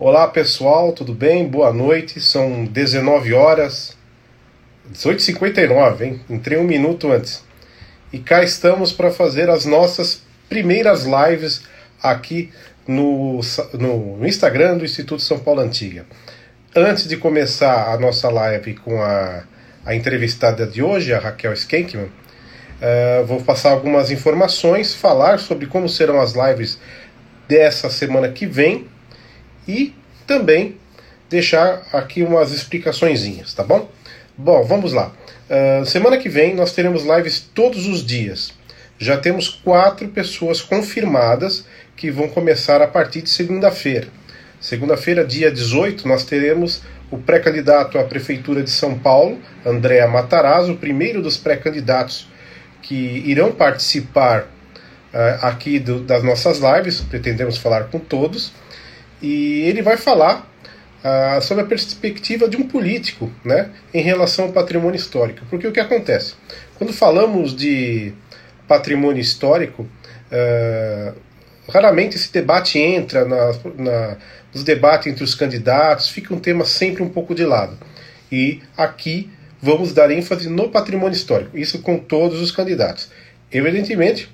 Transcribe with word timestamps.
Olá 0.00 0.28
pessoal, 0.28 0.92
tudo 0.92 1.12
bem? 1.12 1.48
Boa 1.48 1.72
noite, 1.72 2.20
são 2.20 2.64
19 2.64 3.34
horas, 3.34 3.96
18h59, 4.92 6.00
hein? 6.02 6.20
Entrei 6.30 6.56
um 6.56 6.62
minuto 6.62 7.10
antes. 7.10 7.42
E 8.12 8.20
cá 8.20 8.44
estamos 8.44 8.92
para 8.92 9.10
fazer 9.10 9.50
as 9.50 9.64
nossas 9.64 10.22
primeiras 10.48 11.04
lives 11.04 11.62
aqui 12.00 12.52
no, 12.86 13.40
no 13.72 14.24
Instagram 14.24 14.78
do 14.78 14.84
Instituto 14.84 15.20
São 15.20 15.40
Paulo 15.40 15.62
Antiga. 15.62 16.06
Antes 16.76 17.08
de 17.08 17.16
começar 17.16 17.92
a 17.92 17.98
nossa 17.98 18.28
live 18.28 18.74
com 18.74 19.02
a, 19.02 19.42
a 19.84 19.96
entrevistada 19.96 20.64
de 20.64 20.80
hoje, 20.80 21.12
a 21.12 21.18
Raquel 21.18 21.52
Skenkman, 21.54 22.04
uh, 22.04 23.26
vou 23.26 23.42
passar 23.42 23.70
algumas 23.70 24.12
informações, 24.12 24.94
falar 24.94 25.40
sobre 25.40 25.66
como 25.66 25.88
serão 25.88 26.20
as 26.20 26.34
lives 26.34 26.78
dessa 27.48 27.90
semana 27.90 28.28
que 28.28 28.46
vem 28.46 28.86
e 29.68 29.94
também 30.26 30.76
deixar 31.28 31.86
aqui 31.92 32.22
umas 32.22 32.52
explicaçõezinhas, 32.52 33.52
tá 33.52 33.62
bom? 33.62 33.88
Bom, 34.36 34.64
vamos 34.64 34.92
lá. 34.92 35.12
Uh, 35.50 35.84
semana 35.84 36.16
que 36.16 36.28
vem 36.28 36.54
nós 36.54 36.72
teremos 36.72 37.04
lives 37.04 37.40
todos 37.54 37.86
os 37.86 38.04
dias. 38.04 38.54
Já 38.98 39.16
temos 39.16 39.48
quatro 39.48 40.08
pessoas 40.08 40.60
confirmadas 40.60 41.64
que 41.96 42.10
vão 42.10 42.28
começar 42.28 42.80
a 42.80 42.86
partir 42.86 43.22
de 43.22 43.30
segunda-feira. 43.30 44.08
Segunda-feira, 44.60 45.24
dia 45.24 45.50
18, 45.50 46.08
nós 46.08 46.24
teremos 46.24 46.82
o 47.10 47.18
pré-candidato 47.18 47.98
à 47.98 48.04
Prefeitura 48.04 48.62
de 48.62 48.70
São 48.70 48.98
Paulo, 48.98 49.38
Andréa 49.64 50.08
Matarazzo, 50.08 50.72
o 50.72 50.76
primeiro 50.76 51.22
dos 51.22 51.36
pré-candidatos 51.36 52.28
que 52.82 52.94
irão 53.26 53.52
participar 53.52 54.42
uh, 54.42 55.46
aqui 55.46 55.78
do, 55.78 56.00
das 56.00 56.22
nossas 56.22 56.58
lives, 56.58 57.00
pretendemos 57.00 57.56
falar 57.56 57.84
com 57.84 57.98
todos 57.98 58.52
e 59.22 59.62
ele 59.62 59.82
vai 59.82 59.96
falar 59.96 60.48
ah, 61.02 61.40
sobre 61.40 61.64
a 61.64 61.66
perspectiva 61.66 62.48
de 62.48 62.56
um 62.56 62.66
político 62.66 63.30
né, 63.44 63.70
em 63.94 64.02
relação 64.02 64.46
ao 64.46 64.52
patrimônio 64.52 64.96
histórico. 64.96 65.44
Porque 65.48 65.66
o 65.66 65.72
que 65.72 65.80
acontece? 65.80 66.34
Quando 66.76 66.92
falamos 66.92 67.54
de 67.54 68.12
patrimônio 68.66 69.20
histórico, 69.20 69.86
ah, 70.30 71.14
raramente 71.68 72.16
esse 72.16 72.32
debate 72.32 72.78
entra 72.78 73.24
na, 73.24 73.52
na, 73.76 74.16
nos 74.52 74.64
debates 74.64 75.06
entre 75.06 75.22
os 75.22 75.34
candidatos, 75.34 76.08
fica 76.08 76.34
um 76.34 76.40
tema 76.40 76.64
sempre 76.64 77.02
um 77.02 77.08
pouco 77.08 77.34
de 77.34 77.44
lado. 77.44 77.78
E 78.30 78.60
aqui 78.76 79.30
vamos 79.60 79.92
dar 79.92 80.10
ênfase 80.10 80.48
no 80.48 80.68
patrimônio 80.68 81.16
histórico, 81.16 81.56
isso 81.58 81.80
com 81.80 81.98
todos 81.98 82.40
os 82.40 82.50
candidatos. 82.50 83.10
Evidentemente 83.50 84.28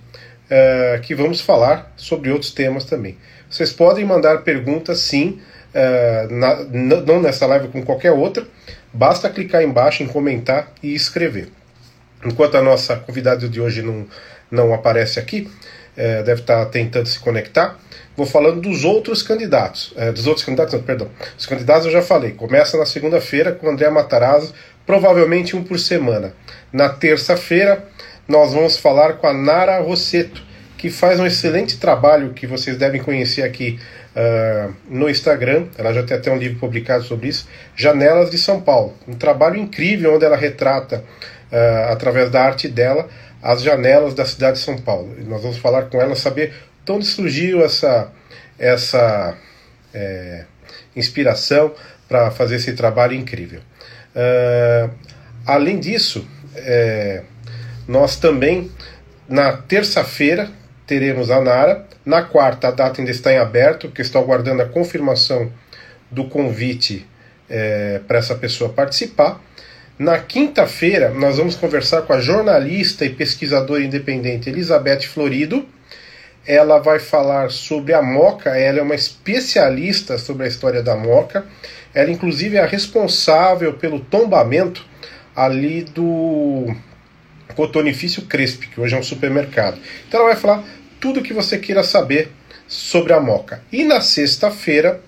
uh, 0.44 1.00
que 1.02 1.14
vamos 1.14 1.40
falar 1.40 1.92
sobre 1.96 2.30
outros 2.30 2.52
temas 2.52 2.84
também. 2.84 3.16
Vocês 3.48 3.72
podem 3.72 4.04
mandar 4.04 4.38
perguntas 4.42 4.98
sim, 4.98 5.40
uh, 5.74 6.32
na, 6.32 6.64
não 7.00 7.20
nessa 7.20 7.46
live 7.46 7.68
com 7.68 7.82
qualquer 7.82 8.12
outra, 8.12 8.46
basta 8.92 9.30
clicar 9.30 9.62
embaixo 9.62 10.02
em 10.02 10.06
comentar 10.06 10.72
e 10.82 10.94
escrever. 10.94 11.48
Enquanto 12.24 12.56
a 12.56 12.62
nossa 12.62 12.96
convidada 12.96 13.48
de 13.48 13.60
hoje 13.60 13.82
não, 13.82 14.06
não 14.50 14.72
aparece 14.72 15.18
aqui, 15.18 15.50
uh, 15.96 16.24
deve 16.24 16.40
estar 16.40 16.64
tentando 16.66 17.08
se 17.08 17.18
conectar, 17.18 17.78
vou 18.16 18.26
falando 18.26 18.60
dos 18.60 18.84
outros 18.84 19.22
candidatos. 19.22 19.92
Uh, 19.92 20.12
dos 20.12 20.26
outros 20.26 20.44
candidatos, 20.44 20.74
não, 20.74 20.82
perdão. 20.82 21.08
Os 21.38 21.46
candidatos 21.46 21.86
eu 21.86 21.92
já 21.92 22.02
falei. 22.02 22.32
Começa 22.32 22.76
na 22.76 22.86
segunda-feira 22.86 23.52
com 23.52 23.68
André 23.68 23.90
Matarazzo, 23.90 24.54
provavelmente 24.86 25.56
um 25.56 25.62
por 25.62 25.78
semana. 25.78 26.34
Na 26.72 26.88
terça-feira, 26.88 27.84
nós 28.26 28.52
vamos 28.52 28.76
falar 28.78 29.14
com 29.14 29.26
a 29.26 29.32
Nara 29.32 29.78
Rosseto 29.80 30.42
que 30.84 30.90
faz 30.90 31.18
um 31.18 31.24
excelente 31.24 31.78
trabalho 31.78 32.34
que 32.34 32.46
vocês 32.46 32.76
devem 32.76 33.00
conhecer 33.00 33.42
aqui 33.42 33.80
uh, 34.14 34.74
no 34.86 35.08
Instagram. 35.08 35.68
Ela 35.78 35.94
já 35.94 36.02
tem 36.02 36.14
até 36.14 36.30
um 36.30 36.36
livro 36.36 36.58
publicado 36.58 37.04
sobre 37.04 37.28
isso, 37.28 37.48
Janelas 37.74 38.30
de 38.30 38.36
São 38.36 38.60
Paulo. 38.60 38.94
Um 39.08 39.14
trabalho 39.14 39.56
incrível 39.56 40.14
onde 40.14 40.26
ela 40.26 40.36
retrata, 40.36 41.02
uh, 41.50 41.90
através 41.90 42.28
da 42.28 42.42
arte 42.42 42.68
dela, 42.68 43.08
as 43.42 43.62
janelas 43.62 44.12
da 44.12 44.26
cidade 44.26 44.58
de 44.58 44.62
São 44.62 44.76
Paulo. 44.76 45.16
E 45.18 45.22
nós 45.24 45.40
vamos 45.40 45.56
falar 45.56 45.84
com 45.84 45.98
ela, 45.98 46.14
saber 46.14 46.52
de 46.84 46.92
onde 46.92 47.06
surgiu 47.06 47.64
essa, 47.64 48.12
essa 48.58 49.34
é, 49.94 50.44
inspiração 50.94 51.72
para 52.06 52.30
fazer 52.30 52.56
esse 52.56 52.74
trabalho 52.74 53.14
incrível. 53.14 53.60
Uh, 54.14 54.90
além 55.46 55.80
disso, 55.80 56.28
é, 56.56 57.22
nós 57.88 58.16
também, 58.16 58.70
na 59.26 59.56
terça-feira, 59.56 60.50
teremos 60.86 61.30
a 61.30 61.40
Nara. 61.40 61.86
Na 62.04 62.22
quarta, 62.22 62.68
a 62.68 62.70
data 62.70 63.00
ainda 63.00 63.10
está 63.10 63.32
em 63.32 63.38
aberto, 63.38 63.88
porque 63.88 64.02
estou 64.02 64.20
aguardando 64.20 64.62
a 64.62 64.66
confirmação 64.66 65.50
do 66.10 66.24
convite 66.24 67.06
é, 67.48 68.00
para 68.06 68.18
essa 68.18 68.34
pessoa 68.34 68.70
participar. 68.70 69.40
Na 69.98 70.18
quinta-feira, 70.18 71.10
nós 71.10 71.36
vamos 71.36 71.54
conversar 71.54 72.02
com 72.02 72.12
a 72.12 72.20
jornalista 72.20 73.04
e 73.04 73.10
pesquisadora 73.10 73.82
independente 73.82 74.50
Elizabeth 74.50 75.02
Florido. 75.02 75.66
Ela 76.46 76.78
vai 76.78 76.98
falar 76.98 77.50
sobre 77.50 77.94
a 77.94 78.02
Moca, 78.02 78.50
ela 78.50 78.80
é 78.80 78.82
uma 78.82 78.94
especialista 78.94 80.18
sobre 80.18 80.44
a 80.44 80.48
história 80.48 80.82
da 80.82 80.96
Moca. 80.96 81.46
Ela, 81.94 82.10
inclusive, 82.10 82.56
é 82.56 82.60
a 82.60 82.66
responsável 82.66 83.74
pelo 83.74 84.00
tombamento 84.00 84.84
ali 85.34 85.82
do 85.82 86.74
Cotonifício 87.54 88.22
Cresp, 88.22 88.68
que 88.68 88.80
hoje 88.80 88.94
é 88.94 88.98
um 88.98 89.02
supermercado. 89.02 89.78
Então 90.08 90.20
ela 90.20 90.30
vai 90.30 90.36
falar 90.36 90.64
tudo 91.00 91.20
o 91.20 91.22
que 91.22 91.32
você 91.32 91.58
queira 91.58 91.82
saber 91.82 92.30
sobre 92.66 93.12
a 93.12 93.20
Moca. 93.20 93.62
E 93.72 93.84
na 93.84 94.00
sexta-feira, 94.00 95.00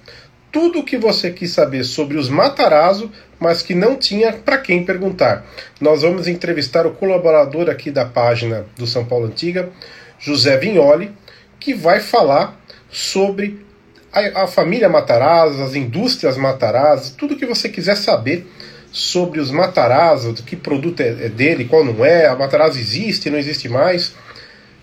tudo 0.53 0.81
o 0.81 0.85
que 0.85 0.97
você 0.97 1.31
quis 1.31 1.51
saber 1.51 1.85
sobre 1.85 2.17
os 2.17 2.29
Matarazzo, 2.29 3.11
mas 3.39 3.63
que 3.63 3.75
não 3.75 3.97
tinha 3.97 4.33
para 4.33 4.59
quem 4.59 4.85
perguntar. 4.85 5.45
Nós 5.81 6.03
vamos 6.03 6.27
entrevistar 6.27 6.87
o 6.87 6.93
colaborador 6.93 7.69
aqui 7.69 7.91
da 7.91 8.05
página 8.05 8.67
do 8.77 8.87
São 8.87 9.05
Paulo 9.05 9.27
Antiga, 9.27 9.71
José 10.19 10.57
Vignoli, 10.57 11.13
que 11.61 11.75
vai 11.75 12.01
falar 12.01 12.59
sobre 12.91 13.65
a, 14.13 14.45
a 14.45 14.47
família 14.47 14.89
Matarazzo, 14.89 15.63
as 15.63 15.75
indústrias 15.75 16.37
Matarazzo, 16.37 17.15
tudo 17.17 17.35
o 17.35 17.37
que 17.37 17.45
você 17.45 17.69
quiser 17.69 17.97
saber 17.97 18.47
sobre 18.97 19.41
os 19.41 19.51
Matarazzo, 19.51 20.33
que 20.33 20.57
produto 20.57 21.01
é, 21.01 21.27
é 21.27 21.29
dele, 21.29 21.67
qual 21.67 21.85
não 21.85 22.03
é, 22.03 22.29
a 22.29 22.35
Matarazzo 22.35 22.79
existe, 22.79 23.29
não 23.29 23.39
existe 23.39 23.69
mais. 23.69 24.15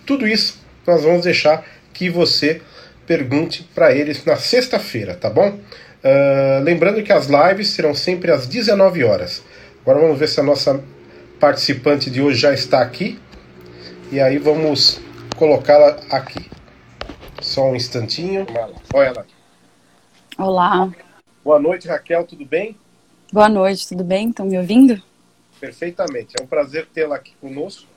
Tudo 0.06 0.28
isso 0.28 0.62
nós 0.86 1.02
vamos 1.04 1.24
deixar 1.24 1.66
que 1.92 2.12
você 2.12 2.62
pergunte 3.08 3.68
para 3.74 3.92
eles 3.92 4.24
na 4.24 4.36
sexta-feira, 4.36 5.16
tá 5.16 5.32
bom? 5.32 5.50
Uh, 5.50 6.62
lembrando 6.62 7.02
que 7.02 7.12
as 7.12 7.26
lives 7.26 7.70
serão 7.70 7.96
sempre 7.96 8.32
às 8.32 8.46
19 8.46 9.04
horas. 9.04 9.42
Agora 9.82 10.00
vamos 10.00 10.20
ver 10.20 10.28
se 10.28 10.40
a 10.40 10.44
nossa 10.44 10.80
participante 11.40 12.12
de 12.12 12.22
hoje 12.22 12.40
já 12.40 12.54
está 12.54 12.84
aqui. 12.84 13.20
E 14.12 14.20
aí 14.20 14.38
vamos 14.38 15.02
colocá-la 15.36 15.98
aqui. 16.12 16.52
Só 17.42 17.72
um 17.72 17.76
instantinho. 17.76 18.46
Olha 18.94 19.08
ela. 19.08 19.26
Olá. 20.38 20.92
Boa 21.44 21.60
noite, 21.60 21.88
Raquel, 21.88 22.26
tudo 22.26 22.46
bem? 22.46 22.78
Boa 23.34 23.50
noite, 23.50 23.88
tudo 23.88 24.04
bem? 24.04 24.30
Estão 24.30 24.46
me 24.46 24.60
ouvindo? 24.60 25.02
Perfeitamente, 25.60 26.36
é 26.40 26.44
um 26.44 26.46
prazer 26.46 26.88
tê-la 26.94 27.16
aqui 27.16 27.34
conosco. 27.42 27.88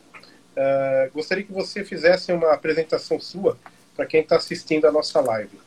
Uh, 0.57 1.13
gostaria 1.13 1.45
que 1.45 1.53
você 1.53 1.85
fizesse 1.85 2.33
uma 2.33 2.55
apresentação 2.55 3.21
sua 3.21 3.59
para 3.95 4.07
quem 4.07 4.23
está 4.23 4.37
assistindo 4.37 4.87
a 4.87 4.91
nossa 4.91 5.21
live. 5.21 5.61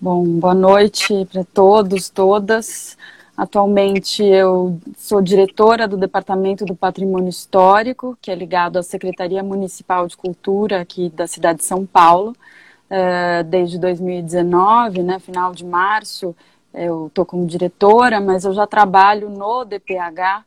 Bom, 0.00 0.24
boa 0.24 0.54
noite 0.54 1.28
para 1.30 1.44
todos, 1.44 2.08
todas. 2.08 2.96
Atualmente 3.36 4.24
eu 4.24 4.80
sou 4.96 5.20
diretora 5.20 5.86
do 5.86 5.98
Departamento 5.98 6.64
do 6.64 6.74
Patrimônio 6.74 7.28
Histórico, 7.28 8.16
que 8.22 8.30
é 8.30 8.34
ligado 8.34 8.78
à 8.78 8.82
Secretaria 8.82 9.42
Municipal 9.42 10.06
de 10.06 10.16
Cultura 10.16 10.80
aqui 10.80 11.10
da 11.10 11.26
cidade 11.26 11.58
de 11.58 11.66
São 11.66 11.84
Paulo, 11.84 12.30
uh, 12.30 13.44
desde 13.44 13.78
2019, 13.78 15.02
né, 15.02 15.18
final 15.18 15.52
de 15.52 15.62
março 15.62 16.34
eu 16.74 17.06
estou 17.06 17.24
como 17.24 17.46
diretora, 17.46 18.20
mas 18.20 18.44
eu 18.44 18.52
já 18.52 18.66
trabalho 18.66 19.30
no 19.30 19.64
DPH 19.64 20.44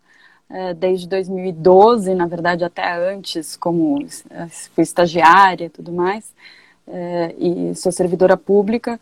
é, 0.50 0.74
desde 0.74 1.08
2012, 1.08 2.14
na 2.16 2.26
verdade 2.26 2.64
até 2.64 2.92
antes, 2.92 3.56
como 3.56 4.00
fui 4.74 4.84
estagiária 4.84 5.66
e 5.66 5.70
tudo 5.70 5.92
mais, 5.92 6.34
é, 6.88 7.36
e 7.38 7.76
sou 7.76 7.92
servidora 7.92 8.36
pública. 8.36 9.00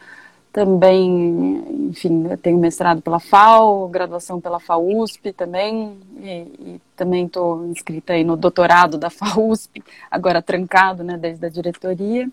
Também, 0.51 1.87
enfim, 1.89 2.23
tenho 2.41 2.57
mestrado 2.57 3.01
pela 3.01 3.19
FAO, 3.19 3.87
graduação 3.89 4.41
pela 4.41 4.59
FAUSP 4.59 5.31
também, 5.31 5.99
e, 6.19 6.29
e 6.29 6.81
também 6.95 7.27
estou 7.27 7.67
inscrita 7.67 8.13
aí 8.13 8.23
no 8.23 8.35
doutorado 8.35 8.97
da 8.97 9.09
FAUSP, 9.09 9.83
agora 10.09 10.41
trancado, 10.41 11.03
né, 11.03 11.15
desde 11.17 11.45
a 11.45 11.49
diretoria. 11.49 12.27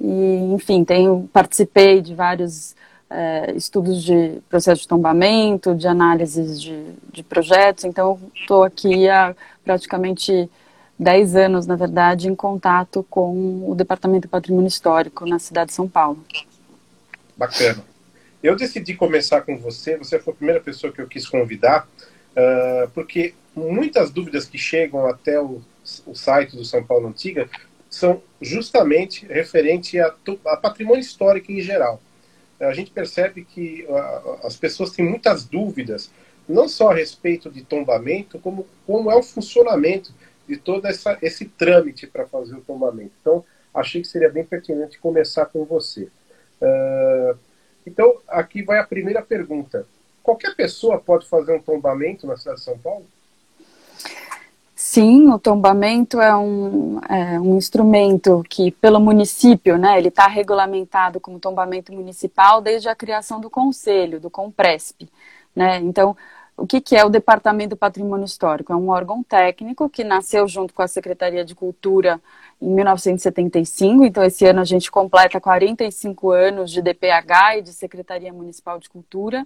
E, 0.00 0.54
enfim, 0.54 0.84
tenho, 0.84 1.28
participei 1.32 2.00
de 2.00 2.14
vários 2.14 2.74
é, 3.10 3.52
estudos 3.52 4.02
de 4.02 4.40
processo 4.48 4.82
de 4.82 4.88
tombamento, 4.88 5.74
de 5.74 5.86
análises 5.86 6.60
de, 6.60 6.92
de 7.12 7.22
projetos. 7.22 7.84
Então, 7.84 8.18
estou 8.34 8.62
aqui 8.62 9.08
há 9.08 9.34
praticamente 9.64 10.50
10 10.98 11.36
anos, 11.36 11.66
na 11.66 11.76
verdade, 11.76 12.28
em 12.28 12.34
contato 12.34 13.04
com 13.10 13.68
o 13.68 13.74
Departamento 13.74 14.22
de 14.22 14.28
Patrimônio 14.28 14.68
Histórico 14.68 15.26
na 15.26 15.38
cidade 15.38 15.68
de 15.68 15.74
São 15.74 15.88
Paulo. 15.88 16.24
Bacana. 17.36 17.84
Eu 18.42 18.54
decidi 18.56 18.94
começar 18.94 19.40
com 19.40 19.56
você, 19.56 19.96
você 19.96 20.18
foi 20.18 20.32
a 20.32 20.36
primeira 20.36 20.60
pessoa 20.60 20.92
que 20.92 21.00
eu 21.00 21.08
quis 21.08 21.26
convidar, 21.26 21.88
uh, 22.36 22.88
porque 22.90 23.34
muitas 23.56 24.10
dúvidas 24.10 24.44
que 24.44 24.58
chegam 24.58 25.06
até 25.06 25.40
o, 25.40 25.62
o 26.06 26.14
site 26.14 26.54
do 26.54 26.64
São 26.64 26.84
Paulo 26.84 27.08
Antiga 27.08 27.48
são 27.88 28.20
justamente 28.40 29.24
referente 29.26 29.98
a, 29.98 30.12
a 30.46 30.56
patrimônio 30.56 31.00
histórico 31.00 31.50
em 31.52 31.60
geral. 31.60 32.00
A 32.60 32.72
gente 32.72 32.90
percebe 32.90 33.44
que 33.44 33.86
as 34.42 34.56
pessoas 34.56 34.90
têm 34.90 35.04
muitas 35.04 35.44
dúvidas, 35.44 36.10
não 36.48 36.68
só 36.68 36.90
a 36.90 36.94
respeito 36.94 37.50
de 37.50 37.62
tombamento, 37.62 38.38
como 38.38 38.66
como 38.86 39.10
é 39.10 39.16
o 39.16 39.22
funcionamento 39.22 40.12
de 40.46 40.56
todo 40.56 40.86
essa, 40.86 41.18
esse 41.22 41.46
trâmite 41.46 42.06
para 42.06 42.26
fazer 42.26 42.54
o 42.54 42.60
tombamento. 42.60 43.12
Então, 43.20 43.44
achei 43.72 44.02
que 44.02 44.08
seria 44.08 44.28
bem 44.28 44.44
pertinente 44.44 44.98
começar 44.98 45.46
com 45.46 45.64
você. 45.64 46.08
Uh, 46.60 47.38
então, 47.86 48.20
aqui 48.28 48.62
vai 48.62 48.78
a 48.78 48.86
primeira 48.86 49.22
pergunta. 49.22 49.86
Qualquer 50.22 50.54
pessoa 50.54 51.00
pode 51.00 51.26
fazer 51.28 51.52
um 51.52 51.60
tombamento 51.60 52.26
na 52.26 52.36
cidade 52.36 52.58
de 52.58 52.64
São 52.64 52.78
Paulo? 52.78 53.06
Sim, 54.94 55.28
o 55.32 55.40
tombamento 55.40 56.20
é 56.20 56.36
um, 56.36 57.00
é 57.08 57.40
um 57.40 57.56
instrumento 57.56 58.44
que, 58.48 58.70
pelo 58.70 59.00
município, 59.00 59.76
né, 59.76 59.98
ele 59.98 60.06
está 60.06 60.28
regulamentado 60.28 61.18
como 61.18 61.40
tombamento 61.40 61.92
municipal 61.92 62.60
desde 62.60 62.88
a 62.88 62.94
criação 62.94 63.40
do 63.40 63.50
conselho, 63.50 64.20
do 64.20 64.30
COMPRESP. 64.30 65.10
Né? 65.52 65.78
Então, 65.78 66.16
o 66.56 66.64
que, 66.64 66.80
que, 66.80 66.94
é 66.94 67.04
o 67.04 67.08
Departamento 67.08 67.70
do 67.70 67.76
Patrimônio 67.76 68.24
Histórico? 68.24 68.72
É 68.72 68.76
um 68.76 68.88
órgão 68.88 69.20
técnico 69.24 69.90
que 69.90 70.04
nasceu 70.04 70.46
junto 70.46 70.72
com 70.72 70.82
a 70.82 70.86
Secretaria 70.86 71.44
de 71.44 71.56
Cultura 71.56 72.20
em 72.62 72.68
1975, 72.68 74.04
então 74.04 74.22
esse 74.22 74.46
ano 74.46 74.60
a 74.60 74.64
gente 74.64 74.92
completa 74.92 75.40
45 75.40 76.30
anos 76.30 76.70
de 76.70 76.80
DPH 76.80 77.58
e 77.58 77.62
de 77.62 77.72
Secretaria 77.72 78.32
Municipal 78.32 78.78
de 78.78 78.88
Cultura. 78.88 79.44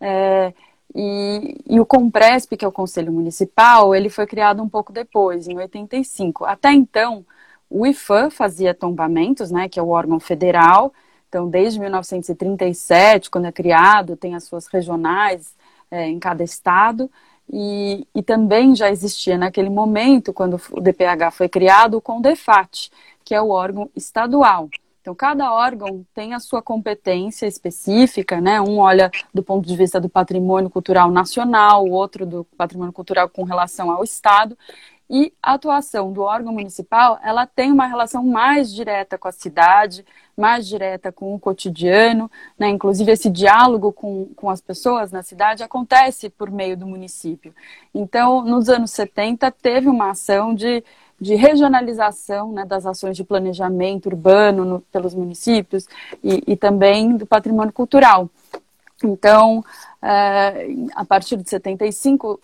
É, 0.00 0.54
e, 0.94 1.56
e, 1.66 1.80
o 1.80 1.86
Compresp, 1.86 2.56
que 2.56 2.64
é 2.64 2.68
o 2.68 2.72
Conselho 2.72 3.12
Municipal, 3.12 3.94
ele 3.94 4.10
foi 4.10 4.26
criado 4.26 4.62
um 4.62 4.68
pouco 4.68 4.92
depois, 4.92 5.48
em 5.48 5.56
85. 5.56 6.44
Até 6.44 6.72
então, 6.72 7.24
o 7.70 7.86
IFAM 7.86 8.30
fazia 8.30 8.74
tombamentos, 8.74 9.50
né, 9.50 9.68
que 9.68 9.80
é 9.80 9.82
o 9.82 9.88
órgão 9.88 10.20
federal, 10.20 10.92
então 11.28 11.48
desde 11.48 11.80
1937, 11.80 13.30
quando 13.30 13.46
é 13.46 13.52
criado, 13.52 14.16
tem 14.16 14.34
as 14.34 14.44
suas 14.44 14.66
regionais, 14.66 15.54
é, 15.90 16.08
em 16.08 16.18
cada 16.18 16.44
estado. 16.44 17.10
E, 17.50 18.06
e, 18.14 18.22
também 18.22 18.74
já 18.74 18.90
existia 18.90 19.36
naquele 19.36 19.68
momento, 19.68 20.32
quando 20.32 20.60
o 20.70 20.80
DPH 20.80 21.30
foi 21.32 21.48
criado, 21.48 21.96
o 21.96 22.00
CONDEFAT, 22.00 22.90
que 23.24 23.34
é 23.34 23.42
o 23.42 23.48
órgão 23.50 23.90
estadual. 23.96 24.68
Então, 25.02 25.16
cada 25.16 25.52
órgão 25.52 26.06
tem 26.14 26.32
a 26.32 26.38
sua 26.38 26.62
competência 26.62 27.44
específica, 27.44 28.40
né? 28.40 28.60
Um 28.60 28.78
olha 28.78 29.10
do 29.34 29.42
ponto 29.42 29.66
de 29.66 29.76
vista 29.76 30.00
do 30.00 30.08
patrimônio 30.08 30.70
cultural 30.70 31.10
nacional, 31.10 31.84
o 31.84 31.90
outro 31.90 32.24
do 32.24 32.44
patrimônio 32.56 32.92
cultural 32.92 33.28
com 33.28 33.42
relação 33.42 33.90
ao 33.90 34.04
Estado. 34.04 34.56
E 35.10 35.34
a 35.42 35.54
atuação 35.54 36.12
do 36.12 36.22
órgão 36.22 36.52
municipal, 36.52 37.18
ela 37.22 37.46
tem 37.46 37.72
uma 37.72 37.86
relação 37.86 38.24
mais 38.24 38.72
direta 38.72 39.18
com 39.18 39.28
a 39.28 39.32
cidade, 39.32 40.06
mais 40.36 40.66
direta 40.66 41.12
com 41.12 41.34
o 41.34 41.38
cotidiano, 41.38 42.30
né? 42.58 42.68
inclusive 42.68 43.12
esse 43.12 43.28
diálogo 43.28 43.92
com, 43.92 44.30
com 44.36 44.48
as 44.48 44.60
pessoas 44.60 45.12
na 45.12 45.22
cidade 45.22 45.62
acontece 45.62 46.30
por 46.30 46.50
meio 46.50 46.76
do 46.76 46.86
município. 46.86 47.54
Então, 47.92 48.42
nos 48.42 48.68
anos 48.68 48.92
70, 48.92 49.50
teve 49.50 49.88
uma 49.88 50.12
ação 50.12 50.54
de, 50.54 50.82
de 51.22 51.36
regionalização 51.36 52.50
né, 52.52 52.64
das 52.64 52.84
ações 52.84 53.16
de 53.16 53.22
planejamento 53.22 54.06
urbano 54.06 54.64
no, 54.64 54.80
pelos 54.80 55.14
municípios 55.14 55.86
e, 56.22 56.42
e 56.48 56.56
também 56.56 57.16
do 57.16 57.24
patrimônio 57.24 57.72
cultural. 57.72 58.28
Então, 59.04 59.64
é, 60.02 60.66
a 60.96 61.04
partir 61.04 61.36
de 61.36 61.48
75, 61.48 62.40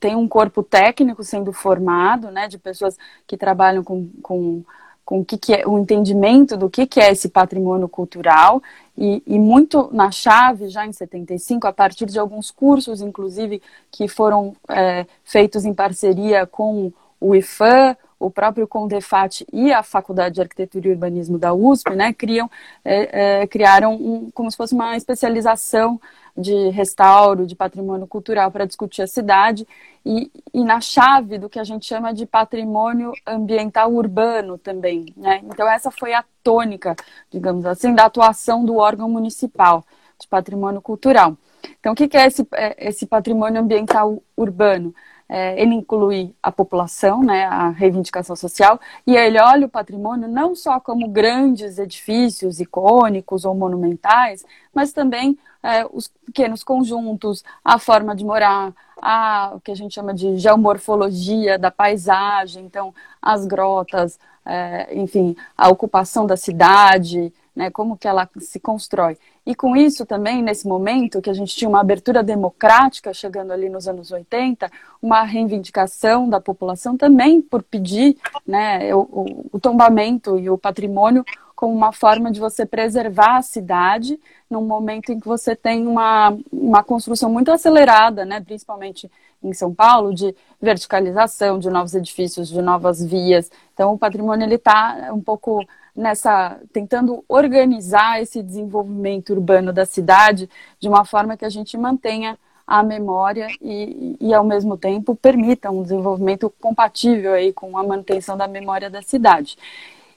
tem 0.00 0.16
um 0.16 0.26
corpo 0.26 0.62
técnico 0.62 1.22
sendo 1.22 1.52
formado, 1.52 2.30
né, 2.30 2.48
de 2.48 2.56
pessoas 2.56 2.96
que 3.26 3.36
trabalham 3.36 3.84
com, 3.84 4.08
com, 4.22 4.64
com 5.04 5.20
o 5.20 5.24
que, 5.24 5.36
que 5.36 5.54
é 5.54 5.66
o 5.68 5.78
entendimento 5.78 6.56
do 6.56 6.70
que, 6.70 6.86
que 6.86 7.00
é 7.00 7.12
esse 7.12 7.28
patrimônio 7.28 7.88
cultural 7.88 8.62
e, 8.96 9.22
e, 9.26 9.38
muito 9.38 9.90
na 9.92 10.10
chave 10.10 10.68
já 10.68 10.86
em 10.86 10.92
75 10.92 11.66
a 11.66 11.72
partir 11.72 12.06
de 12.06 12.18
alguns 12.18 12.50
cursos 12.50 13.00
inclusive 13.02 13.60
que 13.90 14.06
foram 14.08 14.54
é, 14.68 15.06
feitos 15.24 15.64
em 15.64 15.74
parceria 15.74 16.46
com 16.46 16.92
o 17.20 17.34
IFAM, 17.34 17.96
o 18.22 18.30
próprio 18.30 18.68
Condefat 18.68 19.44
e 19.52 19.72
a 19.72 19.82
Faculdade 19.82 20.36
de 20.36 20.40
Arquitetura 20.40 20.88
e 20.88 20.92
Urbanismo 20.92 21.38
da 21.38 21.52
USP, 21.52 21.90
né, 21.90 22.12
criam, 22.12 22.48
é, 22.84 23.40
é, 23.42 23.46
criaram 23.46 23.94
um, 23.94 24.30
como 24.30 24.50
se 24.50 24.56
fosse 24.56 24.74
uma 24.74 24.96
especialização 24.96 26.00
de 26.36 26.70
restauro, 26.70 27.46
de 27.46 27.54
patrimônio 27.54 28.06
cultural 28.06 28.50
para 28.50 28.64
discutir 28.64 29.02
a 29.02 29.06
cidade 29.06 29.66
e, 30.06 30.30
e, 30.54 30.64
na 30.64 30.80
chave 30.80 31.36
do 31.36 31.48
que 31.48 31.58
a 31.58 31.64
gente 31.64 31.84
chama 31.84 32.14
de 32.14 32.24
patrimônio 32.24 33.12
ambiental 33.26 33.92
urbano 33.92 34.56
também. 34.56 35.12
Né? 35.16 35.40
Então, 35.44 35.68
essa 35.68 35.90
foi 35.90 36.14
a 36.14 36.24
tônica, 36.42 36.96
digamos 37.30 37.66
assim, 37.66 37.94
da 37.94 38.06
atuação 38.06 38.64
do 38.64 38.76
órgão 38.76 39.10
municipal 39.10 39.84
de 40.18 40.26
patrimônio 40.26 40.80
cultural. 40.80 41.36
Então, 41.78 41.92
o 41.92 41.96
que 41.96 42.16
é 42.16 42.26
esse, 42.26 42.46
é, 42.54 42.88
esse 42.88 43.06
patrimônio 43.06 43.60
ambiental 43.60 44.22
urbano? 44.36 44.94
É, 45.34 45.58
ele 45.58 45.74
inclui 45.74 46.34
a 46.42 46.52
população, 46.52 47.22
né, 47.22 47.46
a 47.46 47.70
reivindicação 47.70 48.36
social, 48.36 48.78
e 49.06 49.16
ele 49.16 49.40
olha 49.40 49.64
o 49.64 49.70
patrimônio 49.70 50.28
não 50.28 50.54
só 50.54 50.78
como 50.78 51.08
grandes 51.08 51.78
edifícios 51.78 52.60
icônicos 52.60 53.46
ou 53.46 53.54
monumentais, 53.54 54.44
mas 54.74 54.92
também 54.92 55.38
é, 55.62 55.86
os 55.90 56.08
pequenos 56.26 56.62
conjuntos, 56.62 57.42
a 57.64 57.78
forma 57.78 58.14
de 58.14 58.26
morar, 58.26 58.74
a, 59.00 59.52
o 59.54 59.60
que 59.60 59.72
a 59.72 59.74
gente 59.74 59.94
chama 59.94 60.12
de 60.12 60.36
geomorfologia 60.36 61.58
da 61.58 61.70
paisagem, 61.70 62.66
então 62.66 62.94
as 63.22 63.46
grotas, 63.46 64.20
é, 64.44 64.94
enfim, 64.94 65.34
a 65.56 65.70
ocupação 65.70 66.26
da 66.26 66.36
cidade, 66.36 67.32
né, 67.54 67.70
como 67.70 67.96
que 67.96 68.08
ela 68.08 68.28
se 68.38 68.58
constrói. 68.58 69.16
E 69.44 69.54
com 69.54 69.76
isso 69.76 70.06
também, 70.06 70.42
nesse 70.42 70.66
momento, 70.66 71.20
que 71.20 71.28
a 71.28 71.34
gente 71.34 71.54
tinha 71.54 71.68
uma 71.68 71.80
abertura 71.80 72.22
democrática 72.22 73.12
chegando 73.12 73.52
ali 73.52 73.68
nos 73.68 73.86
anos 73.86 74.10
80, 74.10 74.70
uma 75.00 75.22
reivindicação 75.22 76.28
da 76.28 76.40
população 76.40 76.96
também 76.96 77.42
por 77.42 77.62
pedir 77.62 78.16
né, 78.46 78.94
o, 78.94 79.48
o, 79.52 79.60
tombamento 79.60 80.38
e 80.38 80.48
o 80.48 80.56
patrimônio 80.56 81.24
como 81.54 81.74
uma 81.74 81.92
forma 81.92 82.30
de 82.30 82.40
você 82.40 82.64
preservar 82.66 83.36
a 83.36 83.42
cidade 83.42 84.18
num 84.50 84.64
momento 84.64 85.12
em 85.12 85.20
que 85.20 85.28
você 85.28 85.54
tem 85.54 85.86
uma, 85.86 86.36
uma 86.52 86.82
construção 86.82 87.30
muito 87.30 87.52
acelerada, 87.52 88.24
né, 88.24 88.40
principalmente 88.40 89.10
em 89.42 89.52
São 89.52 89.74
Paulo, 89.74 90.14
de 90.14 90.34
verticalização, 90.60 91.58
de 91.58 91.68
novos 91.68 91.94
edifícios, 91.94 92.48
de 92.48 92.62
novas 92.62 93.04
vias. 93.04 93.50
Então, 93.74 93.92
o 93.92 93.98
patrimônio 93.98 94.52
está 94.52 95.10
um 95.12 95.20
pouco 95.20 95.64
nessa 95.94 96.58
tentando 96.72 97.24
organizar 97.28 98.20
esse 98.20 98.42
desenvolvimento 98.42 99.30
urbano 99.30 99.72
da 99.72 99.84
cidade 99.84 100.48
de 100.80 100.88
uma 100.88 101.04
forma 101.04 101.36
que 101.36 101.44
a 101.44 101.50
gente 101.50 101.76
mantenha 101.76 102.38
a 102.66 102.82
memória 102.82 103.48
e, 103.60 104.16
e 104.20 104.32
ao 104.32 104.44
mesmo 104.44 104.76
tempo 104.76 105.14
permita 105.14 105.70
um 105.70 105.82
desenvolvimento 105.82 106.52
compatível 106.60 107.34
aí 107.34 107.52
com 107.52 107.76
a 107.76 107.82
manutenção 107.82 108.36
da 108.36 108.48
memória 108.48 108.88
da 108.88 109.02
cidade. 109.02 109.58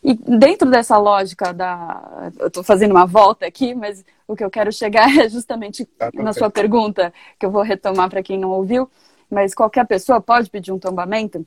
E 0.04 0.14
dentro 0.14 0.70
dessa 0.70 0.98
lógica 0.98 1.52
da. 1.52 2.32
Eu 2.38 2.48
estou 2.48 2.64
fazendo 2.64 2.92
uma 2.92 3.08
volta 3.08 3.48
aqui, 3.48 3.74
mas 3.74 4.06
o 4.28 4.36
que 4.36 4.44
eu 4.44 4.52
quero 4.52 4.72
chegar 4.72 5.10
é 5.18 5.28
justamente 5.28 5.84
tá, 5.84 6.12
na 6.14 6.32
sua 6.32 6.50
pergunta, 6.50 7.12
que 7.40 7.46
eu 7.46 7.50
vou 7.50 7.64
retomar 7.64 8.08
para 8.08 8.22
quem 8.22 8.38
não 8.38 8.52
ouviu. 8.52 8.88
Mas 9.30 9.56
qualquer 9.56 9.86
pessoa 9.88 10.22
pode 10.22 10.50
pedir 10.52 10.72
um 10.72 10.78
tombamento? 10.78 11.46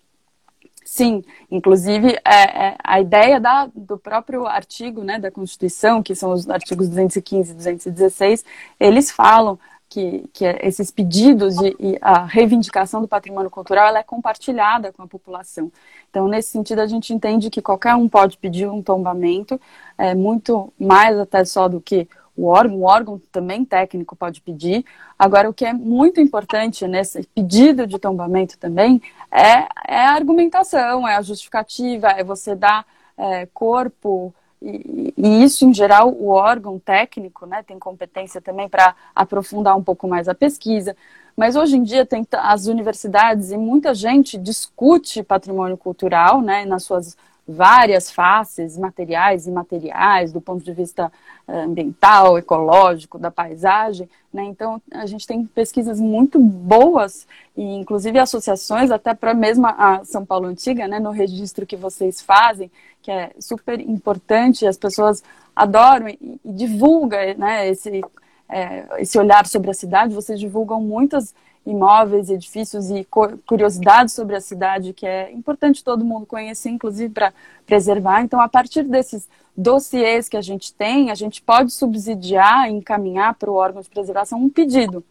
Sim, 0.88 1.22
inclusive 1.50 2.18
é, 2.24 2.68
é, 2.68 2.76
a 2.82 2.98
ideia 2.98 3.38
da, 3.38 3.66
do 3.74 3.98
próprio 3.98 4.46
artigo 4.46 5.04
né, 5.04 5.18
da 5.18 5.30
Constituição, 5.30 6.02
que 6.02 6.14
são 6.14 6.32
os 6.32 6.48
artigos 6.48 6.88
215 6.88 7.52
e 7.52 7.54
216, 7.54 8.42
eles 8.80 9.10
falam 9.10 9.58
que, 9.86 10.24
que 10.32 10.46
esses 10.62 10.90
pedidos 10.90 11.58
e, 11.58 11.76
e, 11.78 11.98
a 12.00 12.24
reivindicação 12.24 13.02
do 13.02 13.06
patrimônio 13.06 13.50
cultural 13.50 13.88
ela 13.88 13.98
é 13.98 14.02
compartilhada 14.02 14.90
com 14.90 15.02
a 15.02 15.06
população. 15.06 15.70
Então, 16.08 16.26
nesse 16.26 16.52
sentido, 16.52 16.80
a 16.80 16.86
gente 16.86 17.12
entende 17.12 17.50
que 17.50 17.60
qualquer 17.60 17.94
um 17.94 18.08
pode 18.08 18.38
pedir 18.38 18.66
um 18.66 18.82
tombamento, 18.82 19.60
é, 19.98 20.14
muito 20.14 20.72
mais 20.80 21.18
até 21.18 21.44
só 21.44 21.68
do 21.68 21.82
que 21.82 22.08
o 22.38 22.46
órgão, 22.46 22.76
o 22.76 22.82
órgão 22.84 23.20
também 23.32 23.64
técnico 23.64 24.14
pode 24.14 24.40
pedir. 24.40 24.84
Agora, 25.18 25.50
o 25.50 25.52
que 25.52 25.64
é 25.64 25.72
muito 25.72 26.20
importante 26.20 26.86
nesse 26.86 27.24
pedido 27.34 27.84
de 27.84 27.98
tombamento 27.98 28.56
também 28.56 29.02
é, 29.30 29.66
é 29.88 30.06
a 30.06 30.12
argumentação, 30.12 31.06
é 31.06 31.16
a 31.16 31.22
justificativa, 31.22 32.06
é 32.08 32.22
você 32.22 32.54
dar 32.54 32.86
é, 33.16 33.46
corpo 33.46 34.32
e, 34.62 35.14
e, 35.16 35.44
isso, 35.44 35.64
em 35.64 35.74
geral, 35.74 36.12
o 36.12 36.28
órgão 36.28 36.78
técnico 36.78 37.44
né, 37.44 37.64
tem 37.64 37.78
competência 37.78 38.40
também 38.40 38.68
para 38.68 38.94
aprofundar 39.14 39.76
um 39.76 39.82
pouco 39.82 40.06
mais 40.06 40.28
a 40.28 40.34
pesquisa. 40.34 40.96
Mas 41.36 41.56
hoje 41.56 41.76
em 41.76 41.82
dia 41.82 42.06
tem 42.06 42.26
as 42.32 42.66
universidades 42.66 43.50
e 43.50 43.56
muita 43.56 43.94
gente 43.94 44.38
discute 44.38 45.22
patrimônio 45.22 45.76
cultural 45.76 46.40
né, 46.40 46.64
nas 46.64 46.84
suas 46.84 47.16
várias 47.48 48.10
faces 48.10 48.76
materiais 48.76 49.46
e 49.46 49.50
imateriais, 49.50 50.32
do 50.32 50.40
ponto 50.40 50.62
de 50.62 50.72
vista 50.72 51.10
eh, 51.48 51.60
ambiental, 51.62 52.36
ecológico, 52.36 53.18
da 53.18 53.30
paisagem. 53.30 54.06
Né? 54.30 54.44
Então, 54.44 54.82
a 54.92 55.06
gente 55.06 55.26
tem 55.26 55.46
pesquisas 55.46 55.98
muito 55.98 56.38
boas, 56.38 57.26
e 57.56 57.62
inclusive 57.62 58.18
associações, 58.18 58.90
até 58.90 59.14
para 59.14 59.32
mesmo 59.32 59.66
a 59.66 60.02
São 60.04 60.26
Paulo 60.26 60.46
Antiga, 60.46 60.86
né, 60.86 61.00
no 61.00 61.10
registro 61.10 61.66
que 61.66 61.76
vocês 61.76 62.20
fazem, 62.20 62.70
que 63.00 63.10
é 63.10 63.30
super 63.40 63.80
importante, 63.80 64.66
as 64.66 64.76
pessoas 64.76 65.24
adoram 65.56 66.08
e, 66.08 66.38
e 66.44 66.52
divulgam 66.52 67.34
né, 67.38 67.66
esse, 67.68 68.02
é, 68.46 68.84
esse 68.98 69.18
olhar 69.18 69.46
sobre 69.46 69.70
a 69.70 69.74
cidade, 69.74 70.14
vocês 70.14 70.38
divulgam 70.38 70.82
muitas 70.82 71.34
imóveis, 71.68 72.30
edifícios 72.30 72.90
e 72.90 73.06
curiosidades 73.46 74.14
sobre 74.14 74.34
a 74.34 74.40
cidade, 74.40 74.94
que 74.94 75.06
é 75.06 75.30
importante 75.32 75.84
todo 75.84 76.04
mundo 76.04 76.24
conhecer, 76.24 76.70
inclusive 76.70 77.12
para 77.12 77.32
preservar. 77.66 78.22
Então, 78.22 78.40
a 78.40 78.48
partir 78.48 78.84
desses 78.84 79.28
dossiês 79.54 80.28
que 80.28 80.36
a 80.36 80.40
gente 80.40 80.72
tem, 80.72 81.10
a 81.10 81.14
gente 81.14 81.42
pode 81.42 81.70
subsidiar 81.70 82.70
encaminhar 82.70 83.34
para 83.34 83.50
o 83.50 83.54
órgão 83.54 83.82
de 83.82 83.90
preservação 83.90 84.40
um 84.40 84.48
pedido. 84.48 85.04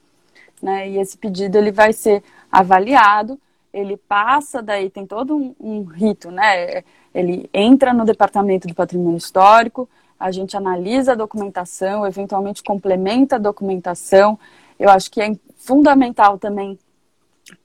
Né? 0.61 0.89
E 0.89 0.97
esse 0.97 1.15
pedido 1.15 1.57
ele 1.57 1.71
vai 1.71 1.93
ser 1.93 2.23
avaliado, 2.51 3.39
ele 3.71 3.95
passa, 3.95 4.59
daí 4.61 4.89
tem 4.89 5.05
todo 5.05 5.35
um, 5.35 5.55
um 5.59 5.83
rito, 5.83 6.31
né? 6.31 6.83
Ele 7.13 7.47
entra 7.53 7.93
no 7.93 8.03
departamento 8.03 8.67
do 8.67 8.73
patrimônio 8.73 9.17
histórico, 9.17 9.87
a 10.19 10.31
gente 10.31 10.57
analisa 10.57 11.11
a 11.11 11.15
documentação, 11.15 12.07
eventualmente 12.07 12.63
complementa 12.63 13.35
a 13.35 13.39
documentação. 13.39 14.39
Eu 14.79 14.89
acho 14.89 15.09
que 15.09 15.21
é 15.21 15.35
fundamental 15.57 16.37
também 16.37 16.77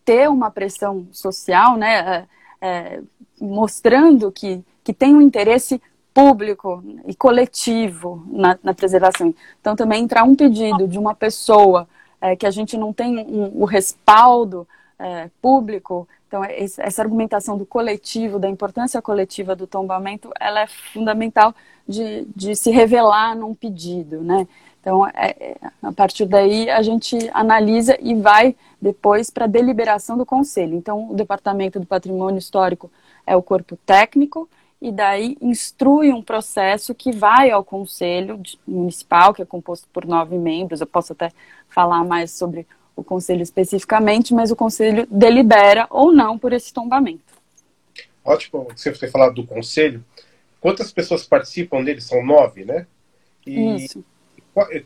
ter 0.04 0.28
uma 0.28 0.50
pressão 0.50 1.06
social, 1.12 1.76
né, 1.76 2.26
é, 2.60 2.66
é, 2.68 3.00
mostrando 3.40 4.30
que, 4.30 4.62
que 4.82 4.92
tem 4.92 5.14
um 5.14 5.20
interesse 5.20 5.80
público 6.14 6.82
e 7.06 7.14
coletivo 7.14 8.24
na, 8.30 8.58
na 8.62 8.74
preservação. 8.74 9.34
Então, 9.60 9.74
também 9.74 10.02
entrar 10.02 10.24
um 10.24 10.34
pedido 10.34 10.86
de 10.86 10.98
uma 10.98 11.14
pessoa 11.14 11.88
é, 12.20 12.36
que 12.36 12.46
a 12.46 12.50
gente 12.50 12.76
não 12.76 12.92
tem 12.92 13.18
um, 13.18 13.62
o 13.62 13.64
respaldo 13.64 14.66
é, 14.98 15.28
público, 15.40 16.06
então 16.28 16.44
essa 16.44 17.02
argumentação 17.02 17.58
do 17.58 17.66
coletivo, 17.66 18.38
da 18.38 18.48
importância 18.48 19.02
coletiva 19.02 19.56
do 19.56 19.66
tombamento, 19.66 20.30
ela 20.40 20.60
é 20.60 20.66
fundamental 20.66 21.54
de, 21.86 22.26
de 22.34 22.54
se 22.54 22.70
revelar 22.70 23.34
num 23.36 23.54
pedido, 23.54 24.22
né? 24.22 24.46
Então, 24.82 25.06
é, 25.06 25.36
é, 25.38 25.56
a 25.80 25.92
partir 25.92 26.26
daí, 26.26 26.68
a 26.68 26.82
gente 26.82 27.16
analisa 27.32 27.96
e 28.00 28.16
vai 28.16 28.56
depois 28.80 29.30
para 29.30 29.44
a 29.44 29.48
deliberação 29.48 30.18
do 30.18 30.26
conselho. 30.26 30.74
Então, 30.74 31.08
o 31.08 31.14
Departamento 31.14 31.78
do 31.78 31.86
Patrimônio 31.86 32.40
Histórico 32.40 32.90
é 33.24 33.36
o 33.36 33.42
corpo 33.42 33.78
técnico, 33.86 34.50
e 34.80 34.90
daí 34.90 35.38
instrui 35.40 36.12
um 36.12 36.20
processo 36.20 36.92
que 36.92 37.12
vai 37.12 37.48
ao 37.52 37.62
conselho 37.62 38.42
municipal, 38.66 39.32
que 39.32 39.40
é 39.40 39.44
composto 39.44 39.86
por 39.92 40.04
nove 40.04 40.36
membros. 40.36 40.80
Eu 40.80 40.88
posso 40.88 41.12
até 41.12 41.30
falar 41.68 42.02
mais 42.02 42.32
sobre 42.32 42.66
o 42.96 43.04
conselho 43.04 43.42
especificamente, 43.42 44.34
mas 44.34 44.50
o 44.50 44.56
conselho 44.56 45.06
delibera 45.08 45.86
ou 45.88 46.12
não 46.12 46.36
por 46.36 46.52
esse 46.52 46.72
tombamento. 46.72 47.22
Ótimo, 48.24 48.66
você 48.74 48.90
ter 48.90 49.12
falado 49.12 49.34
do 49.34 49.46
conselho. 49.46 50.04
Quantas 50.60 50.92
pessoas 50.92 51.24
participam 51.24 51.84
dele? 51.84 52.00
São 52.00 52.26
nove, 52.26 52.64
né? 52.64 52.84
E 53.46 53.84
Isso 53.84 54.04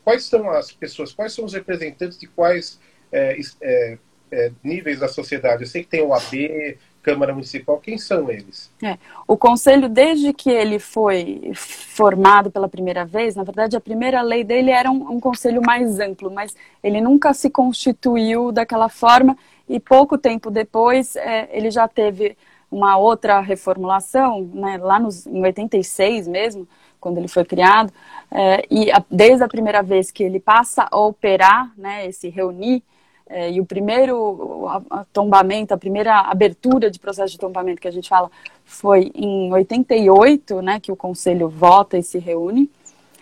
quais 0.04 0.24
são 0.24 0.50
as 0.50 0.72
pessoas, 0.72 1.12
quais 1.12 1.32
são 1.32 1.44
os 1.44 1.52
representantes 1.52 2.18
de 2.18 2.26
quais 2.26 2.78
é, 3.12 3.38
é, 3.60 3.98
é, 4.30 4.52
níveis 4.62 5.00
da 5.00 5.08
sociedade? 5.08 5.62
Eu 5.62 5.68
sei 5.68 5.82
que 5.82 5.88
tem 5.88 6.02
o 6.02 6.14
AB, 6.14 6.78
Câmara 7.06 7.32
Municipal, 7.32 7.78
quem 7.78 7.96
são 7.98 8.28
eles? 8.28 8.68
É, 8.82 8.98
o 9.28 9.36
Conselho, 9.36 9.88
desde 9.88 10.32
que 10.32 10.50
ele 10.50 10.80
foi 10.80 11.52
formado 11.54 12.50
pela 12.50 12.68
primeira 12.68 13.04
vez, 13.04 13.36
na 13.36 13.44
verdade, 13.44 13.76
a 13.76 13.80
primeira 13.80 14.20
lei 14.22 14.42
dele 14.42 14.72
era 14.72 14.90
um, 14.90 15.12
um 15.12 15.20
conselho 15.20 15.62
mais 15.64 16.00
amplo, 16.00 16.28
mas 16.32 16.56
ele 16.82 17.00
nunca 17.00 17.32
se 17.32 17.48
constituiu 17.48 18.50
daquela 18.50 18.88
forma 18.88 19.38
e 19.68 19.78
pouco 19.78 20.18
tempo 20.18 20.50
depois 20.50 21.14
é, 21.14 21.48
ele 21.52 21.70
já 21.70 21.86
teve 21.86 22.36
uma 22.68 22.96
outra 22.96 23.38
reformulação, 23.38 24.42
né, 24.52 24.76
lá 24.76 24.98
nos, 24.98 25.28
em 25.28 25.40
86 25.40 26.26
mesmo, 26.26 26.66
quando 27.00 27.18
ele 27.18 27.28
foi 27.28 27.44
criado, 27.44 27.92
é, 28.30 28.64
e 28.70 28.90
a, 28.90 29.02
desde 29.10 29.44
a 29.44 29.48
primeira 29.48 29.82
vez 29.82 30.10
que 30.10 30.22
ele 30.22 30.40
passa 30.40 30.86
a 30.90 30.98
operar, 30.98 31.72
né, 31.76 32.06
esse 32.06 32.28
reunir, 32.28 32.82
é, 33.28 33.50
e 33.50 33.60
o 33.60 33.66
primeiro 33.66 34.68
tombamento, 35.12 35.74
a 35.74 35.78
primeira 35.78 36.20
abertura 36.20 36.90
de 36.90 36.98
processo 36.98 37.32
de 37.32 37.38
tombamento 37.38 37.80
que 37.80 37.88
a 37.88 37.92
gente 37.92 38.08
fala 38.08 38.30
foi 38.64 39.10
em 39.14 39.52
88, 39.52 40.62
né, 40.62 40.78
que 40.78 40.92
o 40.92 40.96
conselho 40.96 41.48
vota 41.48 41.98
e 41.98 42.02
se 42.02 42.18
reúne, 42.18 42.70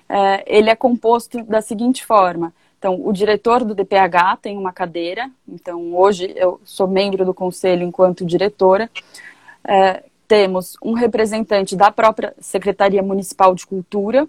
é, 0.08 0.44
ele 0.46 0.68
é 0.68 0.76
composto 0.76 1.42
da 1.44 1.62
seguinte 1.62 2.04
forma. 2.04 2.52
Então, 2.78 3.00
o 3.02 3.12
diretor 3.14 3.64
do 3.64 3.74
DPH 3.74 4.36
tem 4.42 4.58
uma 4.58 4.70
cadeira, 4.70 5.30
então 5.48 5.94
hoje 5.94 6.30
eu 6.36 6.60
sou 6.64 6.86
membro 6.86 7.24
do 7.24 7.32
conselho 7.32 7.82
enquanto 7.82 8.26
diretora, 8.26 8.90
é, 9.66 10.02
temos 10.26 10.76
um 10.82 10.92
representante 10.92 11.76
da 11.76 11.90
própria 11.90 12.34
Secretaria 12.40 13.02
Municipal 13.02 13.54
de 13.54 13.66
Cultura, 13.66 14.26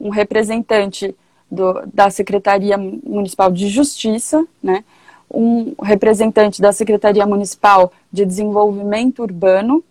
um 0.00 0.10
representante 0.10 1.14
do, 1.50 1.82
da 1.92 2.10
Secretaria 2.10 2.76
Municipal 2.76 3.50
de 3.50 3.68
Justiça, 3.68 4.46
né, 4.62 4.84
um 5.30 5.74
representante 5.82 6.60
da 6.60 6.72
Secretaria 6.72 7.26
Municipal 7.26 7.92
de 8.12 8.24
Desenvolvimento 8.24 9.22
Urbano, 9.22 9.82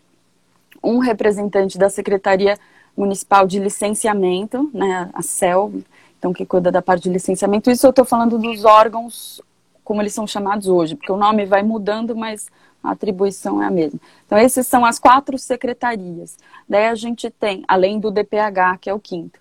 um 0.83 0.99
representante 0.99 1.77
da 1.77 1.89
Secretaria 1.89 2.57
Municipal 2.95 3.47
de 3.47 3.59
Licenciamento, 3.59 4.69
né, 4.73 5.09
a 5.13 5.21
CEL, 5.21 5.73
então 6.17 6.33
que 6.33 6.45
cuida 6.45 6.71
da 6.71 6.81
parte 6.81 7.03
de 7.03 7.09
licenciamento. 7.09 7.69
Isso 7.69 7.85
eu 7.85 7.89
estou 7.89 8.05
falando 8.05 8.37
dos 8.37 8.63
órgãos 8.63 9.41
como 9.83 10.01
eles 10.01 10.13
são 10.13 10.25
chamados 10.25 10.67
hoje, 10.67 10.95
porque 10.95 11.11
o 11.11 11.17
nome 11.17 11.45
vai 11.45 11.61
mudando, 11.61 12.15
mas 12.15 12.47
a 12.83 12.91
atribuição 12.91 13.61
é 13.61 13.65
a 13.65 13.71
mesma. 13.71 13.99
Então, 14.25 14.37
essas 14.37 14.67
são 14.67 14.83
as 14.83 14.99
quatro 14.99 15.37
secretarias. 15.37 16.37
Daí 16.67 16.87
a 16.87 16.95
gente 16.95 17.29
tem, 17.29 17.63
além 17.67 17.99
do 17.99 18.11
DPH, 18.11 18.77
que 18.81 18.89
é 18.89 18.93
o 18.93 18.99
quinto, 18.99 19.39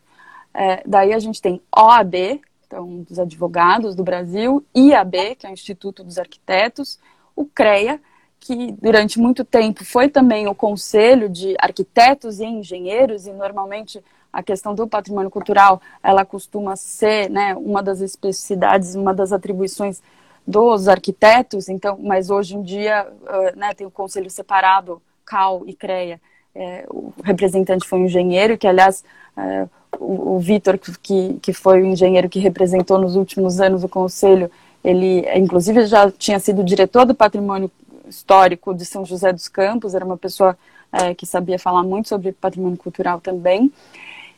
é, 0.54 0.82
daí 0.86 1.12
a 1.12 1.18
gente 1.18 1.42
tem 1.42 1.60
OAB, 1.74 2.40
então, 2.66 3.02
dos 3.02 3.18
advogados 3.18 3.94
do 3.94 4.02
Brasil, 4.02 4.64
IAB, 4.74 5.36
que 5.36 5.46
é 5.46 5.50
o 5.50 5.52
Instituto 5.52 6.02
dos 6.02 6.18
Arquitetos, 6.18 6.98
o 7.36 7.44
CREA, 7.44 8.00
que 8.40 8.72
durante 8.72 9.20
muito 9.20 9.44
tempo 9.44 9.84
foi 9.84 10.08
também 10.08 10.48
o 10.48 10.54
Conselho 10.54 11.28
de 11.28 11.54
Arquitetos 11.58 12.40
e 12.40 12.44
Engenheiros, 12.44 13.26
e 13.26 13.32
normalmente 13.32 14.02
a 14.32 14.42
questão 14.42 14.74
do 14.74 14.88
patrimônio 14.88 15.30
cultural, 15.30 15.80
ela 16.02 16.24
costuma 16.24 16.74
ser 16.74 17.28
né, 17.28 17.54
uma 17.54 17.82
das 17.82 18.00
especificidades, 18.00 18.94
uma 18.94 19.12
das 19.12 19.32
atribuições 19.32 20.02
dos 20.46 20.88
arquitetos, 20.88 21.68
então, 21.68 21.98
mas 22.00 22.30
hoje 22.30 22.56
em 22.56 22.62
dia 22.62 23.06
uh, 23.08 23.58
né, 23.58 23.74
tem 23.74 23.86
o 23.86 23.90
conselho 23.90 24.30
separado, 24.30 25.00
CAL 25.24 25.62
e 25.66 25.74
CREA. 25.74 26.20
É, 26.54 26.84
o 26.90 27.12
representante 27.24 27.88
foi 27.88 28.00
um 28.00 28.04
engenheiro, 28.04 28.58
que 28.58 28.66
aliás 28.66 29.02
é, 29.36 29.66
o, 29.98 30.34
o 30.36 30.38
Vitor, 30.38 30.78
que, 30.78 31.34
que 31.40 31.52
foi 31.52 31.80
o 31.80 31.86
engenheiro 31.86 32.28
que 32.28 32.38
representou 32.38 32.98
nos 32.98 33.16
últimos 33.16 33.58
anos 33.60 33.82
o 33.82 33.88
conselho, 33.88 34.50
ele 34.84 35.24
inclusive 35.34 35.86
já 35.86 36.10
tinha 36.10 36.38
sido 36.38 36.62
diretor 36.62 37.06
do 37.06 37.14
patrimônio 37.14 37.70
histórico 38.06 38.74
de 38.74 38.84
São 38.84 39.04
José 39.04 39.32
dos 39.32 39.48
Campos, 39.48 39.94
era 39.94 40.04
uma 40.04 40.18
pessoa 40.18 40.58
é, 40.92 41.14
que 41.14 41.24
sabia 41.24 41.58
falar 41.58 41.82
muito 41.82 42.08
sobre 42.08 42.32
patrimônio 42.32 42.76
cultural 42.76 43.20
também, 43.20 43.72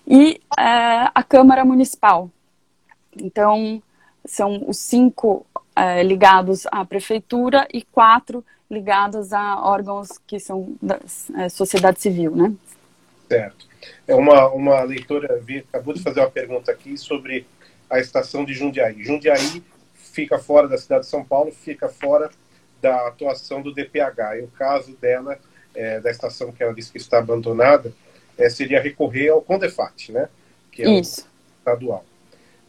e 0.07 0.41
é, 0.57 1.11
a 1.13 1.23
Câmara 1.23 1.65
Municipal. 1.65 2.31
Então, 3.17 3.83
são 4.25 4.65
os 4.69 4.79
cinco 4.79 5.45
é, 5.77 6.03
ligados 6.03 6.67
à 6.71 6.85
prefeitura 6.85 7.67
e 7.73 7.83
quatro 7.83 8.45
ligados 8.71 9.33
a 9.33 9.61
órgãos 9.61 10.19
que 10.27 10.39
são 10.39 10.77
da 10.81 10.99
é, 11.37 11.49
sociedade 11.49 12.01
civil, 12.01 12.35
né? 12.35 12.53
Certo. 13.29 13.67
É 14.07 14.15
uma, 14.15 14.49
uma 14.49 14.83
leitora 14.83 15.41
acabou 15.69 15.95
de 15.95 16.03
fazer 16.03 16.21
uma 16.21 16.31
pergunta 16.31 16.73
aqui 16.73 16.97
sobre 16.97 17.47
a 17.89 17.99
estação 17.99 18.45
de 18.45 18.55
Jundiaí. 18.55 19.03
Jundiaí 19.05 19.63
fica 19.95 20.39
fora 20.39 20.69
da 20.69 20.79
cidade 20.79 21.05
de 21.05 21.11
São 21.11 21.25
Paulo, 21.25 21.53
fica 21.53 21.89
fora 21.89 22.31
da 22.81 23.09
atuação 23.09 23.63
do 23.63 23.73
DPH. 23.73 24.39
E 24.39 24.43
o 24.43 24.49
caso 24.49 24.97
dela, 24.97 25.39
é, 25.75 26.01
da 26.01 26.11
estação 26.11 26.53
que 26.53 26.63
ela 26.63 26.75
disse 26.75 26.93
que 26.93 26.99
está 26.99 27.19
abandonada, 27.19 27.93
é, 28.37 28.49
seria 28.49 28.81
recorrer 28.81 29.29
ao 29.31 29.43
CONDEFAT, 29.43 30.13
né? 30.13 30.29
Que 30.71 30.83
é 30.83 30.91
Isso. 31.01 31.27
estadual. 31.59 32.05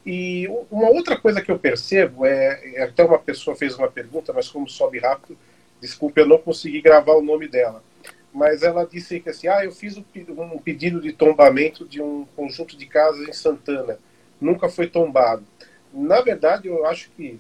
E 0.06 0.48
uma 0.70 0.90
outra 0.90 1.18
coisa 1.18 1.42
que 1.42 1.52
eu 1.52 1.58
percebo 1.58 2.26
é, 2.26 2.76
é, 2.76 2.84
até 2.84 3.04
uma 3.04 3.18
pessoa 3.18 3.56
fez 3.56 3.76
uma 3.76 3.90
pergunta, 3.90 4.32
mas 4.32 4.48
como 4.48 4.70
sobe 4.70 5.00
rápido, 5.00 5.36
desculpe, 5.82 6.22
eu 6.22 6.28
não 6.28 6.38
consegui 6.38 6.80
gravar 6.80 7.14
o 7.14 7.24
nome 7.24 7.48
dela. 7.48 7.84
Mas 8.32 8.62
ela 8.62 8.86
disse 8.86 9.20
que 9.20 9.30
assim, 9.30 9.48
ah, 9.48 9.66
eu 9.66 9.72
fiz 9.72 9.98
um 9.98 10.60
pedido 10.60 11.02
de 11.02 11.12
tombamento 11.12 11.88
de 11.88 12.02
um 12.02 12.26
conjunto 12.36 12.78
de 12.78 12.86
casas 12.86 13.28
em 13.28 13.34
Santana, 13.34 13.98
nunca 14.40 14.70
foi 14.70 14.88
tombado. 14.88 15.44
Na 15.92 16.22
verdade, 16.22 16.68
eu 16.68 16.86
acho 16.86 17.10
que 17.12 17.40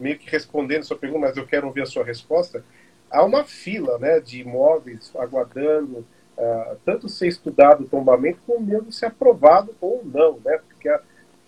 meio 0.00 0.18
que 0.18 0.28
respondendo 0.28 0.80
a 0.80 0.84
sua 0.84 0.96
pergunta, 0.96 1.26
mas 1.28 1.36
eu 1.36 1.46
quero 1.46 1.66
ouvir 1.66 1.82
a 1.82 1.86
sua 1.86 2.04
resposta. 2.04 2.64
Há 3.10 3.22
uma 3.22 3.44
fila, 3.44 3.98
né, 3.98 4.18
de 4.18 4.40
imóveis 4.40 5.12
aguardando 5.16 6.04
uh, 6.36 6.76
tanto 6.84 7.08
ser 7.08 7.28
estudado 7.28 7.84
o 7.84 7.88
tombamento, 7.88 8.40
como 8.46 8.66
mesmo 8.66 8.90
ser 8.90 9.06
aprovado 9.06 9.74
ou 9.80 10.02
não, 10.04 10.40
né? 10.44 10.58
Porque 10.68 10.88
a, 10.88 11.00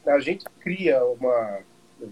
a 0.06 0.18
gente 0.20 0.44
cria 0.60 1.04
uma, 1.04 1.60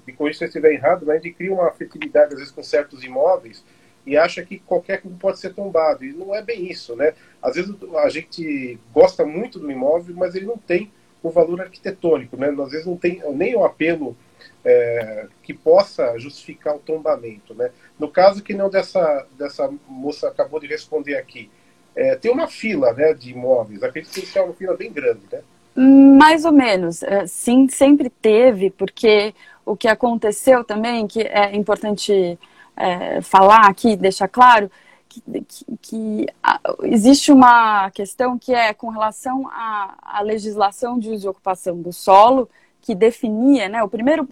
de 0.06 0.12
corrija 0.12 0.38
se 0.38 0.44
eu 0.44 0.48
estiver 0.48 0.72
errado, 0.72 1.04
mas 1.06 1.16
a 1.16 1.20
gente 1.20 1.34
cria 1.34 1.52
uma 1.52 1.68
afetividade, 1.68 2.32
às 2.32 2.38
vezes, 2.38 2.52
com 2.52 2.62
certos 2.62 3.04
imóveis 3.04 3.64
e 4.06 4.16
acha 4.16 4.44
que 4.44 4.58
qualquer 4.58 5.00
um 5.04 5.16
pode 5.16 5.38
ser 5.38 5.54
tombado. 5.54 6.04
E 6.04 6.12
não 6.12 6.34
é 6.34 6.42
bem 6.42 6.70
isso, 6.70 6.94
né? 6.94 7.14
Às 7.42 7.56
vezes 7.56 7.74
a 7.96 8.08
gente 8.08 8.78
gosta 8.92 9.24
muito 9.24 9.58
do 9.58 9.70
imóvel, 9.70 10.14
mas 10.16 10.34
ele 10.34 10.46
não 10.46 10.58
tem 10.58 10.92
o 11.22 11.30
valor 11.30 11.62
arquitetônico, 11.62 12.36
né? 12.36 12.48
Às 12.48 12.70
vezes 12.70 12.86
não 12.86 12.96
tem 12.96 13.22
nem 13.34 13.56
o 13.56 13.64
apelo 13.64 14.16
é, 14.64 15.26
que 15.42 15.54
possa 15.54 16.18
justificar 16.18 16.76
o 16.76 16.80
tombamento, 16.80 17.54
né? 17.54 17.70
No 17.98 18.08
caso 18.08 18.42
que 18.42 18.52
não 18.52 18.68
dessa, 18.68 19.26
dessa 19.38 19.72
moça 19.88 20.28
acabou 20.28 20.60
de 20.60 20.66
responder 20.66 21.16
aqui, 21.16 21.50
é, 21.96 22.16
tem 22.16 22.30
uma 22.30 22.48
fila 22.48 22.92
né, 22.92 23.14
de 23.14 23.30
imóveis, 23.30 23.82
acredito 23.82 24.20
que 24.20 24.38
é 24.38 24.42
uma 24.42 24.52
fila 24.52 24.76
bem 24.76 24.92
grande, 24.92 25.22
né? 25.32 25.42
Mais 25.76 26.44
ou 26.44 26.52
menos, 26.52 27.02
é, 27.02 27.26
sim, 27.26 27.68
sempre 27.68 28.08
teve, 28.08 28.70
porque 28.70 29.34
o 29.66 29.76
que 29.76 29.88
aconteceu 29.88 30.62
também, 30.62 31.06
que 31.06 31.20
é 31.22 31.56
importante 31.56 32.38
é, 32.76 33.20
falar 33.20 33.66
aqui, 33.66 33.96
deixar 33.96 34.28
claro, 34.28 34.70
que, 35.08 35.20
que, 35.42 35.64
que 35.80 36.26
a, 36.42 36.60
existe 36.82 37.32
uma 37.32 37.90
questão 37.90 38.38
que 38.38 38.54
é 38.54 38.72
com 38.72 38.88
relação 38.88 39.48
à, 39.48 39.94
à 40.02 40.20
legislação 40.20 40.98
de 40.98 41.10
uso 41.10 41.26
e 41.26 41.28
ocupação 41.28 41.80
do 41.80 41.92
solo, 41.92 42.48
que 42.80 42.94
definia, 42.94 43.68
né, 43.68 43.82
o 43.82 43.88
primeiro 43.88 44.28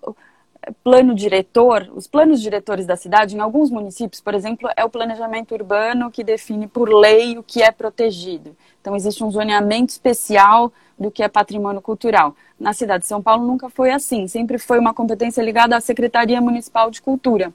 plano 0.84 1.14
diretor, 1.14 1.90
os 1.94 2.06
planos 2.06 2.40
diretores 2.40 2.86
da 2.86 2.96
cidade, 2.96 3.36
em 3.36 3.40
alguns 3.40 3.70
municípios, 3.70 4.20
por 4.20 4.34
exemplo, 4.34 4.68
é 4.76 4.84
o 4.84 4.90
planejamento 4.90 5.52
urbano 5.52 6.10
que 6.10 6.22
define 6.22 6.68
por 6.68 6.88
lei 6.88 7.36
o 7.36 7.42
que 7.42 7.62
é 7.62 7.70
protegido. 7.72 8.56
Então, 8.80 8.94
existe 8.94 9.24
um 9.24 9.30
zoneamento 9.30 9.90
especial 9.90 10.72
do 11.02 11.10
que 11.10 11.22
é 11.22 11.28
patrimônio 11.28 11.82
cultural. 11.82 12.34
Na 12.58 12.72
cidade 12.72 13.02
de 13.02 13.08
São 13.08 13.22
Paulo 13.22 13.46
nunca 13.46 13.68
foi 13.68 13.90
assim, 13.90 14.26
sempre 14.28 14.58
foi 14.58 14.78
uma 14.78 14.94
competência 14.94 15.42
ligada 15.42 15.76
à 15.76 15.80
Secretaria 15.80 16.40
Municipal 16.40 16.90
de 16.90 17.02
Cultura. 17.02 17.52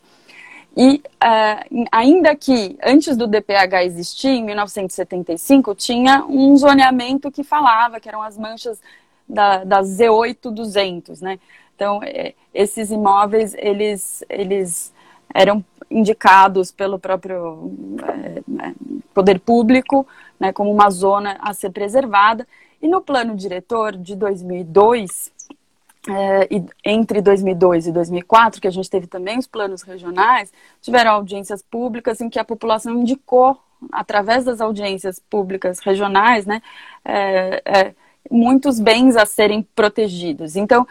E 0.76 1.02
uh, 1.24 1.88
ainda 1.92 2.36
que 2.36 2.78
antes 2.84 3.18
do 3.18 3.26
DPH 3.26 3.84
existir, 3.84 4.28
em 4.28 4.44
1975, 4.44 5.74
tinha 5.74 6.24
um 6.30 6.56
zoneamento 6.56 7.32
que 7.32 7.44
falava 7.44 8.00
que 8.00 8.08
eram 8.08 8.22
as 8.22 8.38
manchas 8.38 8.80
da, 9.28 9.64
da 9.64 9.82
Z8-200, 9.82 11.22
né? 11.22 11.40
Então, 11.76 12.00
é, 12.04 12.34
esses 12.54 12.92
imóveis, 12.92 13.56
eles, 13.58 14.24
eles 14.30 14.94
eram 15.34 15.64
indicados 15.90 16.72
pelo 16.72 17.00
próprio 17.00 17.72
é, 18.04 18.68
é 18.68 18.74
poder 19.14 19.40
público 19.40 20.06
né, 20.40 20.52
como 20.52 20.72
uma 20.72 20.90
zona 20.90 21.38
a 21.40 21.54
ser 21.54 21.72
preservada. 21.72 22.48
E 22.82 22.88
no 22.88 23.02
plano 23.02 23.36
diretor 23.36 23.98
de 23.98 24.16
2002, 24.16 25.32
é, 26.10 26.48
e 26.56 26.66
entre 26.86 27.22
2002 27.22 27.88
e 27.88 27.92
2004, 27.92 28.62
que 28.62 28.68
a 28.68 28.72
gente 28.72 28.90
teve 28.90 29.08
também 29.08 29.38
os 29.38 29.48
planos 29.48 29.82
regionais, 29.82 30.52
tiveram 30.82 31.12
audiências 31.12 31.62
públicas 31.62 32.22
em 32.22 32.30
que 32.30 32.40
a 32.40 32.46
população 32.46 32.94
indicou, 33.02 33.58
através 33.92 34.46
das 34.46 34.62
audiências 34.62 35.20
públicas 35.20 35.80
regionais, 35.80 36.46
né, 36.46 36.62
é, 37.04 37.62
é, 37.66 37.96
muitos 38.30 38.80
bens 38.80 39.16
a 39.16 39.26
serem 39.26 39.62
protegidos. 39.76 40.56
Então, 40.56 40.88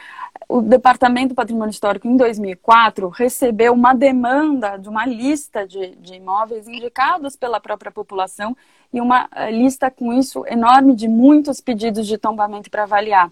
o 0.49 0.61
Departamento 0.61 1.29
do 1.29 1.35
Patrimônio 1.35 1.71
Histórico, 1.71 2.07
em 2.07 2.17
2004, 2.17 3.09
recebeu 3.09 3.73
uma 3.73 3.95
demanda 3.95 4.77
de 4.77 4.89
uma 4.89 5.05
lista 5.05 5.67
de, 5.67 5.97
de 5.97 6.15
imóveis 6.15 6.69
indicados 6.69 7.37
pela 7.37 7.61
própria 7.61 7.91
população 7.91 8.57
e 8.93 9.01
uma 9.01 9.29
eh, 9.35 9.51
lista 9.51 9.91
com 9.91 10.13
isso 10.13 10.45
enorme 10.47 10.95
de 10.95 11.09
muitos 11.09 11.61
pedidos 11.61 12.07
de 12.07 12.17
tombamento 12.17 12.71
para 12.71 12.85
avaliar. 12.85 13.31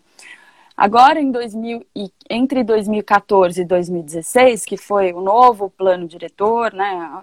Agora, 0.76 1.20
em 1.20 1.30
2000, 1.30 1.87
entre 2.28 2.64
2014 2.64 3.62
e 3.62 3.64
2016, 3.64 4.64
que 4.64 4.76
foi 4.76 5.12
o 5.12 5.20
novo 5.20 5.70
plano 5.70 6.08
diretor, 6.08 6.73
né, 6.73 7.23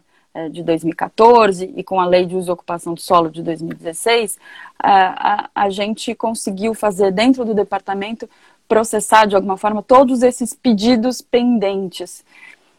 de 0.50 0.64
2014 0.64 1.74
e 1.76 1.84
com 1.84 2.00
a 2.00 2.06
lei 2.06 2.26
de 2.26 2.36
uso 2.36 2.52
e 2.52 2.54
ocupação 2.54 2.94
do 2.94 3.02
solo 3.02 3.30
de 3.30 3.44
2016, 3.44 4.38
a, 4.80 5.34
a, 5.34 5.50
a 5.54 5.70
gente 5.70 6.16
conseguiu 6.16 6.74
fazer 6.74 7.12
dentro 7.12 7.44
do 7.44 7.54
departamento 7.54 8.30
processar 8.68 9.26
de 9.26 9.36
alguma 9.36 9.58
forma 9.58 9.84
todos 9.84 10.24
esses 10.24 10.54
pedidos 10.54 11.22
pendentes. 11.22 12.24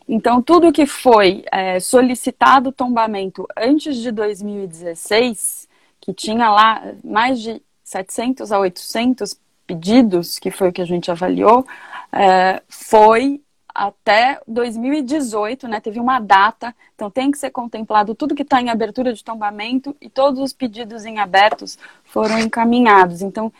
Então, 0.09 0.41
tudo 0.43 0.73
que 0.73 0.87
foi 0.87 1.45
é, 1.53 1.79
solicitado 1.79 2.73
tombamento 2.73 3.47
antes 3.57 3.97
de 3.97 4.11
2016, 4.11 5.69
que 6.01 6.12
tinha 6.12 6.51
lá 6.51 6.83
mais 7.05 7.41
de 7.41 7.62
700 7.85 8.51
a 8.51 8.59
800 8.59 9.37
pedidos, 9.67 10.38
que 10.38 10.51
foi 10.51 10.71
o 10.71 10.73
que 10.73 10.83
a 10.83 10.87
gente 10.87 11.11
avaliou, 11.11 11.67
é, 12.11 12.62
foi 12.69 13.41
até 13.75 14.41
2018, 14.47 15.67
né? 15.67 15.81
Teve 15.81 15.99
uma 15.99 16.21
data, 16.21 16.75
então 16.95 17.11
tem 17.11 17.31
que 17.31 17.39
ser 17.39 17.51
contemplado 17.51 18.15
tudo 18.15 18.35
que 18.35 18.43
está 18.43 18.61
em 18.61 18.71
abertura 18.71 19.13
de 19.13 19.25
tombamento 19.25 19.97
e 20.01 20.09
todos 20.09 20.41
os 20.41 20.53
pedidos 20.53 21.05
em 21.05 21.19
abertos 21.19 21.79
foram 22.05 22.39
encaminhados. 22.39 23.23
Então, 23.23 23.53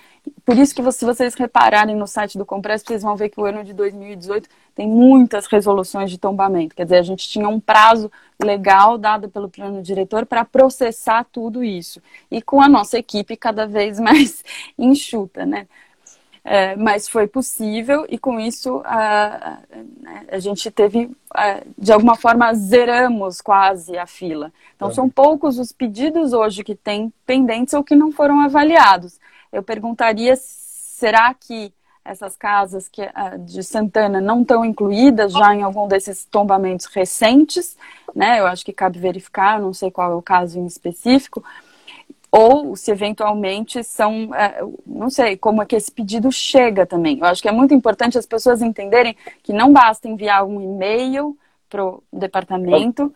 por 0.45 0.57
isso 0.57 0.75
que 0.75 0.93
se 0.93 1.05
vocês 1.05 1.35
repararem 1.35 1.97
no 1.97 2.07
site 2.07 2.39
do 2.39 2.47
Compress, 2.47 2.85
vocês 2.85 3.03
vão 3.03 3.17
ver 3.17 3.29
que 3.29 3.41
o 3.41 3.45
ano 3.45 3.65
de 3.65 3.73
2018 3.73 4.49
tem 4.75 4.87
muitas 4.87 5.47
resoluções 5.47 6.11
de 6.11 6.19
tombamento. 6.19 6.75
Quer 6.75 6.85
dizer, 6.85 6.99
a 6.99 7.03
gente 7.03 7.29
tinha 7.29 7.49
um 7.49 7.59
prazo 7.59 8.11
legal 8.43 8.97
dado 8.99 9.29
pelo 9.29 9.49
plano 9.49 9.83
diretor 9.83 10.27
para 10.27 10.45
processar 10.45 11.25
tudo 11.25 11.65
isso. 11.65 12.01
E 12.31 12.41
com 12.41 12.61
a 12.61 12.69
nossa 12.69 12.99
equipe 12.99 13.37
cada 13.37 13.67
vez 13.67 13.99
mais 14.01 14.45
enxuta, 14.79 15.45
né? 15.45 15.67
É, 16.45 16.75
mas 16.75 17.09
foi 17.09 17.29
possível 17.29 18.05
e 18.09 18.19
com 18.19 18.41
isso 18.41 18.83
a, 18.85 19.37
a, 19.37 19.59
a 20.33 20.39
gente 20.41 20.73
teve, 20.73 21.09
a, 21.33 21.61
de 21.79 21.93
alguma 21.93 22.17
forma, 22.17 22.53
zeramos 22.53 23.41
quase 23.41 23.97
a 23.97 24.07
fila. 24.07 24.53
Então, 24.75 24.89
é. 24.89 24.93
são 24.93 25.09
poucos 25.09 25.57
os 25.59 25.71
pedidos 25.71 26.33
hoje 26.33 26.65
que 26.65 26.75
têm 26.75 27.13
pendentes 27.25 27.75
ou 27.75 27.85
que 27.85 27.95
não 27.95 28.11
foram 28.11 28.41
avaliados. 28.41 29.21
Eu 29.53 29.63
perguntaria, 29.63 30.35
será 30.37 31.33
que 31.33 31.73
essas 32.05 32.37
casas 32.37 32.89
que, 32.89 33.03
de 33.41 33.63
Santana 33.63 34.21
não 34.21 34.43
estão 34.43 34.65
incluídas 34.65 35.33
já 35.33 35.55
em 35.55 35.63
algum 35.63 35.87
desses 35.87 36.25
tombamentos 36.25 36.87
recentes? 36.87 37.77
Né? 38.15 38.41
Eu 38.41 38.47
acho 38.47 38.65
que 38.65 38.73
cabe 38.73 38.99
verificar, 38.99 39.61
não 39.61 39.73
sei 39.73 39.91
qual 39.91 40.11
é 40.11 40.15
o 40.17 40.23
caso 40.23 40.59
em 40.59 40.67
específico, 40.67 41.45
ou 42.33 42.75
se 42.75 42.91
eventualmente 42.91 43.85
são, 43.85 44.35
é, 44.35 44.65
não 44.87 45.11
sei, 45.11 45.37
como 45.37 45.63
é 45.63 45.67
que 45.67 45.77
esse 45.77 45.93
pedido 45.93 46.33
chega 46.33 46.87
também. 46.87 47.19
Eu 47.19 47.27
acho 47.27 47.43
que 47.43 47.49
é 47.49 47.53
muito 47.53 47.75
importante 47.75 48.17
as 48.17 48.25
pessoas 48.25 48.63
entenderem 48.63 49.15
que 49.43 49.53
não 49.53 49.71
basta 49.71 50.09
enviar 50.09 50.43
um 50.43 50.59
e-mail 50.59 51.37
para 51.69 51.85
o 51.85 52.03
departamento, 52.11 53.15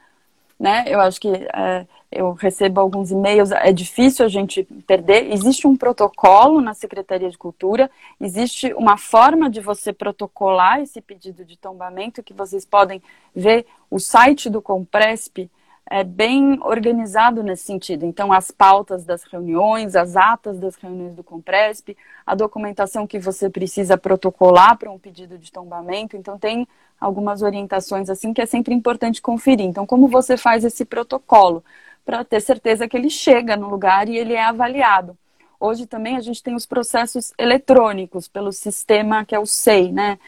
né? 0.60 0.84
Eu 0.86 1.00
acho 1.00 1.18
que 1.18 1.28
é, 1.28 1.86
eu 2.12 2.32
recebo 2.32 2.78
alguns 2.78 3.10
e-mails, 3.10 3.52
é 3.52 3.72
difícil 3.72 4.22
a 4.22 4.28
gente 4.28 4.64
perder. 4.86 5.32
Existe 5.32 5.66
um 5.66 5.76
protocolo 5.76 6.60
na 6.60 6.74
Secretaria 6.74 7.30
de 7.30 7.38
Cultura, 7.38 7.90
existe 8.20 8.74
uma 8.74 8.98
forma 8.98 9.48
de 9.48 9.60
você 9.60 9.94
protocolar 9.94 10.80
esse 10.80 11.00
pedido 11.00 11.42
de 11.42 11.56
tombamento 11.56 12.22
que 12.22 12.34
vocês 12.34 12.66
podem 12.66 13.02
ver 13.34 13.64
o 13.90 13.98
site 13.98 14.50
do 14.50 14.60
Compresp 14.60 15.48
é 15.88 16.02
bem 16.02 16.58
organizado 16.62 17.42
nesse 17.42 17.64
sentido. 17.64 18.04
Então, 18.04 18.32
as 18.32 18.50
pautas 18.50 19.04
das 19.04 19.22
reuniões, 19.22 19.94
as 19.94 20.16
atas 20.16 20.58
das 20.58 20.74
reuniões 20.76 21.14
do 21.14 21.22
Compresp, 21.22 21.96
a 22.26 22.34
documentação 22.34 23.06
que 23.06 23.18
você 23.18 23.48
precisa 23.48 23.96
protocolar 23.96 24.76
para 24.76 24.90
um 24.90 24.98
pedido 24.98 25.38
de 25.38 25.52
tombamento. 25.52 26.16
Então, 26.16 26.38
tem 26.38 26.66
algumas 27.00 27.42
orientações 27.42 28.10
assim 28.10 28.32
que 28.32 28.42
é 28.42 28.46
sempre 28.46 28.74
importante 28.74 29.22
conferir. 29.22 29.66
Então, 29.66 29.86
como 29.86 30.08
você 30.08 30.36
faz 30.36 30.64
esse 30.64 30.84
protocolo 30.84 31.62
para 32.04 32.24
ter 32.24 32.40
certeza 32.40 32.88
que 32.88 32.96
ele 32.96 33.10
chega 33.10 33.56
no 33.56 33.68
lugar 33.68 34.08
e 34.08 34.16
ele 34.16 34.32
é 34.32 34.44
avaliado. 34.44 35.16
Hoje 35.58 35.86
também 35.86 36.16
a 36.16 36.20
gente 36.20 36.42
tem 36.42 36.54
os 36.54 36.66
processos 36.66 37.32
eletrônicos 37.38 38.28
pelo 38.28 38.52
sistema 38.52 39.24
que 39.24 39.34
é 39.34 39.38
o 39.38 39.46
SEI, 39.46 39.90
né? 39.90 40.18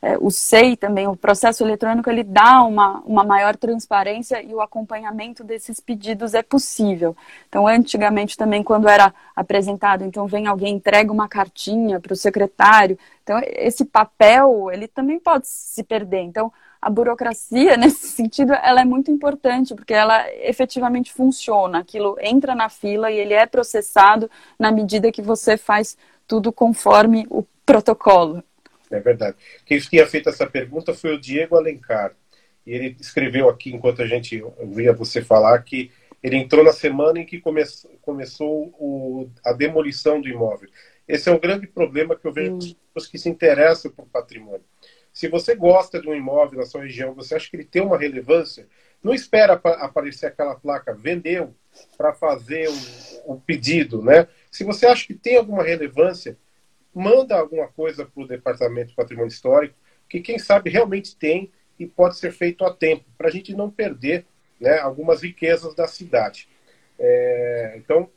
É, 0.00 0.16
o 0.18 0.30
SEI 0.30 0.76
também, 0.76 1.06
o 1.08 1.16
processo 1.16 1.64
eletrônico, 1.64 2.08
ele 2.08 2.22
dá 2.22 2.62
uma, 2.62 3.00
uma 3.04 3.24
maior 3.24 3.56
transparência 3.56 4.42
e 4.42 4.54
o 4.54 4.60
acompanhamento 4.60 5.42
desses 5.42 5.80
pedidos 5.80 6.34
é 6.34 6.42
possível. 6.42 7.16
Então, 7.48 7.66
antigamente 7.66 8.36
também, 8.36 8.62
quando 8.62 8.88
era 8.88 9.12
apresentado, 9.34 10.04
então 10.04 10.26
vem 10.26 10.46
alguém, 10.46 10.74
entrega 10.74 11.12
uma 11.12 11.28
cartinha 11.28 11.98
para 12.00 12.12
o 12.12 12.16
secretário, 12.16 12.98
então 13.22 13.40
esse 13.44 13.84
papel, 13.84 14.70
ele 14.72 14.86
também 14.86 15.18
pode 15.18 15.48
se 15.48 15.82
perder. 15.82 16.20
Então, 16.20 16.52
a 16.80 16.88
burocracia, 16.88 17.76
nesse 17.76 18.06
sentido, 18.08 18.52
ela 18.52 18.80
é 18.80 18.84
muito 18.84 19.10
importante, 19.10 19.74
porque 19.74 19.92
ela 19.94 20.24
efetivamente 20.44 21.12
funciona. 21.12 21.80
Aquilo 21.80 22.16
entra 22.20 22.54
na 22.54 22.68
fila 22.68 23.10
e 23.10 23.18
ele 23.18 23.34
é 23.34 23.46
processado 23.46 24.30
na 24.58 24.70
medida 24.70 25.12
que 25.12 25.22
você 25.22 25.56
faz 25.56 25.96
tudo 26.26 26.52
conforme 26.52 27.26
o 27.30 27.44
protocolo. 27.66 28.42
É 28.90 29.00
verdade. 29.00 29.36
Quem 29.64 29.78
tinha 29.78 30.06
feito 30.06 30.28
essa 30.28 30.46
pergunta 30.46 30.94
foi 30.94 31.14
o 31.14 31.20
Diego 31.20 31.56
Alencar. 31.56 32.14
E 32.66 32.72
ele 32.72 32.96
escreveu 33.00 33.48
aqui, 33.48 33.74
enquanto 33.74 34.02
a 34.02 34.06
gente 34.06 34.42
via 34.64 34.92
você 34.92 35.22
falar, 35.22 35.62
que 35.62 35.90
Ele 36.22 36.36
entrou 36.36 36.64
na 36.64 36.72
semana 36.72 37.18
em 37.18 37.24
que 37.24 37.40
come 37.40 37.62
começou 38.02 38.74
o, 38.78 39.30
a 39.44 39.52
demolição 39.52 40.20
do 40.20 40.28
imóvel. 40.28 40.68
Esse 41.06 41.30
é 41.30 41.32
um 41.32 41.38
grande 41.38 41.66
problema 41.66 42.14
que 42.14 42.26
eu 42.26 42.32
vejo 42.32 42.52
hum. 42.52 42.58
pessoas 42.58 43.10
que 43.10 43.18
se 43.18 43.28
interessam 43.28 43.90
por 43.90 44.06
patrimônio. 44.06 44.64
Se 45.12 45.28
você 45.28 45.54
gosta 45.54 46.00
de 46.00 46.08
um 46.08 46.14
imóvel 46.14 46.58
na 46.58 46.66
sua 46.66 46.82
região, 46.82 47.14
você 47.14 47.34
acha 47.34 47.48
que 47.48 47.56
ele 47.56 47.64
tem 47.64 47.82
uma 47.82 47.96
relevância, 47.96 48.68
não 49.02 49.14
espera 49.14 49.54
aparecer 49.54 50.26
aquela 50.26 50.54
placa 50.54 50.94
vendeu 50.94 51.54
para 51.96 52.12
fazer 52.12 52.68
o, 52.68 53.32
o, 53.32 53.40
pedido, 53.40 54.02
né? 54.02 54.28
Se 54.50 54.62
você 54.64 54.86
acha 54.86 55.06
que 55.06 55.14
tem 55.14 55.36
alguma 55.36 55.62
relevância, 55.62 56.36
manda 56.98 57.36
alguma 57.36 57.68
coisa 57.68 58.04
para 58.04 58.22
o 58.22 58.26
Departamento 58.26 58.88
de 58.88 58.94
Patrimônio 58.94 59.28
Histórico, 59.28 59.74
que 60.08 60.20
quem 60.20 60.38
sabe 60.38 60.70
realmente 60.70 61.16
tem 61.16 61.50
e 61.78 61.86
pode 61.86 62.16
ser 62.16 62.32
feito 62.32 62.64
a 62.64 62.74
tempo, 62.74 63.04
para 63.16 63.28
a 63.28 63.30
gente 63.30 63.54
não 63.54 63.70
perder 63.70 64.26
né, 64.60 64.78
algumas 64.78 65.22
riquezas 65.22 65.74
da 65.74 65.86
cidade. 65.86 66.48
É, 66.98 67.74
então, 67.76 68.10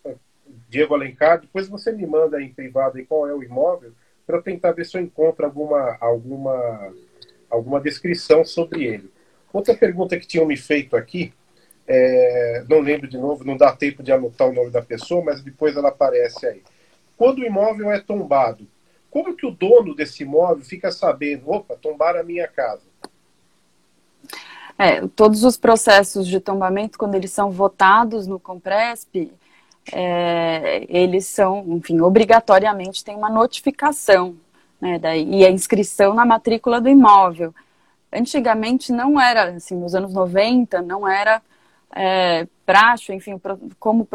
Diego 0.67 0.96
Alencar, 0.96 1.39
depois 1.39 1.67
você 1.67 1.91
me 1.91 2.06
manda 2.06 2.41
em 2.41 2.52
privado 2.52 2.98
aí 2.98 3.06
qual 3.06 3.28
é 3.28 3.34
o 3.34 3.44
imóvel, 3.44 3.94
para 4.26 4.41
tentar 4.41 4.72
ver 4.72 4.86
se 4.86 4.98
eu 4.98 5.02
encontro 5.02 5.46
alguma, 5.46 5.98
alguma, 6.00 6.94
alguma 7.50 7.80
descrição 7.80 8.44
sobre 8.44 8.86
ele. 8.86 9.12
Outra 9.54 9.76
pergunta 9.76 10.17
que 10.17 10.26
tinham 10.26 10.46
me 10.46 10.58
feito 10.58 10.96
aqui, 10.96 11.34
é, 11.86 12.63
não 12.70 12.80
lembro 12.80 13.08
de 13.08 13.17
novo, 13.17 13.44
não 13.44 13.58
dá 13.58 13.76
tempo 13.76 14.02
de 14.02 14.12
anotar 14.12 14.48
o 14.48 14.54
nome 14.54 14.72
da 14.72 14.82
pessoa, 14.82 15.24
mas 15.24 15.41
depois 15.41 15.76
ela 15.76 15.89
aparece 15.89 16.48
aí. 16.48 16.63
Quando 17.21 17.38
o 17.38 17.45
imóvel 17.45 17.91
é 17.91 17.99
tombado, 17.99 18.67
como 19.12 19.36
que 19.36 19.45
o 19.45 19.51
dono 19.51 19.93
desse 19.93 20.23
imóvel 20.23 20.65
fica 20.65 20.91
sabendo, 20.91 21.51
opa, 21.51 21.75
tombaram 21.79 22.19
a 22.19 22.23
minha 22.23 22.47
casa? 22.47 22.81
É, 24.75 25.05
todos 25.15 25.43
os 25.43 25.55
processos 25.55 26.25
de 26.25 26.39
tombamento, 26.39 26.97
quando 26.97 27.13
eles 27.13 27.29
são 27.29 27.51
votados 27.51 28.25
no 28.25 28.39
Compresp, 28.39 29.31
é, 29.93 30.84
eles 30.89 31.27
são, 31.27 31.63
enfim, 31.67 32.01
obrigatoriamente 32.01 33.05
tem 33.05 33.15
uma 33.15 33.29
notificação, 33.29 34.36
né, 34.81 34.97
daí, 34.97 35.41
e 35.41 35.45
a 35.45 35.51
inscrição 35.51 36.15
na 36.15 36.25
matrícula 36.25 36.81
do 36.81 36.89
imóvel. 36.89 37.53
Antigamente 38.12 38.91
não 38.91 39.21
era, 39.21 39.57
assim, 39.57 39.75
nos 39.75 39.93
anos 39.93 40.12
90, 40.12 40.81
não 40.81 41.07
era 41.07 41.39
é, 41.95 42.47
praxe, 42.65 43.13
enfim, 43.13 43.39
como, 43.79 44.07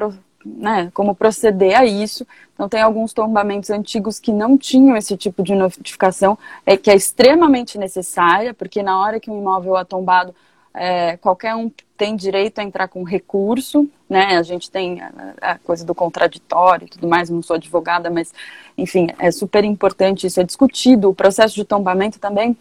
né, 0.57 0.91
como 0.95 1.15
proceder 1.15 1.77
a 1.77 1.85
isso. 1.85 2.27
Então, 2.55 2.69
tem 2.69 2.81
alguns 2.81 3.13
tombamentos 3.13 3.71
antigos 3.71 4.19
que 4.21 4.33
não 4.33 4.57
tinham 4.57 4.97
esse 4.97 5.17
tipo 5.17 5.43
de 5.43 5.55
notificação, 5.55 6.39
é, 6.65 6.77
que 6.77 6.91
é 6.91 6.95
extremamente 6.95 7.77
necessária, 7.77 8.55
porque 8.55 8.83
na 8.83 8.99
hora 9.01 9.19
que 9.19 9.31
um 9.31 9.39
imóvel 9.39 9.77
é 9.77 9.85
tombado, 9.85 10.35
é, 10.73 11.17
qualquer 11.17 11.55
um 11.55 11.71
tem 11.97 12.15
direito 12.15 12.59
a 12.59 12.63
entrar 12.63 12.89
com 12.89 13.03
recurso, 13.03 13.89
né? 14.09 14.37
A 14.37 14.43
gente 14.43 14.71
tem 14.71 15.01
a, 15.01 15.35
a, 15.41 15.59
coisa 15.59 15.85
do 15.85 15.95
contraditório 15.95 16.85
e 16.85 16.89
tudo 16.91 17.09
mais, 17.09 17.31
não 17.31 17.41
sou 17.41 17.57
advogada, 17.57 18.11
mas, 18.11 18.33
enfim, 18.77 19.09
é 19.19 19.31
super 19.31 19.65
importante 19.65 20.27
isso, 20.27 20.39
é 20.39 20.45
discutido. 20.45 21.09
O 21.09 21.15
processo 21.15 21.55
de 21.55 21.65
tombamento 21.65 22.19
também, 22.19 22.57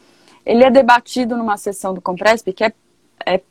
ele 0.45 0.63
é 0.63 0.71
debatido 0.71 1.35
numa 1.35 1.57
sessão 1.57 1.93
do 1.93 2.01
Compresp, 2.01 2.47
que 2.53 2.63
é, 2.63 2.73
é 3.25 3.41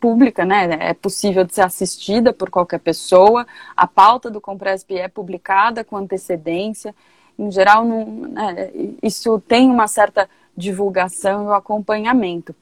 pública, 0.00 0.44
né? 0.44 0.68
É 0.80 0.94
possível 0.94 1.44
de 1.44 1.54
ser 1.54 1.62
assistida 1.62 2.32
por 2.32 2.50
qualquer 2.50 2.80
pessoa. 2.80 3.46
A 3.76 3.86
pauta 3.86 4.30
do 4.30 4.40
Compresp 4.40 4.90
é 4.92 5.08
publicada 5.08 5.84
com 5.84 5.96
antecedência. 5.96 6.94
Em 7.38 7.50
geral, 7.50 7.84
não, 7.84 8.04
né, 8.06 8.70
isso 9.02 9.40
tem 9.40 9.70
uma 9.70 9.86
certa 9.86 10.28
divulgação 10.56 11.48
e 11.48 11.54
acompanhamento. 11.54 12.54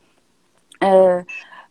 É, 0.81 1.25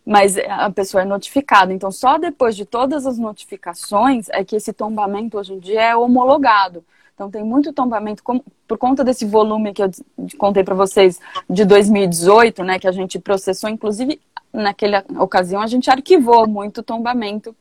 mas 0.04 0.36
a 0.38 0.70
pessoa 0.70 1.02
é 1.02 1.04
notificada. 1.04 1.72
Então, 1.72 1.90
só 1.90 2.18
depois 2.18 2.54
de 2.56 2.64
todas 2.64 3.06
as 3.06 3.18
notificações 3.18 4.28
é 4.30 4.44
que 4.44 4.56
esse 4.56 4.72
tombamento 4.72 5.38
hoje 5.38 5.54
em 5.54 5.58
dia 5.58 5.82
é 5.82 5.96
homologado. 5.96 6.84
Então, 7.14 7.30
tem 7.30 7.42
muito 7.42 7.72
tombamento, 7.72 8.22
com, 8.22 8.40
por 8.68 8.76
conta 8.76 9.02
desse 9.02 9.24
volume 9.24 9.72
que 9.72 9.82
eu 9.82 9.90
contei 10.36 10.62
para 10.62 10.74
vocês 10.74 11.18
de 11.48 11.64
2018, 11.64 12.62
né, 12.62 12.78
que 12.78 12.86
a 12.86 12.92
gente 12.92 13.18
processou, 13.18 13.70
inclusive 13.70 14.20
naquela 14.56 15.04
ocasião 15.18 15.60
a 15.60 15.66
gente 15.66 15.90
arquivou 15.90 16.48
muito 16.48 16.82
tombamento 16.82 17.54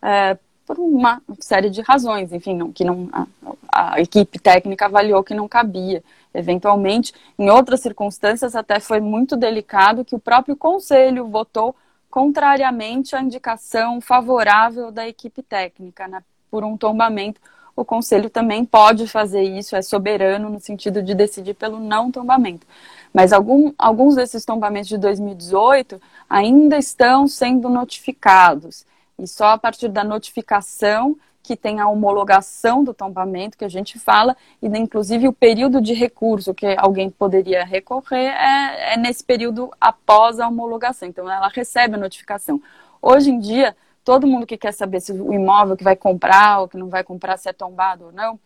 é, 0.00 0.36
por 0.66 0.78
uma 0.78 1.20
série 1.38 1.68
de 1.68 1.82
razões, 1.82 2.32
enfim, 2.32 2.56
não, 2.56 2.72
que 2.72 2.84
não 2.84 3.08
a, 3.12 3.94
a, 3.94 4.00
equipe 4.00 4.38
técnica 4.38 4.86
avaliou 4.86 5.22
que 5.22 5.34
não 5.34 5.48
cabia. 5.48 6.02
Eventualmente, 6.34 7.12
em 7.38 7.50
outras 7.50 7.80
circunstâncias, 7.80 8.56
até 8.56 8.80
foi 8.80 9.00
muito 9.00 9.36
delicado 9.36 10.04
que 10.04 10.14
o 10.14 10.18
próprio 10.18 10.56
conselho 10.56 11.26
votou 11.28 11.76
contrariamente 12.10 13.14
à 13.14 13.22
indicação 13.22 14.00
favorável 14.00 14.90
da 14.90 15.06
equipe 15.06 15.42
técnica 15.42 16.08
né, 16.08 16.22
por 16.50 16.64
um 16.64 16.76
tombamento. 16.76 17.40
O 17.74 17.84
conselho 17.84 18.28
também 18.30 18.64
pode 18.64 19.06
fazer 19.06 19.42
isso, 19.42 19.74
é 19.74 19.82
soberano 19.82 20.48
no 20.48 20.60
sentido 20.60 21.02
de 21.02 21.14
decidir 21.14 21.54
pelo 21.54 21.80
não 21.80 22.10
tombamento. 22.10 22.66
Mas 23.12 23.32
algum, 23.32 23.72
alguns 23.76 24.14
desses 24.14 24.44
tombamentos 24.44 24.88
de 24.88 24.98
2018 24.98 26.00
ainda 26.28 26.78
estão 26.78 27.28
sendo 27.28 27.68
notificados. 27.68 28.86
E 29.18 29.26
só 29.26 29.48
a 29.48 29.58
partir 29.58 29.88
da 29.88 30.02
notificação 30.02 31.16
que 31.42 31.56
tem 31.56 31.80
a 31.80 31.88
homologação 31.88 32.84
do 32.84 32.94
tombamento 32.94 33.58
que 33.58 33.64
a 33.64 33.68
gente 33.68 33.98
fala, 33.98 34.36
e 34.62 34.66
inclusive 34.78 35.26
o 35.26 35.32
período 35.32 35.80
de 35.80 35.92
recurso 35.92 36.54
que 36.54 36.66
alguém 36.78 37.10
poderia 37.10 37.64
recorrer 37.64 38.28
é, 38.28 38.94
é 38.94 38.96
nesse 38.96 39.24
período 39.24 39.70
após 39.80 40.38
a 40.38 40.46
homologação. 40.46 41.08
Então 41.08 41.28
ela 41.28 41.48
recebe 41.48 41.96
a 41.96 41.98
notificação. 41.98 42.62
Hoje 43.00 43.30
em 43.30 43.40
dia, 43.40 43.76
todo 44.04 44.26
mundo 44.26 44.46
que 44.46 44.56
quer 44.56 44.72
saber 44.72 45.00
se 45.00 45.12
o 45.12 45.34
imóvel 45.34 45.76
que 45.76 45.82
vai 45.82 45.96
comprar 45.96 46.60
ou 46.60 46.68
que 46.68 46.76
não 46.76 46.88
vai 46.88 47.02
comprar, 47.02 47.36
se 47.36 47.48
é 47.48 47.52
tombado 47.52 48.06
ou 48.06 48.12
não, 48.12 48.38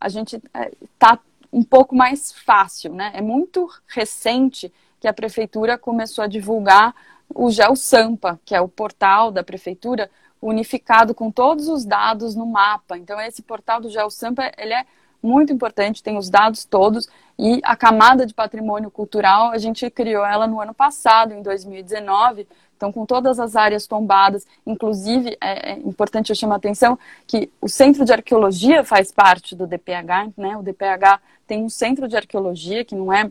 a 0.00 0.08
gente 0.08 0.40
está 0.82 1.14
é, 1.14 1.18
um 1.52 1.62
pouco 1.62 1.94
mais 1.94 2.32
fácil, 2.32 2.94
né? 2.94 3.12
É 3.14 3.20
muito 3.20 3.68
recente 3.86 4.72
que 5.00 5.08
a 5.08 5.12
prefeitura 5.12 5.78
começou 5.78 6.24
a 6.24 6.28
divulgar 6.28 6.94
o 7.34 7.50
GeoSampa, 7.50 8.40
que 8.44 8.54
é 8.54 8.60
o 8.60 8.68
portal 8.68 9.30
da 9.30 9.42
prefeitura 9.44 10.10
unificado 10.40 11.14
com 11.14 11.30
todos 11.30 11.68
os 11.68 11.84
dados 11.84 12.34
no 12.34 12.46
mapa. 12.46 12.96
Então 12.96 13.20
esse 13.20 13.42
portal 13.42 13.80
do 13.80 13.90
GeoSampa, 13.90 14.50
ele 14.56 14.72
é 14.72 14.86
muito 15.22 15.52
importante, 15.52 16.02
tem 16.02 16.16
os 16.16 16.30
dados 16.30 16.64
todos 16.64 17.08
e 17.38 17.60
a 17.64 17.76
camada 17.76 18.24
de 18.24 18.34
patrimônio 18.34 18.90
cultural, 18.90 19.50
a 19.50 19.58
gente 19.58 19.88
criou 19.90 20.24
ela 20.24 20.46
no 20.46 20.60
ano 20.60 20.72
passado, 20.72 21.32
em 21.32 21.42
2019, 21.42 22.46
então 22.76 22.92
com 22.92 23.04
todas 23.04 23.40
as 23.40 23.56
áreas 23.56 23.86
tombadas, 23.86 24.46
inclusive 24.64 25.36
é, 25.40 25.72
é 25.72 25.78
importante 25.80 26.30
eu 26.30 26.36
chamar 26.36 26.54
a 26.54 26.58
atenção 26.58 26.96
que 27.26 27.50
o 27.60 27.68
Centro 27.68 28.04
de 28.04 28.12
Arqueologia 28.12 28.84
faz 28.84 29.10
parte 29.10 29.56
do 29.56 29.66
DPH, 29.66 30.32
né? 30.36 30.56
O 30.56 30.62
DPH 30.62 31.20
tem 31.48 31.64
um 31.64 31.68
centro 31.68 32.06
de 32.06 32.16
arqueologia 32.16 32.84
que 32.84 32.94
não 32.94 33.12
é 33.12 33.28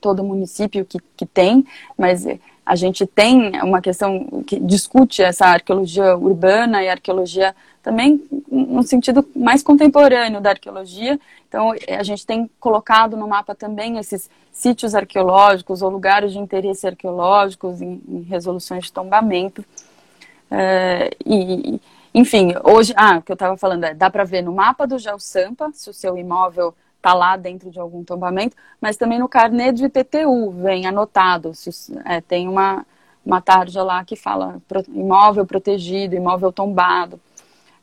todo 0.00 0.22
município 0.22 0.84
que, 0.84 0.98
que 1.16 1.24
tem, 1.24 1.64
mas 1.96 2.26
a 2.66 2.74
gente 2.74 3.06
tem 3.06 3.52
uma 3.62 3.80
questão 3.80 4.42
que 4.44 4.58
discute 4.58 5.22
essa 5.22 5.46
arqueologia 5.46 6.16
urbana 6.16 6.82
e 6.82 6.88
arqueologia 6.88 7.54
também 7.80 8.20
no 8.50 8.82
sentido 8.82 9.26
mais 9.34 9.62
contemporâneo 9.62 10.40
da 10.40 10.50
arqueologia. 10.50 11.18
Então, 11.48 11.72
a 11.88 12.02
gente 12.02 12.26
tem 12.26 12.50
colocado 12.58 13.16
no 13.16 13.28
mapa 13.28 13.54
também 13.54 13.96
esses 13.98 14.28
sítios 14.50 14.96
arqueológicos 14.96 15.80
ou 15.80 15.88
lugares 15.88 16.32
de 16.32 16.38
interesse 16.38 16.86
arqueológicos 16.86 17.80
em, 17.80 18.02
em 18.08 18.22
resoluções 18.22 18.86
de 18.86 18.92
tombamento. 18.92 19.64
É, 20.50 21.10
e, 21.24 21.80
enfim, 22.12 22.54
hoje, 22.64 22.92
ah, 22.96 23.18
o 23.18 23.22
que 23.22 23.30
eu 23.30 23.34
estava 23.34 23.56
falando 23.56 23.84
é, 23.84 23.94
dá 23.94 24.10
para 24.10 24.24
ver 24.24 24.42
no 24.42 24.52
mapa 24.52 24.86
do 24.86 24.98
GeoSampa 24.98 25.70
se 25.72 25.88
o 25.88 25.94
seu 25.94 26.18
imóvel 26.18 26.74
está 27.06 27.14
lá 27.14 27.36
dentro 27.36 27.70
de 27.70 27.78
algum 27.78 28.02
tombamento, 28.02 28.56
mas 28.80 28.96
também 28.96 29.20
no 29.20 29.28
carnê 29.28 29.70
de 29.70 29.84
IPTU 29.84 30.50
vem 30.50 30.86
anotado, 30.86 31.54
se, 31.54 31.70
é, 32.04 32.20
tem 32.20 32.48
uma, 32.48 32.84
uma 33.24 33.40
tarja 33.40 33.84
lá 33.84 34.04
que 34.04 34.16
fala 34.16 34.60
imóvel 34.88 35.46
protegido, 35.46 36.16
imóvel 36.16 36.52
tombado. 36.52 37.20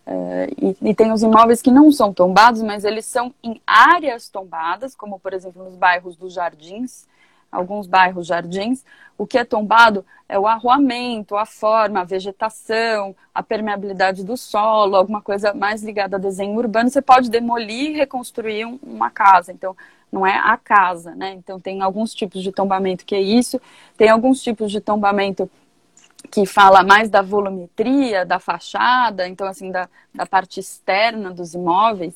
É, 0.05 0.49
e, 0.62 0.89
e, 0.89 0.93
tem 0.93 1.13
os 1.13 1.23
imóveis 1.23 1.62
que 1.62 1.71
não 1.71 1.89
são 1.89 2.13
tombados, 2.13 2.62
mas 2.62 2.83
eles 2.83 3.05
são 3.05 3.33
em 3.41 3.62
áreas 3.65 4.27
tombadas, 4.27 4.93
como 4.93 5.17
por 5.17 5.31
exemplo 5.31 5.63
nos 5.63 5.75
bairros 5.77 6.17
dos 6.17 6.33
Jardins, 6.33 7.07
alguns 7.53 7.87
bairros 7.87 8.27
jardins, 8.27 8.83
o 9.17 9.27
que 9.27 9.37
é 9.37 9.45
tombado 9.45 10.03
é 10.27 10.39
o 10.39 10.47
arruamento, 10.47 11.35
a 11.35 11.45
forma, 11.45 12.01
a 12.01 12.03
vegetação, 12.03 13.15
a 13.33 13.43
permeabilidade 13.43 14.23
do 14.23 14.35
solo, 14.35 14.95
alguma 14.95 15.21
coisa 15.21 15.53
mais 15.53 15.83
ligada 15.83 16.17
a 16.17 16.19
desenho 16.19 16.57
urbano. 16.57 16.89
Você 16.89 17.01
pode 17.01 17.29
demolir 17.29 17.91
e 17.91 17.97
reconstruir 17.97 18.65
um, 18.65 18.79
uma 18.81 19.11
casa. 19.11 19.51
Então, 19.51 19.75
não 20.11 20.25
é 20.25 20.35
a 20.35 20.57
casa, 20.57 21.13
né? 21.15 21.33
Então, 21.33 21.59
tem 21.59 21.81
alguns 21.81 22.13
tipos 22.13 22.41
de 22.41 22.51
tombamento 22.51 23.05
que 23.05 23.15
é 23.15 23.21
isso, 23.21 23.61
tem 23.97 24.09
alguns 24.09 24.41
tipos 24.41 24.71
de 24.71 24.81
tombamento 24.81 25.49
que 26.31 26.45
fala 26.45 26.83
mais 26.83 27.09
da 27.09 27.21
volumetria, 27.21 28.25
da 28.25 28.39
fachada, 28.39 29.27
então, 29.27 29.47
assim, 29.47 29.71
da, 29.71 29.87
da 30.13 30.25
parte 30.25 30.59
externa 30.59 31.31
dos 31.31 31.53
imóveis, 31.53 32.13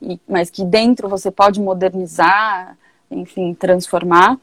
e, 0.00 0.18
mas 0.28 0.48
que 0.48 0.64
dentro 0.64 1.08
você 1.08 1.30
pode 1.30 1.60
modernizar, 1.60 2.76
enfim, 3.10 3.54
transformar. 3.54 4.38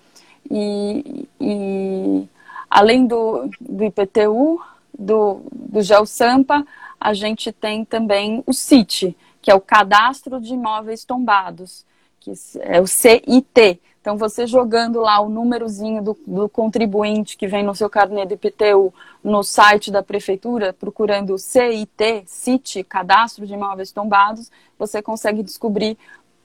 E, 0.49 1.27
e 1.39 2.27
além 2.69 3.07
do, 3.07 3.49
do 3.59 3.83
IPTU, 3.83 4.61
do, 4.97 5.41
do 5.51 5.81
GeoSampa, 5.81 6.65
a 6.99 7.13
gente 7.13 7.51
tem 7.51 7.83
também 7.85 8.43
o 8.45 8.53
CIT, 8.53 9.15
que 9.41 9.51
é 9.51 9.55
o 9.55 9.61
Cadastro 9.61 10.39
de 10.39 10.53
Imóveis 10.53 11.03
Tombados, 11.03 11.85
que 12.19 12.33
é 12.61 12.81
o 12.81 12.87
CIT. 12.87 13.79
Então, 14.01 14.17
você 14.17 14.45
jogando 14.45 15.01
lá 15.01 15.19
o 15.19 15.29
númerozinho 15.29 16.01
do, 16.01 16.17
do 16.27 16.47
contribuinte 16.47 17.35
que 17.35 17.47
vem 17.47 17.63
no 17.63 17.73
seu 17.73 17.89
carnê 17.89 18.25
do 18.25 18.35
IPTU 18.35 18.93
no 19.23 19.43
site 19.43 19.91
da 19.91 20.03
prefeitura, 20.03 20.73
procurando 20.73 21.37
CIT, 21.37 22.23
CIT, 22.27 22.83
Cadastro 22.83 23.47
de 23.47 23.53
Imóveis 23.53 23.91
Tombados, 23.91 24.51
você 24.77 25.01
consegue 25.01 25.41
descobrir 25.41 25.97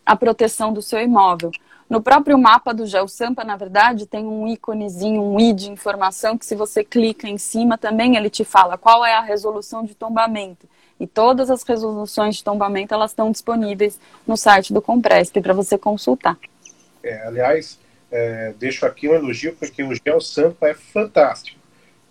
a 0.04 0.16
proteção 0.16 0.72
do 0.72 0.80
seu 0.80 1.00
imóvel. 1.00 1.50
No 1.90 2.00
próprio 2.00 2.38
mapa 2.38 2.72
do 2.72 2.87
GeoSampa, 2.87 3.42
na 3.42 3.57
verdade, 3.57 4.07
tem 4.07 4.24
um 4.24 4.46
íconezinho, 4.46 5.20
um 5.20 5.40
i 5.40 5.53
de 5.53 5.68
informação, 5.68 6.38
que 6.38 6.46
se 6.46 6.55
você 6.55 6.85
clica 6.85 7.29
em 7.29 7.37
cima 7.37 7.76
também 7.76 8.16
ele 8.16 8.31
te 8.31 8.44
fala 8.44 8.79
qual 8.79 9.05
é 9.05 9.12
a 9.14 9.20
resolução 9.20 9.85
de 9.85 9.92
tombamento. 9.96 10.68
E 11.00 11.07
todas 11.09 11.50
as 11.50 11.64
resoluções 11.64 12.37
de 12.37 12.44
tombamento 12.44 12.94
elas 12.94 13.11
estão 13.11 13.33
disponíveis 13.33 13.98
no 14.24 14.37
site 14.37 14.72
do 14.72 14.81
Compresp 14.81 15.40
para 15.40 15.53
você 15.53 15.76
consultar. 15.76 16.38
É, 17.03 17.26
aliás, 17.26 17.76
é, 18.09 18.55
deixo 18.57 18.87
aqui 18.87 19.09
um 19.09 19.14
elogio 19.14 19.57
porque 19.57 19.83
o 19.83 19.92
GeoSampa 19.92 20.68
é 20.68 20.74
fantástico, 20.74 21.59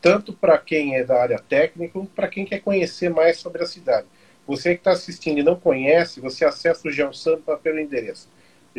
tanto 0.01 0.33
para 0.33 0.57
quem 0.57 0.97
é 0.97 1.05
da 1.05 1.21
área 1.21 1.39
técnica, 1.39 1.93
como 1.93 2.05
para 2.05 2.27
quem 2.27 2.43
quer 2.43 2.59
conhecer 2.59 3.09
mais 3.09 3.37
sobre 3.37 3.63
a 3.63 3.65
cidade. 3.65 4.07
Você 4.45 4.73
que 4.73 4.81
está 4.81 4.91
assistindo 4.91 5.37
e 5.37 5.43
não 5.43 5.55
conhece, 5.55 6.19
você 6.19 6.43
acessa 6.43 6.85
o 6.85 6.91
GeoSampa 6.91 7.55
pelo 7.55 7.79
endereço 7.79 8.27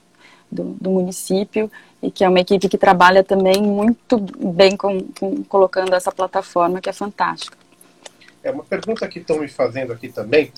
do, 0.50 0.64
do 0.64 0.90
município, 0.90 1.70
e 2.02 2.10
que 2.10 2.24
é 2.24 2.28
uma 2.28 2.40
equipe 2.40 2.68
que 2.68 2.78
trabalha 2.78 3.22
também 3.22 3.62
muito 3.62 4.18
bem 4.18 4.76
com, 4.76 5.00
com, 5.18 5.42
colocando 5.44 5.94
essa 5.94 6.10
plataforma, 6.10 6.80
que 6.80 6.88
é 6.88 6.92
fantástica. 6.92 7.56
É 8.42 8.50
uma 8.50 8.64
pergunta 8.64 9.06
que 9.06 9.18
estão 9.18 9.38
me 9.38 9.48
fazendo 9.48 9.92
aqui 9.92 10.08
também. 10.08 10.52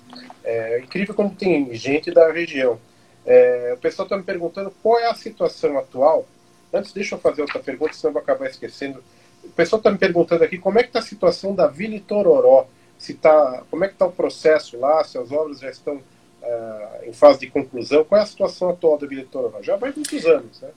É 0.44 0.80
incrível 0.80 1.14
como 1.14 1.34
tem 1.34 1.74
gente 1.74 2.12
da 2.12 2.30
região. 2.30 2.78
É, 3.26 3.72
o 3.74 3.80
pessoal 3.80 4.06
está 4.06 4.16
me 4.16 4.22
perguntando 4.22 4.72
qual 4.82 4.98
é 4.98 5.10
a 5.10 5.14
situação 5.14 5.76
atual. 5.78 6.26
Antes, 6.72 6.92
deixa 6.92 7.16
eu 7.16 7.18
fazer 7.18 7.42
outra 7.42 7.60
pergunta, 7.60 7.92
senão 7.92 8.10
eu 8.10 8.14
vou 8.14 8.22
acabar 8.22 8.48
esquecendo 8.48 9.02
o 9.44 9.50
pessoal 9.50 9.78
está 9.78 9.90
me 9.90 9.98
perguntando 9.98 10.44
aqui 10.44 10.58
como 10.58 10.78
é 10.78 10.82
que 10.82 10.88
está 10.88 11.00
a 11.00 11.02
situação 11.02 11.54
da 11.54 11.66
Vila 11.66 11.94
Itororó, 11.94 12.66
se 12.98 13.14
tá, 13.14 13.62
como 13.70 13.84
é 13.84 13.88
que 13.88 13.94
está 13.94 14.06
o 14.06 14.12
processo 14.12 14.78
lá, 14.78 15.02
se 15.04 15.18
as 15.18 15.32
obras 15.32 15.60
já 15.60 15.70
estão 15.70 15.94
uh, 15.96 17.04
em 17.04 17.12
fase 17.12 17.40
de 17.40 17.48
conclusão, 17.48 18.04
qual 18.04 18.20
é 18.20 18.24
a 18.24 18.26
situação 18.26 18.70
atual 18.70 18.98
da 18.98 19.06
Vila 19.06 19.22
Itororó? 19.22 19.62
Já 19.62 19.76
vai 19.76 19.92
muitos 19.94 20.24
anos, 20.24 20.60
né? 20.60 20.68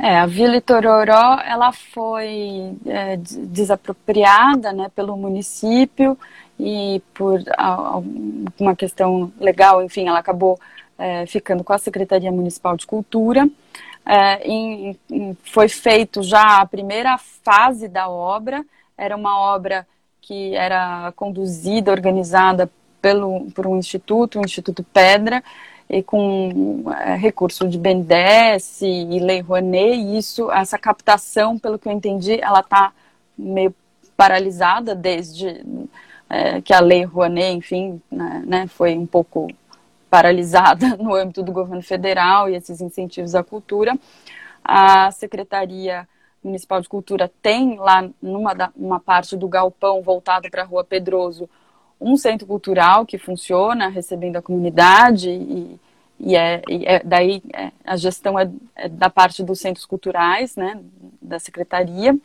É, 0.00 0.16
a 0.16 0.26
Vila 0.26 0.56
Itororó, 0.56 1.40
ela 1.44 1.72
foi 1.72 2.72
é, 2.86 3.16
desapropriada 3.16 4.72
né, 4.72 4.88
pelo 4.94 5.16
município 5.16 6.16
e 6.58 7.02
por 7.12 7.42
uma 8.60 8.76
questão 8.76 9.32
legal, 9.40 9.82
enfim, 9.82 10.06
ela 10.06 10.20
acabou 10.20 10.56
é, 10.96 11.26
ficando 11.26 11.64
com 11.64 11.72
a 11.72 11.78
Secretaria 11.78 12.30
Municipal 12.30 12.76
de 12.76 12.86
Cultura 12.86 13.48
é, 14.08 14.48
em, 14.48 14.98
em, 15.10 15.36
foi 15.44 15.68
feito 15.68 16.22
já 16.22 16.62
a 16.62 16.66
primeira 16.66 17.18
fase 17.18 17.86
da 17.86 18.08
obra, 18.08 18.64
era 18.96 19.14
uma 19.14 19.38
obra 19.38 19.86
que 20.22 20.56
era 20.56 21.12
conduzida, 21.14 21.92
organizada 21.92 22.70
pelo, 23.02 23.50
por 23.50 23.66
um 23.66 23.76
instituto, 23.76 24.40
o 24.40 24.44
Instituto 24.44 24.82
Pedra, 24.82 25.44
e 25.90 26.02
com 26.02 26.84
é, 26.90 27.16
recurso 27.16 27.68
de 27.68 27.78
BNDES 27.78 28.80
e 28.80 29.20
Lei 29.20 29.40
Rouanet, 29.40 29.98
e 29.98 30.16
isso, 30.16 30.50
essa 30.50 30.78
captação, 30.78 31.58
pelo 31.58 31.78
que 31.78 31.86
eu 31.86 31.92
entendi, 31.92 32.40
ela 32.40 32.60
está 32.60 32.92
meio 33.36 33.74
paralisada 34.16 34.94
desde 34.94 35.62
é, 36.30 36.62
que 36.62 36.72
a 36.72 36.80
Lei 36.80 37.04
Rouanet, 37.04 37.58
enfim, 37.58 38.00
né, 38.10 38.42
né 38.46 38.66
foi 38.68 38.96
um 38.96 39.06
pouco 39.06 39.48
paralisada 40.10 40.96
no 41.00 41.14
âmbito 41.14 41.42
do 41.42 41.52
governo 41.52 41.82
federal 41.82 42.48
e 42.48 42.54
esses 42.54 42.80
incentivos 42.80 43.34
à 43.34 43.42
cultura. 43.42 43.98
A 44.64 45.10
Secretaria 45.10 46.08
Municipal 46.42 46.80
de 46.80 46.88
Cultura 46.88 47.30
tem 47.42 47.76
lá 47.78 48.08
numa 48.22 48.72
uma 48.76 49.00
parte 49.00 49.36
do 49.36 49.48
galpão 49.48 50.02
voltado 50.02 50.50
para 50.50 50.62
a 50.62 50.66
Rua 50.66 50.84
Pedroso 50.84 51.48
um 52.00 52.16
centro 52.16 52.46
cultural 52.46 53.04
que 53.04 53.18
funciona 53.18 53.88
recebendo 53.88 54.36
a 54.36 54.42
comunidade 54.42 55.30
e, 55.30 55.80
e, 56.18 56.36
é, 56.36 56.62
e 56.68 56.86
é, 56.86 57.02
daí 57.04 57.42
é, 57.52 57.72
a 57.84 57.96
gestão 57.96 58.38
é, 58.38 58.48
é, 58.76 58.88
da 58.88 59.10
parte 59.10 59.42
dos 59.42 59.60
centros 59.60 59.84
culturais, 59.84 60.56
né, 60.56 60.80
da 61.20 61.38
secretaria. 61.38 62.16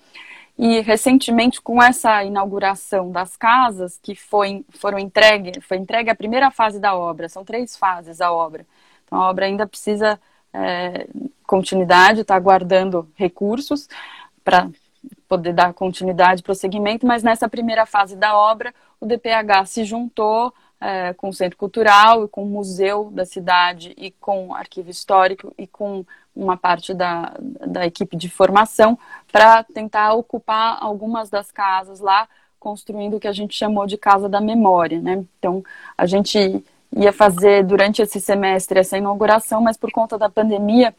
E 0.58 0.82
recentemente, 0.82 1.62
com 1.62 1.82
essa 1.82 2.24
inauguração 2.24 3.12
das 3.12 3.36
casas, 3.36 4.00
que 4.02 4.16
foi, 4.16 4.64
foram 4.70 5.00
entregue, 5.00 5.60
foi 5.62 5.78
entregue 5.78 6.10
a 6.10 6.16
primeira 6.16 6.52
fase 6.52 6.80
da 6.80 6.96
obra, 6.96 7.28
são 7.28 7.44
três 7.44 7.76
fases 7.76 8.22
a 8.22 8.32
obra. 8.32 8.66
Então 9.06 9.20
a 9.20 9.30
obra 9.30 9.46
ainda 9.46 9.68
precisa 9.68 10.20
é, 10.54 11.08
continuidade, 11.46 12.22
está 12.22 12.36
aguardando 12.36 13.10
recursos 13.16 13.90
para 14.44 14.70
poder 15.28 15.54
dar 15.54 15.74
continuidade 15.74 16.42
e 16.42 16.44
prosseguimento, 16.44 17.08
mas 17.08 17.24
nessa 17.24 17.50
primeira 17.50 17.86
fase 17.86 18.16
da 18.16 18.38
obra, 18.38 18.74
o 19.00 19.06
DPH 19.06 19.66
se 19.66 19.84
juntou 19.84 20.54
é, 20.80 21.14
com 21.14 21.30
o 21.30 21.34
Centro 21.34 21.58
Cultural 21.58 22.26
e 22.26 22.28
com 22.28 22.44
o 22.44 22.50
Museu 22.50 23.10
da 23.12 23.26
cidade 23.26 23.94
e 23.98 24.12
com 24.12 24.50
o 24.50 24.54
Arquivo 24.54 24.90
Histórico 24.90 25.54
e 25.58 25.66
com 25.66 26.06
uma 26.36 26.58
parte 26.58 26.94
da, 26.94 27.34
da 27.40 27.86
equipe 27.86 28.16
de 28.16 28.30
formação 28.30 28.98
para 29.32 29.64
tentar 29.64 30.14
ocupar 30.14 30.78
algumas 30.82 31.30
das 31.30 31.52
casas 31.52 32.00
lá, 32.00 32.28
construindo 32.60 33.18
o 33.18 33.20
que 33.20 33.28
a 33.28 33.34
gente 33.34 33.56
chamou 33.56 33.86
de 33.86 33.98
Casa 33.98 34.28
da 34.28 34.42
Memória. 34.42 35.00
Né? 35.00 35.24
Então, 35.38 35.64
a 35.98 36.06
gente 36.06 36.64
ia 36.96 37.12
fazer 37.12 37.64
durante 37.64 38.02
esse 38.02 38.20
semestre 38.20 38.80
essa 38.80 38.98
inauguração, 38.98 39.62
mas 39.62 39.78
por 39.78 39.92
conta 39.92 40.18
da 40.18 40.30
pandemia, 40.30 40.96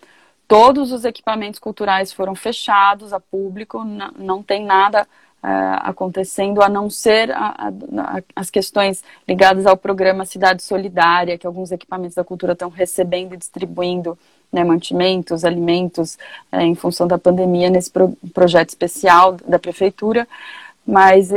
todos 0.47 0.93
os 0.93 1.05
equipamentos 1.05 1.59
culturais 1.59 2.13
foram 2.13 2.35
fechados 2.35 3.13
a 3.13 3.21
público, 3.21 3.83
não 3.85 4.43
tem 4.43 4.65
nada 4.65 5.07
uh, 5.43 5.81
acontecendo, 5.83 6.63
a 6.63 6.69
não 6.69 6.91
ser 6.91 7.31
a, 7.31 7.69
a, 7.69 8.23
as 8.35 8.51
questões 8.51 9.05
ligadas 9.27 9.67
ao 9.67 9.77
programa 9.77 10.25
Cidade 10.25 10.63
Solidária, 10.63 11.39
que 11.39 11.47
alguns 11.47 11.71
equipamentos 11.71 12.17
da 12.17 12.25
cultura 12.25 12.53
estão 12.53 12.69
recebendo 12.69 13.35
e 13.35 13.39
distribuindo 13.39 14.19
né, 14.55 14.65
mantimentos, 14.65 15.45
alimentos, 15.45 16.17
uh, 16.53 16.61
em 16.61 16.75
função 16.75 17.07
da 17.07 17.19
pandemia, 17.19 17.69
nesse 17.69 17.91
pro, 17.91 18.17
projeto 18.33 18.71
especial 18.71 19.33
da 19.47 19.59
prefeitura. 19.59 20.27
Mas, 20.87 21.31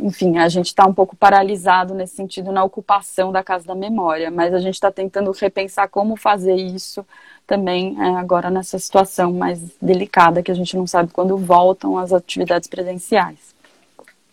enfim, 0.00 0.36
a 0.36 0.48
gente 0.48 0.66
está 0.66 0.86
um 0.86 0.92
pouco 0.92 1.16
paralisado 1.16 1.94
nesse 1.94 2.14
sentido 2.14 2.52
na 2.52 2.62
ocupação 2.62 3.32
da 3.32 3.42
Casa 3.42 3.66
da 3.66 3.74
Memória, 3.74 4.30
mas 4.30 4.52
a 4.52 4.58
gente 4.58 4.74
está 4.74 4.92
tentando 4.92 5.30
repensar 5.32 5.88
como 5.88 6.14
fazer 6.14 6.54
isso 6.54 7.04
também 7.46 7.96
é, 8.00 8.16
agora 8.16 8.50
nessa 8.50 8.78
situação 8.78 9.32
mais 9.32 9.60
delicada 9.80 10.42
que 10.42 10.50
a 10.50 10.54
gente 10.54 10.76
não 10.76 10.86
sabe 10.86 11.10
quando 11.10 11.36
voltam 11.38 11.98
as 11.98 12.12
atividades 12.12 12.68
presenciais. 12.68 13.54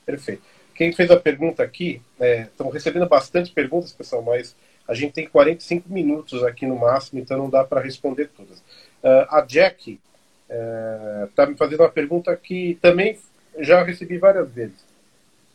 Perfeito. 0.06 0.44
Quem 0.76 0.92
fez 0.94 1.10
a 1.10 1.18
pergunta 1.18 1.64
aqui, 1.64 2.02
é, 2.20 2.44
estamos 2.44 2.74
recebendo 2.74 3.08
bastante 3.08 3.52
perguntas, 3.52 3.92
pessoal, 3.92 4.22
mas 4.22 4.56
a 4.90 4.96
gente 4.96 5.14
tem 5.14 5.30
45 5.30 5.88
minutos 5.88 6.44
aqui 6.44 6.66
no 6.66 6.76
máximo, 6.76 7.20
então 7.20 7.38
não 7.38 7.48
dá 7.48 7.64
para 7.64 7.80
responder 7.80 8.28
todas. 8.36 8.58
Uh, 8.58 9.30
a 9.30 9.42
Jack 9.42 10.00
está 11.28 11.44
é, 11.44 11.46
me 11.46 11.56
fazendo 11.56 11.82
uma 11.82 11.92
pergunta 11.92 12.36
que 12.36 12.80
também 12.82 13.20
já 13.60 13.84
recebi 13.84 14.18
várias 14.18 14.50
vezes. 14.50 14.84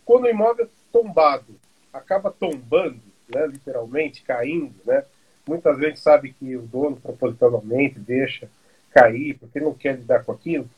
Quando 0.05 0.25
o 0.25 0.31
imóvel 0.31 0.69
tombado 0.93 1.57
acaba 1.93 2.31
tombando, 2.31 3.01
né, 3.29 3.45
literalmente 3.49 4.23
caindo, 4.23 4.73
né, 4.87 5.05
muitas 5.45 5.77
vezes 5.79 5.99
sabe 5.99 6.33
que 6.33 6.55
o 6.57 6.63
dono 6.63 6.95
propositalmente 6.95 7.99
deixa 7.99 8.49
cair 8.93 9.35
porque 9.35 9.59
não 9.59 9.75
quer 9.75 9.97
lidar 9.97 10.23
com 10.23 10.31
aquilo. 10.31 10.71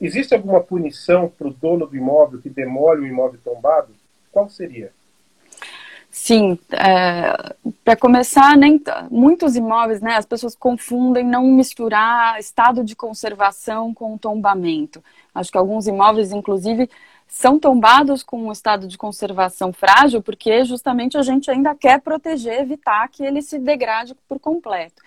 Existe 0.00 0.34
alguma 0.34 0.60
punição 0.60 1.28
para 1.28 1.46
o 1.46 1.52
dono 1.52 1.86
do 1.86 1.96
imóvel 1.96 2.40
que 2.40 2.50
demole 2.50 3.02
o 3.02 3.06
imóvel 3.06 3.38
tombado? 3.44 3.94
Qual 4.32 4.50
seria? 4.50 4.90
Sim, 6.16 6.56
é, 6.70 7.54
Para 7.84 7.96
começar, 7.96 8.56
nem 8.56 8.80
muitos 9.10 9.56
imóveis, 9.56 10.00
né, 10.00 10.14
as 10.16 10.24
pessoas 10.24 10.54
confundem 10.54 11.24
não 11.24 11.42
misturar 11.44 12.38
estado 12.38 12.84
de 12.84 12.94
conservação 12.94 13.92
com 13.92 14.16
tombamento. 14.16 15.02
Acho 15.34 15.50
que 15.50 15.58
alguns 15.58 15.88
imóveis, 15.88 16.30
inclusive, 16.30 16.88
são 17.26 17.58
tombados 17.58 18.22
com 18.22 18.44
um 18.46 18.52
estado 18.52 18.86
de 18.86 18.96
conservação 18.96 19.72
frágil, 19.72 20.22
porque 20.22 20.64
justamente 20.64 21.18
a 21.18 21.22
gente 21.22 21.50
ainda 21.50 21.74
quer 21.74 22.00
proteger, 22.00 22.60
evitar 22.60 23.08
que 23.08 23.24
ele 23.24 23.42
se 23.42 23.58
degrade 23.58 24.14
por 24.28 24.38
completo. 24.38 25.02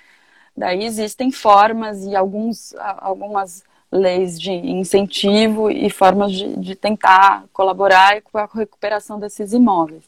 Daí 0.55 0.83
existem 0.83 1.31
formas 1.31 2.03
e 2.03 2.15
alguns, 2.17 2.75
algumas 2.97 3.63
leis 3.91 4.39
de 4.39 4.51
incentivo 4.51 5.71
e 5.71 5.89
formas 5.89 6.33
de, 6.33 6.57
de 6.57 6.75
tentar 6.75 7.45
colaborar 7.53 8.21
com 8.23 8.37
a 8.37 8.49
recuperação 8.53 9.17
desses 9.19 9.53
imóveis. 9.53 10.03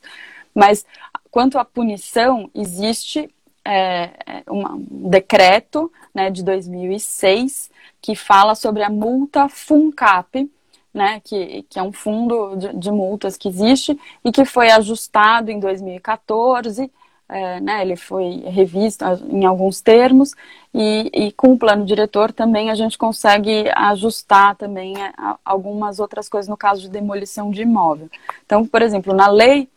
Mas 0.60 0.86
quanto 1.32 1.58
à 1.58 1.64
punição, 1.64 2.52
existe 2.54 3.34
é, 3.64 4.12
é 4.26 4.52
um 4.52 4.86
decreto 5.10 5.90
né, 6.14 6.30
de 6.30 6.44
2006 6.44 7.72
que 8.02 8.14
fala 8.14 8.56
sobre 8.56 8.84
a 8.84 8.90
multa 8.90 9.48
FUNCAP, 9.48 10.52
né, 10.94 11.22
que, 11.24 11.64
que 11.70 11.80
é 11.80 11.84
um 11.84 11.94
fundo 11.94 12.58
de, 12.58 12.74
de 12.74 12.92
multas 12.92 13.38
que 13.38 13.48
existe 13.48 13.98
e 14.26 14.34
que 14.34 14.44
foi 14.44 14.70
ajustado 14.70 15.50
em 15.50 15.62
2014 15.62 16.92
é, 17.30 17.60
né, 17.60 17.84
ele 17.84 17.96
foi 17.96 18.44
revisto 18.48 19.06
em 19.30 19.46
alguns 19.46 19.82
termos 19.82 20.34
e, 20.74 21.12
e, 21.14 21.32
com 21.34 21.54
o 21.54 21.60
plano 21.60 21.86
diretor 21.86 22.34
também 22.34 22.72
a 22.72 22.76
gente 22.76 22.98
consegue 22.98 23.70
ajustar 23.76 24.56
também 24.56 25.00
é, 25.00 25.14
algumas 25.46 26.00
outras 26.00 26.28
coisas 26.28 26.50
no 26.50 26.58
caso 26.58 26.82
de 26.82 26.90
demolição 26.90 27.52
de 27.52 27.62
imóvel. 27.62 28.10
Então, 28.44 28.66
por 28.66 28.82
exemplo, 28.82 29.14
na 29.14 29.28
lei 29.28 29.70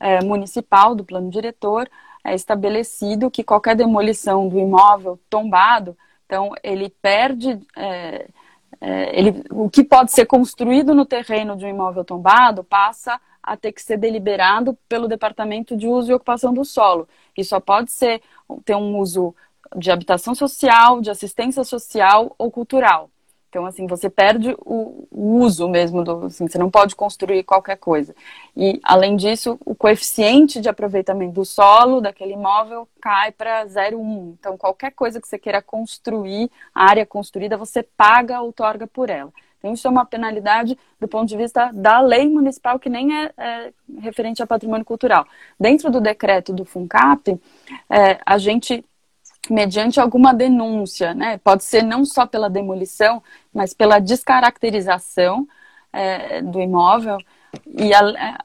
é, 0.00 0.24
municipal 0.24 0.94
do 0.94 1.04
plano 1.04 1.30
diretor 1.30 1.88
é 2.24 2.34
estabelecido 2.34 3.30
que 3.30 3.44
qualquer 3.44 3.76
demolição 3.76 4.48
do 4.48 4.58
imóvel 4.58 5.20
tombado, 5.28 5.96
então 6.26 6.52
ele 6.62 6.90
perde 7.00 7.60
é, 7.76 8.26
é, 8.80 9.18
ele, 9.18 9.44
o 9.50 9.68
que 9.68 9.84
pode 9.84 10.10
ser 10.10 10.26
construído 10.26 10.94
no 10.94 11.04
terreno 11.04 11.56
de 11.56 11.66
um 11.66 11.68
imóvel 11.68 12.04
tombado 12.04 12.64
passa 12.64 13.20
a 13.42 13.56
ter 13.56 13.72
que 13.72 13.82
ser 13.82 13.96
deliberado 13.96 14.76
pelo 14.88 15.08
Departamento 15.08 15.76
de 15.76 15.86
Uso 15.86 16.10
e 16.10 16.14
Ocupação 16.14 16.52
do 16.52 16.64
Solo. 16.64 17.08
E 17.36 17.44
só 17.44 17.60
pode 17.60 17.90
ser 17.90 18.22
ter 18.64 18.74
um 18.74 18.98
uso 18.98 19.34
de 19.76 19.90
habitação 19.90 20.34
social, 20.34 21.00
de 21.00 21.10
assistência 21.10 21.64
social 21.64 22.34
ou 22.38 22.50
cultural. 22.50 23.10
Então, 23.50 23.66
assim, 23.66 23.84
você 23.84 24.08
perde 24.08 24.56
o, 24.60 25.08
uso 25.10 25.68
mesmo 25.68 26.04
do. 26.04 26.26
Assim, 26.26 26.46
você 26.46 26.56
não 26.56 26.70
pode 26.70 26.94
construir 26.94 27.42
qualquer 27.42 27.76
coisa. 27.76 28.14
E, 28.56 28.80
além 28.84 29.16
disso, 29.16 29.58
o 29.66 29.74
coeficiente 29.74 30.60
de 30.60 30.68
aproveitamento 30.68 31.32
do 31.32 31.44
solo 31.44 32.00
daquele 32.00 32.34
imóvel 32.34 32.88
cai 33.02 33.32
para 33.32 33.66
0,1. 33.66 34.36
Então, 34.38 34.56
qualquer 34.56 34.92
coisa 34.92 35.20
que 35.20 35.26
você 35.26 35.36
queira 35.36 35.60
construir, 35.60 36.48
a 36.72 36.84
área 36.88 37.04
construída, 37.04 37.56
você 37.56 37.82
paga, 37.82 38.40
outorga 38.40 38.86
por 38.86 39.10
ela. 39.10 39.32
Então, 39.58 39.74
isso 39.74 39.86
é 39.86 39.90
uma 39.90 40.06
penalidade 40.06 40.78
do 40.98 41.08
ponto 41.08 41.28
de 41.28 41.36
vista 41.36 41.70
da 41.74 42.00
lei 42.00 42.30
municipal, 42.30 42.78
que 42.78 42.88
nem 42.88 43.14
é, 43.14 43.32
é 43.36 43.72
referente 44.00 44.42
a 44.42 44.46
patrimônio 44.46 44.86
cultural. 44.86 45.26
Dentro 45.58 45.90
do 45.90 46.00
decreto 46.00 46.52
do 46.52 46.64
FUNCAP, 46.64 47.38
é, 47.90 48.18
a 48.24 48.38
gente, 48.38 48.84
mediante 49.48 49.98
alguma 49.98 50.34
denúncia, 50.34 51.14
né, 51.14 51.38
pode 51.38 51.64
ser 51.64 51.82
não 51.82 52.04
só 52.04 52.26
pela 52.26 52.50
demolição, 52.50 53.22
mas 53.52 53.72
pela 53.72 53.98
descaracterização 53.98 55.46
é, 55.92 56.42
do 56.42 56.60
imóvel, 56.60 57.18
e 57.66 57.92
a, 57.94 58.00
é, 58.10 58.38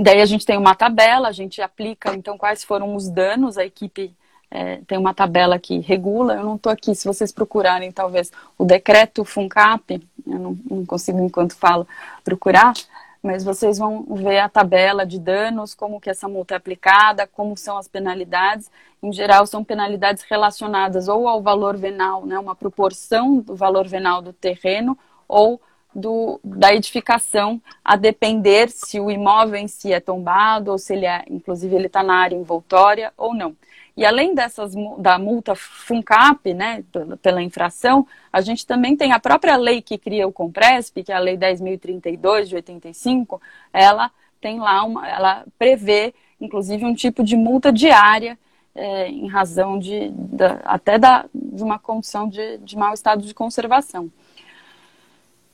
daí 0.00 0.20
a 0.20 0.26
gente 0.26 0.46
tem 0.46 0.56
uma 0.56 0.74
tabela, 0.74 1.28
a 1.28 1.32
gente 1.32 1.60
aplica 1.60 2.14
então 2.14 2.38
quais 2.38 2.64
foram 2.64 2.94
os 2.94 3.08
danos, 3.08 3.58
a 3.58 3.64
equipe 3.64 4.14
é, 4.50 4.80
tem 4.86 4.98
uma 4.98 5.14
tabela 5.14 5.58
que 5.58 5.80
regula, 5.80 6.34
eu 6.34 6.44
não 6.44 6.56
estou 6.56 6.70
aqui, 6.70 6.94
se 6.94 7.06
vocês 7.06 7.32
procurarem 7.32 7.90
talvez 7.90 8.30
o 8.58 8.64
decreto 8.64 9.24
FUNCAP, 9.24 10.02
eu 10.26 10.38
não, 10.38 10.58
não 10.70 10.86
consigo 10.86 11.18
enquanto 11.20 11.56
falo 11.56 11.86
procurar, 12.22 12.74
mas 13.22 13.44
vocês 13.44 13.78
vão 13.78 14.04
ver 14.10 14.38
a 14.38 14.48
tabela 14.48 15.06
de 15.06 15.18
danos, 15.18 15.74
como 15.74 16.00
que 16.00 16.10
essa 16.10 16.28
multa 16.28 16.54
é 16.54 16.56
aplicada, 16.56 17.26
como 17.26 17.56
são 17.56 17.78
as 17.78 17.86
penalidades. 17.86 18.70
Em 19.02 19.12
geral, 19.12 19.46
são 19.46 19.62
penalidades 19.62 20.24
relacionadas 20.24 21.06
ou 21.06 21.28
ao 21.28 21.40
valor 21.40 21.76
venal, 21.76 22.26
né, 22.26 22.38
uma 22.38 22.56
proporção 22.56 23.38
do 23.38 23.54
valor 23.54 23.86
venal 23.86 24.20
do 24.20 24.32
terreno, 24.32 24.98
ou 25.28 25.60
do, 25.94 26.40
da 26.42 26.74
edificação, 26.74 27.60
a 27.84 27.96
depender 27.96 28.70
se 28.70 28.98
o 28.98 29.10
imóvel 29.10 29.56
em 29.56 29.68
si 29.68 29.92
é 29.92 30.00
tombado, 30.00 30.72
ou 30.72 30.78
se 30.78 30.94
ele 30.94 31.06
é, 31.06 31.24
inclusive, 31.28 31.74
ele 31.76 31.86
está 31.86 32.02
na 32.02 32.14
área 32.14 32.34
envoltória 32.34 33.12
ou 33.16 33.34
não. 33.34 33.54
E 33.96 34.04
além 34.06 34.34
dessas 34.34 34.74
da 34.98 35.18
multa 35.18 35.54
FUNCAP, 35.54 36.54
né, 36.54 36.82
pela 37.20 37.42
infração, 37.42 38.06
a 38.32 38.40
gente 38.40 38.66
também 38.66 38.96
tem 38.96 39.12
a 39.12 39.20
própria 39.20 39.56
lei 39.56 39.82
que 39.82 39.98
cria 39.98 40.26
o 40.26 40.32
Compresp, 40.32 41.02
que 41.02 41.12
é 41.12 41.14
a 41.14 41.18
Lei 41.18 41.36
10.032 41.36 42.44
de 42.44 42.54
85, 42.54 43.40
ela 43.72 44.10
tem 44.40 44.58
lá 44.58 44.82
uma, 44.84 45.08
ela 45.08 45.44
prevê, 45.58 46.14
inclusive, 46.40 46.84
um 46.84 46.94
tipo 46.94 47.22
de 47.22 47.36
multa 47.36 47.70
diária 47.70 48.38
é, 48.74 49.08
em 49.08 49.28
razão 49.28 49.78
de, 49.78 50.08
de 50.08 50.44
até 50.64 50.98
da, 50.98 51.26
de 51.34 51.62
uma 51.62 51.78
condição 51.78 52.28
de, 52.28 52.58
de 52.58 52.76
mau 52.76 52.94
estado 52.94 53.22
de 53.22 53.34
conservação 53.34 54.10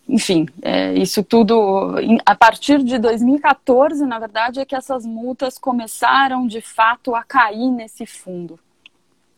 enfim, 0.08 0.46
é, 0.62 0.94
isso 0.94 1.22
tudo, 1.22 1.96
a 2.24 2.34
partir 2.34 2.82
de 2.82 2.98
2014, 2.98 4.06
na 4.06 4.18
verdade, 4.18 4.58
é 4.58 4.64
que 4.64 4.74
essas 4.74 5.04
multas 5.04 5.58
começaram 5.58 6.46
de 6.46 6.62
fato 6.62 7.14
a 7.14 7.22
cair 7.22 7.70
nesse 7.70 8.06
fundo, 8.06 8.58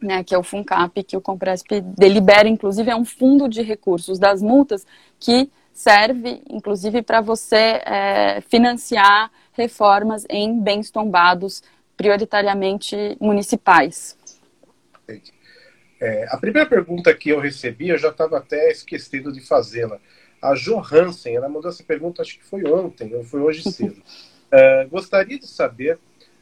né, 0.01 0.23
que 0.23 0.33
é 0.33 0.39
o 0.39 0.45
FUNCAP, 0.45 1.03
que 1.03 1.17
o 1.17 1.21
Compresp 1.21 1.81
delibera, 1.81 2.49
inclusive, 2.49 2.89
é 2.89 2.95
um 2.95 3.05
fundo 3.05 3.49
de 3.49 3.63
recursos 3.63 4.17
das 4.17 4.41
multas 4.41 4.87
que 5.19 5.51
serve, 5.73 6.41
inclusive, 6.49 7.03
para 7.03 7.21
você 7.21 7.83
é, 7.85 8.41
financiar 8.43 9.29
reformas 9.53 10.25
em 10.31 10.61
bens 10.61 10.89
tombados, 10.89 11.65
prioritariamente 11.97 13.17
municipais. 13.21 14.17
É, 16.01 16.27
a 16.31 16.39
primeira 16.39 16.69
pergunta 16.69 17.13
que 17.13 17.31
eu 17.31 17.41
recebi, 17.41 17.89
eu 17.89 17.99
já 17.99 18.11
estava 18.11 18.39
até 18.39 18.71
esquecendo 18.71 19.33
de 19.33 19.41
fazê-la 19.41 19.99
a 20.41 20.55
Johansen, 20.55 21.37
ela 21.37 21.49
mandou 21.49 21.71
essa 21.71 21.83
pergunta, 21.83 22.23
acho 22.23 22.39
que 22.39 22.45
foi 22.45 22.65
ontem, 22.65 23.15
ou 23.15 23.23
foi 23.23 23.41
hoje 23.41 23.71
cedo. 23.71 24.03
Uh, 24.51 24.89
gostaria 24.91 25.39
de 25.39 25.47
saber 25.47 25.99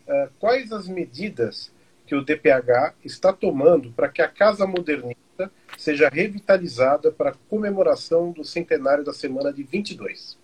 uh, 0.06 0.30
quais 0.38 0.72
as 0.72 0.88
medidas 0.88 1.72
que 2.06 2.14
o 2.14 2.24
DPH 2.24 2.94
está 3.04 3.32
tomando 3.32 3.90
para 3.92 4.08
que 4.08 4.22
a 4.22 4.28
Casa 4.28 4.66
Modernista 4.66 5.50
seja 5.76 6.08
revitalizada 6.08 7.12
para 7.12 7.30
a 7.30 7.34
comemoração 7.50 8.32
do 8.32 8.44
centenário 8.44 9.04
da 9.04 9.12
semana 9.12 9.52
de 9.52 9.62
22. 9.62 10.38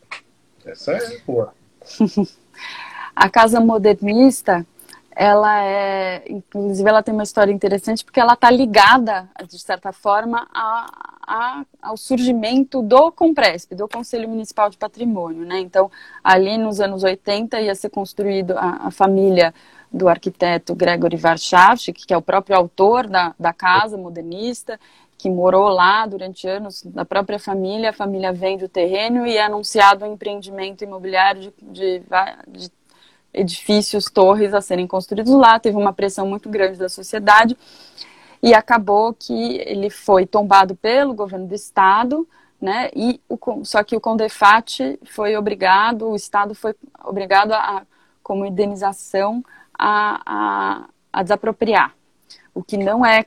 Essa 0.64 0.92
é 0.92 1.18
boa. 1.26 1.54
a 3.16 3.28
Casa 3.30 3.60
Modernista 3.60 4.66
ela 5.16 5.64
é, 5.64 6.24
inclusive, 6.28 6.88
ela 6.88 7.02
tem 7.02 7.14
uma 7.14 7.22
história 7.22 7.52
interessante 7.52 8.04
porque 8.04 8.20
ela 8.20 8.34
está 8.34 8.50
ligada, 8.50 9.28
de 9.48 9.58
certa 9.58 9.92
forma, 9.92 10.46
a, 10.52 11.14
a, 11.26 11.64
ao 11.80 11.96
surgimento 11.96 12.82
do 12.82 13.12
Compresp, 13.12 13.74
do 13.74 13.88
Conselho 13.88 14.28
Municipal 14.28 14.68
de 14.70 14.76
Patrimônio, 14.76 15.44
né? 15.44 15.60
Então, 15.60 15.90
ali 16.22 16.58
nos 16.58 16.80
anos 16.80 17.02
80 17.04 17.60
ia 17.60 17.74
ser 17.74 17.90
construído 17.90 18.52
a, 18.58 18.86
a 18.86 18.90
família 18.90 19.54
do 19.92 20.08
arquiteto 20.08 20.74
Gregory 20.74 21.16
Warszawski, 21.22 21.92
que 21.92 22.12
é 22.12 22.16
o 22.16 22.22
próprio 22.22 22.56
autor 22.56 23.06
da, 23.06 23.34
da 23.38 23.52
casa 23.52 23.96
modernista, 23.96 24.78
que 25.16 25.30
morou 25.30 25.68
lá 25.68 26.04
durante 26.06 26.46
anos, 26.48 26.82
da 26.82 27.04
própria 27.04 27.38
família, 27.38 27.90
a 27.90 27.92
família 27.92 28.32
vende 28.32 28.64
o 28.64 28.68
terreno 28.68 29.26
e 29.26 29.36
é 29.36 29.44
anunciado 29.44 30.04
um 30.04 30.12
empreendimento 30.12 30.82
imobiliário 30.82 31.40
de, 31.42 31.52
de, 31.62 32.02
de 32.48 32.70
edifícios, 33.34 34.06
torres 34.06 34.54
a 34.54 34.60
serem 34.60 34.86
construídos 34.86 35.34
lá, 35.34 35.58
teve 35.58 35.76
uma 35.76 35.92
pressão 35.92 36.26
muito 36.26 36.48
grande 36.48 36.78
da 36.78 36.88
sociedade 36.88 37.56
e 38.42 38.54
acabou 38.54 39.12
que 39.12 39.56
ele 39.66 39.90
foi 39.90 40.26
tombado 40.26 40.76
pelo 40.76 41.14
governo 41.14 41.46
do 41.46 41.54
estado, 41.54 42.28
né? 42.60 42.90
E 42.94 43.20
o, 43.28 43.64
só 43.64 43.82
que 43.82 43.96
o 43.96 44.00
Condefat 44.00 44.98
foi 45.04 45.36
obrigado, 45.36 46.10
o 46.10 46.16
estado 46.16 46.54
foi 46.54 46.74
obrigado 47.04 47.52
a, 47.52 47.82
como 48.22 48.46
indenização 48.46 49.44
a, 49.78 50.20
a, 50.26 50.84
a 51.12 51.22
desapropriar, 51.22 51.94
o 52.54 52.62
que 52.62 52.76
não 52.76 53.04
é 53.04 53.26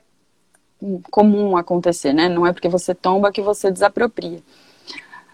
comum 1.10 1.56
acontecer, 1.56 2.12
né? 2.12 2.28
Não 2.28 2.46
é 2.46 2.52
porque 2.52 2.68
você 2.68 2.94
tomba 2.94 3.32
que 3.32 3.42
você 3.42 3.70
desapropria. 3.70 4.40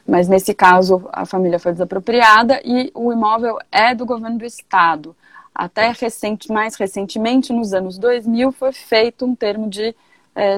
Mas 0.07 0.29
nesse 0.29 0.53
caso, 0.53 1.09
a 1.13 1.25
família 1.25 1.59
foi 1.59 1.73
desapropriada 1.73 2.61
e 2.65 2.91
o 2.95 3.13
imóvel 3.13 3.59
é 3.73 3.95
do 3.95 4.05
governo 4.05 4.39
do 4.39 4.45
estado. 4.45 5.17
Até 5.55 5.93
recente, 5.93 6.53
mais 6.53 6.75
recentemente, 6.75 7.53
nos 7.53 7.73
anos 7.73 7.97
2000, 7.97 8.53
foi 8.53 8.73
feito 8.73 9.25
um 9.25 9.35
termo 9.35 9.69
de 9.69 9.95
é, 10.35 10.57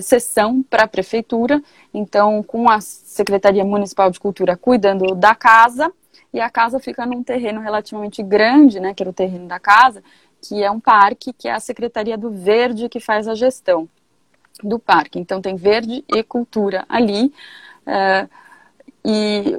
para 0.70 0.84
a 0.84 0.88
prefeitura, 0.88 1.62
então 1.92 2.42
com 2.42 2.68
a 2.68 2.80
Secretaria 2.80 3.64
Municipal 3.64 4.10
de 4.10 4.18
Cultura 4.18 4.56
cuidando 4.56 5.14
da 5.14 5.34
casa, 5.34 5.92
e 6.32 6.40
a 6.40 6.50
casa 6.50 6.80
fica 6.80 7.06
num 7.06 7.22
terreno 7.22 7.60
relativamente 7.60 8.22
grande, 8.22 8.80
né, 8.80 8.94
que 8.94 9.02
era 9.02 9.10
o 9.10 9.12
terreno 9.12 9.46
da 9.46 9.58
casa, 9.58 10.02
que 10.40 10.62
é 10.62 10.70
um 10.70 10.80
parque, 10.80 11.32
que 11.32 11.48
é 11.48 11.52
a 11.52 11.60
Secretaria 11.60 12.16
do 12.16 12.30
Verde 12.30 12.88
que 12.88 13.00
faz 13.00 13.28
a 13.28 13.34
gestão 13.34 13.88
do 14.62 14.78
parque. 14.78 15.18
Então 15.18 15.40
tem 15.40 15.56
verde 15.56 16.04
e 16.08 16.22
cultura 16.22 16.84
ali. 16.88 17.32
Uh, 17.86 18.28
e, 19.06 19.54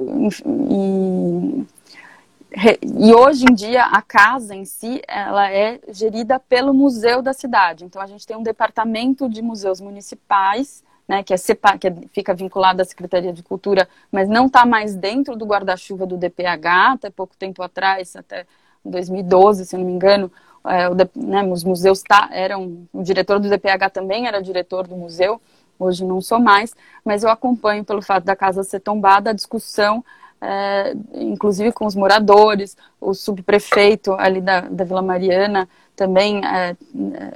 e, 2.52 3.08
e, 3.08 3.14
hoje 3.14 3.44
em 3.50 3.54
dia 3.54 3.84
a 3.84 4.02
casa 4.02 4.54
em 4.54 4.64
si 4.64 5.00
ela 5.08 5.50
é 5.50 5.80
gerida 5.88 6.38
pelo 6.38 6.74
museu 6.74 7.22
da 7.22 7.32
cidade. 7.32 7.84
Então 7.84 8.02
a 8.02 8.06
gente 8.06 8.26
tem 8.26 8.36
um 8.36 8.42
departamento 8.42 9.28
de 9.28 9.40
museus 9.40 9.80
municipais 9.80 10.82
né, 11.08 11.22
que, 11.22 11.32
é 11.32 11.38
que 11.78 11.88
é, 11.88 11.96
fica 12.12 12.34
vinculado 12.34 12.82
à 12.82 12.84
Secretaria 12.84 13.32
de 13.32 13.42
Cultura, 13.42 13.88
mas 14.12 14.28
não 14.28 14.46
está 14.46 14.66
mais 14.66 14.94
dentro 14.94 15.34
do 15.34 15.46
guarda-chuva 15.46 16.06
do 16.06 16.18
DPH, 16.18 16.92
até 16.92 17.10
pouco 17.10 17.34
tempo 17.34 17.62
atrás, 17.62 18.14
até 18.14 18.44
2012, 18.84 19.64
se 19.64 19.76
não 19.76 19.84
me 19.84 19.92
engano, 19.92 20.30
é, 20.66 20.88
o, 20.88 20.94
né, 20.94 21.42
os 21.44 21.64
museus 21.64 22.02
tá, 22.02 22.28
eram, 22.30 22.86
o 22.92 23.02
diretor 23.02 23.40
do 23.40 23.48
DPH 23.48 23.90
também 23.90 24.26
era 24.26 24.42
diretor 24.42 24.86
do 24.86 24.96
museu, 24.96 25.40
hoje 25.78 26.04
não 26.04 26.20
sou 26.20 26.40
mais, 26.40 26.74
mas 27.04 27.22
eu 27.22 27.30
acompanho 27.30 27.84
pelo 27.84 28.02
fato 28.02 28.24
da 28.24 28.36
casa 28.36 28.62
ser 28.62 28.80
tombada 28.80 29.30
a 29.30 29.34
discussão, 29.34 30.04
é, 30.40 30.94
inclusive 31.14 31.72
com 31.72 31.86
os 31.86 31.94
moradores, 31.94 32.76
o 33.00 33.12
subprefeito 33.14 34.12
ali 34.14 34.40
da, 34.40 34.60
da 34.62 34.84
Vila 34.84 35.02
Mariana 35.02 35.68
também, 35.96 36.40
é, 36.44 36.76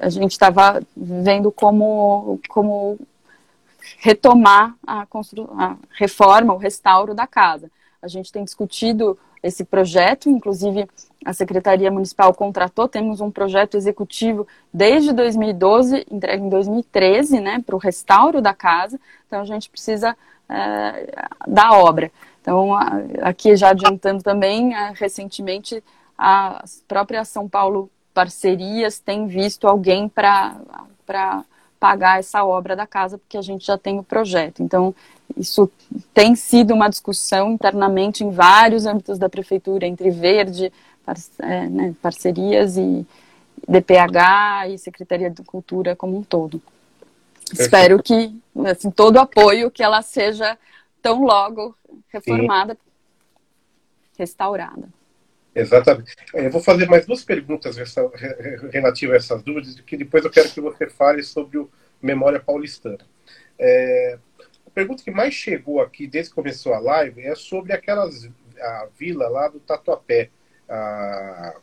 a 0.01 0.09
gente 0.09 0.33
estava 0.33 0.81
vendo 0.97 1.51
como, 1.51 2.39
como 2.49 2.99
retomar 3.99 4.75
a, 4.87 5.03
a 5.03 5.77
reforma, 5.91 6.55
o 6.55 6.59
restauro 6.59 7.13
da 7.15 7.27
casa. 7.27 7.69
A 8.01 8.07
gente 8.07 8.33
tem 8.33 8.45
discutido 8.45 9.19
esse 9.43 9.65
projeto, 9.65 10.31
inclusive 10.31 10.89
a 11.25 11.33
Secretaria 11.33 11.91
Municipal 11.91 12.33
contratou, 12.35 12.89
temos 12.89 13.21
um 13.21 13.31
projeto 13.31 13.77
executivo 13.77 14.47
desde 14.73 15.13
2012, 15.13 16.07
entregue 16.11 16.45
em 16.45 16.49
2013, 16.49 17.41
né, 17.41 17.63
para 17.65 17.77
o 17.77 17.79
restauro 17.79 18.41
da 18.41 18.53
casa, 18.53 18.99
então 19.27 19.41
a 19.41 19.45
gente 19.45 19.71
precisa 19.71 20.17
é, 20.49 21.15
da 21.47 21.73
obra. 21.73 22.11
Então, 22.41 22.75
aqui 23.23 23.57
já 23.57 23.71
adiantando 23.71 24.23
também, 24.23 24.75
é, 24.75 24.93
recentemente 24.95 25.83
a 26.19 26.65
própria 26.87 27.25
São 27.25 27.49
Paulo 27.49 27.89
Parcerias 28.13 28.99
tem 28.99 29.27
visto 29.27 29.67
alguém 29.67 30.09
para 30.09 30.57
pagar 31.81 32.19
essa 32.21 32.45
obra 32.45 32.77
da 32.77 32.87
casa, 32.87 33.19
porque 33.19 33.37
a 33.37 33.43
gente 33.43 33.67
já 33.67 33.79
tem 33.79 33.99
o 33.99 34.05
projeto. 34.05 34.63
Então, 34.63 34.95
isso 35.37 35.71
tem 36.13 36.37
sido 36.37 36.75
uma 36.75 36.89
discussão 36.89 37.53
internamente 37.53 38.23
em 38.23 38.31
vários 38.31 38.87
âmbitos 38.87 39.19
da 39.19 39.29
prefeitura, 39.29 39.87
entre 39.87 40.11
verde, 40.11 40.73
par, 41.05 41.17
é, 41.41 41.69
né, 41.69 41.95
parcerias 42.01 42.77
e 42.77 43.07
DPH 43.69 44.69
e 44.71 44.79
Secretaria 44.79 45.31
de 45.31 45.43
Cultura 45.43 45.95
como 45.97 46.17
um 46.17 46.23
todo. 46.23 46.61
Espero 47.53 48.03
que, 48.03 48.35
assim, 48.67 48.91
todo 48.91 49.17
o 49.17 49.21
apoio 49.21 49.71
que 49.71 49.83
ela 49.83 50.01
seja 50.03 50.59
tão 51.03 51.23
logo 51.23 51.77
reformada, 52.09 52.75
Sim. 52.75 52.81
restaurada. 54.19 54.89
Exatamente. 55.55 56.17
Eu 56.33 56.51
vou 56.51 56.63
fazer 56.63 56.87
mais 56.87 57.05
duas 57.05 57.23
perguntas 57.25 57.77
relativas 58.73 59.15
a 59.15 59.17
essas 59.19 59.43
dúvidas, 59.43 59.79
que 59.81 59.97
depois 59.97 60.25
eu 60.25 60.31
quero 60.31 60.51
que 60.51 60.61
você 60.61 60.89
fale 60.89 61.23
sobre 61.23 61.59
o 61.59 61.71
Memória 62.01 62.41
Paulistana. 62.41 62.99
É, 63.59 64.19
a 64.67 64.71
pergunta 64.71 65.05
que 65.05 65.11
mais 65.11 65.35
chegou 65.35 65.81
aqui 65.81 66.07
desde 66.07 66.31
que 66.31 66.35
começou 66.35 66.73
a 66.73 66.79
live 66.79 67.21
é 67.21 67.35
sobre 67.35 67.73
aquelas 67.75 68.29
a 68.59 68.89
vila 68.99 69.29
lá 69.29 69.49
do 69.49 69.61
Tatuapé. 69.61 70.31
A, 70.69 71.55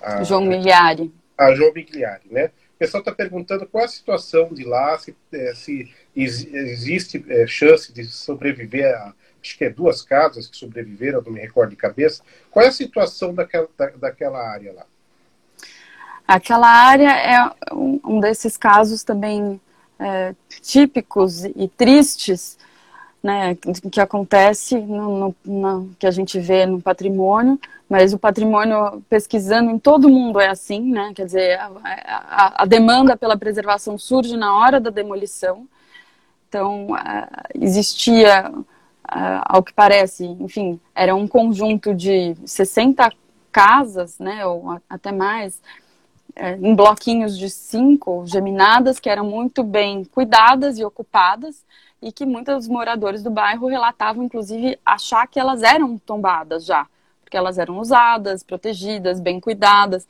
a, 0.00 0.22
João 0.24 0.44
Migliari. 0.44 1.12
A 1.36 1.54
João 1.54 1.72
Migliari, 1.72 2.24
né? 2.30 2.46
O 2.46 2.78
pessoal 2.78 3.00
está 3.00 3.12
perguntando 3.12 3.66
qual 3.66 3.82
é 3.82 3.86
a 3.86 3.88
situação 3.88 4.52
de 4.52 4.64
lá, 4.64 4.96
se, 4.98 5.16
é, 5.32 5.52
se 5.54 5.92
existe 6.14 7.24
é, 7.28 7.46
chance 7.46 7.92
de 7.92 8.04
sobreviver 8.04 8.94
a 8.94 9.12
acho 9.42 9.56
que 9.56 9.64
é 9.64 9.70
duas 9.70 10.02
casas 10.02 10.46
que 10.46 10.56
sobreviveram, 10.56 11.22
não 11.22 11.32
me 11.32 11.40
recordo 11.40 11.70
de 11.70 11.76
cabeça. 11.76 12.22
Qual 12.50 12.64
é 12.64 12.68
a 12.68 12.72
situação 12.72 13.34
daquela, 13.34 13.68
da, 13.76 13.86
daquela 13.90 14.38
área 14.38 14.72
lá? 14.72 14.86
Aquela 16.26 16.68
área 16.68 17.10
é 17.10 17.50
um 17.72 18.20
desses 18.20 18.56
casos 18.56 19.02
também 19.02 19.60
é, 19.98 20.34
típicos 20.60 21.44
e 21.44 21.68
tristes, 21.76 22.58
né, 23.22 23.56
que 23.90 24.00
acontece, 24.00 24.78
no, 24.78 25.18
no, 25.18 25.36
no, 25.44 25.90
que 25.98 26.06
a 26.06 26.10
gente 26.10 26.38
vê 26.38 26.64
no 26.66 26.80
patrimônio, 26.80 27.58
mas 27.88 28.12
o 28.12 28.18
patrimônio 28.18 29.02
pesquisando 29.08 29.70
em 29.70 29.78
todo 29.78 30.08
mundo 30.08 30.40
é 30.40 30.48
assim, 30.48 30.80
né, 30.92 31.12
quer 31.14 31.26
dizer, 31.26 31.58
a, 31.58 31.70
a, 31.84 32.62
a 32.62 32.66
demanda 32.66 33.16
pela 33.16 33.36
preservação 33.36 33.98
surge 33.98 34.36
na 34.36 34.56
hora 34.56 34.78
da 34.78 34.90
demolição, 34.90 35.66
então 36.48 36.88
existia 37.54 38.52
ao 39.04 39.62
que 39.62 39.72
parece, 39.72 40.24
enfim, 40.24 40.78
era 40.94 41.14
um 41.14 41.26
conjunto 41.26 41.94
de 41.94 42.36
60 42.44 43.10
casas, 43.50 44.18
né, 44.18 44.46
ou 44.46 44.78
até 44.88 45.10
mais, 45.10 45.60
é, 46.36 46.54
em 46.56 46.74
bloquinhos 46.74 47.36
de 47.36 47.50
cinco 47.50 48.24
geminadas 48.26 49.00
que 49.00 49.08
eram 49.08 49.24
muito 49.24 49.64
bem 49.64 50.04
cuidadas 50.04 50.78
e 50.78 50.84
ocupadas 50.84 51.64
e 52.00 52.12
que 52.12 52.24
muitos 52.24 52.68
moradores 52.68 53.22
do 53.22 53.30
bairro 53.30 53.66
relatavam, 53.66 54.24
inclusive, 54.24 54.78
achar 54.84 55.26
que 55.26 55.38
elas 55.38 55.62
eram 55.62 55.98
tombadas 55.98 56.64
já, 56.64 56.86
porque 57.22 57.36
elas 57.36 57.58
eram 57.58 57.78
usadas, 57.78 58.42
protegidas, 58.42 59.20
bem 59.20 59.40
cuidadas. 59.40 60.06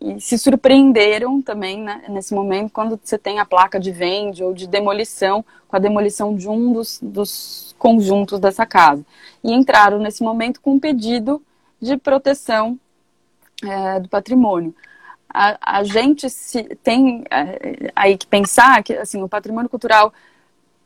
E, 0.00 0.20
se 0.20 0.38
surpreenderam 0.38 1.42
também 1.42 1.82
né, 1.82 2.02
nesse 2.08 2.34
momento 2.34 2.72
quando 2.72 2.98
você 3.02 3.18
tem 3.18 3.38
a 3.38 3.44
placa 3.44 3.78
de 3.78 3.90
vende 3.90 4.42
ou 4.42 4.54
de 4.54 4.66
demolição, 4.66 5.44
com 5.68 5.76
a 5.76 5.78
demolição 5.78 6.34
de 6.34 6.48
um 6.48 6.72
dos, 6.72 6.98
dos 7.02 7.74
conjuntos 7.78 8.38
dessa 8.38 8.64
casa. 8.64 9.04
E 9.44 9.52
entraram 9.52 9.98
nesse 9.98 10.22
momento 10.22 10.60
com 10.60 10.74
um 10.74 10.80
pedido 10.80 11.42
de 11.80 11.96
proteção 11.96 12.78
é, 13.62 14.00
do 14.00 14.08
patrimônio. 14.08 14.74
A, 15.28 15.78
a 15.78 15.84
gente 15.84 16.28
se, 16.30 16.62
tem 16.82 17.24
é, 17.30 17.92
aí 17.94 18.16
que 18.16 18.26
pensar 18.26 18.82
que 18.82 18.94
assim, 18.94 19.22
o 19.22 19.28
patrimônio 19.28 19.68
cultural 19.68 20.12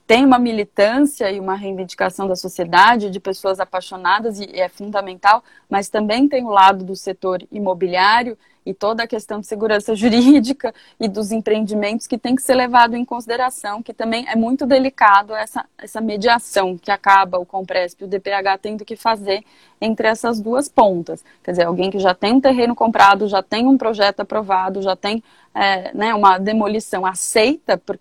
tem 0.06 0.24
uma 0.24 0.38
militância 0.38 1.30
e 1.30 1.40
uma 1.40 1.54
reivindicação 1.54 2.28
da 2.28 2.36
sociedade, 2.36 3.10
de 3.10 3.18
pessoas 3.18 3.58
apaixonadas, 3.58 4.38
e 4.38 4.48
é 4.52 4.68
fundamental, 4.68 5.42
mas 5.68 5.88
também 5.88 6.28
tem 6.28 6.44
o 6.44 6.50
lado 6.50 6.84
do 6.84 6.94
setor 6.94 7.42
imobiliário 7.50 8.36
e 8.64 8.72
toda 8.72 9.02
a 9.02 9.06
questão 9.06 9.40
de 9.40 9.46
segurança 9.46 9.94
jurídica 9.96 10.74
e 10.98 11.08
dos 11.08 11.32
empreendimentos 11.32 12.06
que 12.06 12.18
tem 12.18 12.34
que 12.34 12.42
ser 12.42 12.54
levado 12.54 12.96
em 12.96 13.04
consideração, 13.04 13.82
que 13.82 13.92
também 13.92 14.26
é 14.28 14.36
muito 14.36 14.66
delicado 14.66 15.34
essa, 15.34 15.64
essa 15.78 16.00
mediação 16.00 16.78
que 16.78 16.90
acaba 16.90 17.38
o 17.38 17.46
Compresp 17.46 18.00
e 18.00 18.04
o 18.04 18.08
DPH 18.08 18.58
tendo 18.60 18.84
que 18.84 18.96
fazer 18.96 19.44
entre 19.80 20.08
essas 20.08 20.40
duas 20.40 20.68
pontas. 20.68 21.24
Quer 21.42 21.52
dizer, 21.52 21.64
alguém 21.64 21.90
que 21.90 21.98
já 21.98 22.14
tem 22.14 22.32
um 22.32 22.40
terreno 22.40 22.74
comprado, 22.74 23.28
já 23.28 23.42
tem 23.42 23.66
um 23.66 23.76
projeto 23.76 24.20
aprovado, 24.20 24.80
já 24.80 24.96
tem 24.96 25.22
é, 25.54 25.94
né, 25.94 26.14
uma 26.14 26.38
demolição 26.38 27.04
aceita, 27.04 27.76
por, 27.78 27.98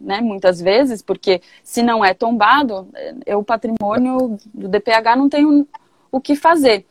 né, 0.00 0.20
muitas 0.20 0.60
vezes, 0.60 1.02
porque 1.02 1.40
se 1.62 1.82
não 1.82 2.04
é 2.04 2.12
tombado, 2.12 2.88
é, 3.24 3.36
o 3.36 3.44
patrimônio 3.44 4.36
do 4.52 4.68
DPH 4.68 5.16
não 5.16 5.28
tem 5.28 5.66
o 6.12 6.20
que 6.20 6.34
fazer 6.34 6.84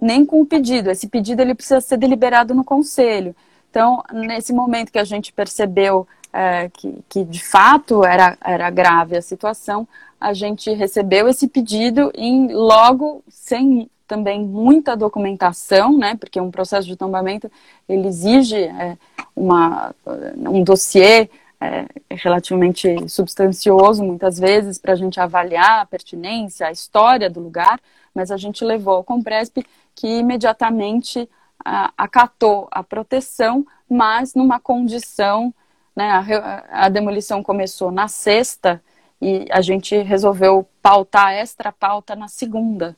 nem 0.00 0.24
com 0.24 0.40
o 0.40 0.46
pedido. 0.46 0.90
Esse 0.90 1.08
pedido 1.08 1.40
ele 1.40 1.54
precisa 1.54 1.80
ser 1.80 1.96
deliberado 1.96 2.54
no 2.54 2.64
conselho. 2.64 3.34
Então, 3.70 4.02
nesse 4.12 4.52
momento 4.52 4.92
que 4.92 4.98
a 4.98 5.04
gente 5.04 5.32
percebeu 5.32 6.06
é, 6.32 6.68
que, 6.68 6.98
que, 7.08 7.24
de 7.24 7.42
fato 7.42 8.04
era, 8.04 8.36
era 8.44 8.68
grave 8.70 9.16
a 9.16 9.22
situação, 9.22 9.86
a 10.20 10.32
gente 10.32 10.72
recebeu 10.72 11.28
esse 11.28 11.46
pedido 11.46 12.10
e 12.14 12.48
logo, 12.52 13.22
sem 13.28 13.88
também 14.06 14.44
muita 14.44 14.96
documentação, 14.96 15.96
né, 15.96 16.16
porque 16.16 16.40
um 16.40 16.50
processo 16.50 16.86
de 16.86 16.96
tombamento 16.96 17.50
ele 17.88 18.08
exige 18.08 18.64
é, 18.64 18.96
uma, 19.34 19.94
um 20.36 20.62
dossiê 20.62 21.28
é, 21.60 21.86
relativamente 22.10 23.08
substancioso, 23.08 24.02
muitas 24.02 24.38
vezes, 24.38 24.78
para 24.78 24.92
a 24.92 24.96
gente 24.96 25.18
avaliar 25.18 25.80
a 25.80 25.86
pertinência, 25.86 26.66
a 26.66 26.72
história 26.72 27.30
do 27.30 27.40
lugar, 27.40 27.80
mas 28.14 28.30
a 28.30 28.36
gente 28.36 28.64
levou 28.64 28.96
ao 28.96 29.04
Compresp 29.04 29.58
que 29.94 30.06
imediatamente 30.06 31.28
acatou 31.96 32.68
a 32.70 32.82
proteção, 32.82 33.66
mas 33.88 34.34
numa 34.34 34.60
condição, 34.60 35.52
né, 35.96 36.10
a, 36.10 36.84
a 36.86 36.88
demolição 36.88 37.42
começou 37.42 37.90
na 37.90 38.06
sexta 38.06 38.82
e 39.20 39.46
a 39.50 39.60
gente 39.60 39.96
resolveu 39.96 40.68
pautar 40.82 41.32
extra 41.32 41.72
pauta 41.72 42.14
na 42.14 42.28
segunda. 42.28 42.96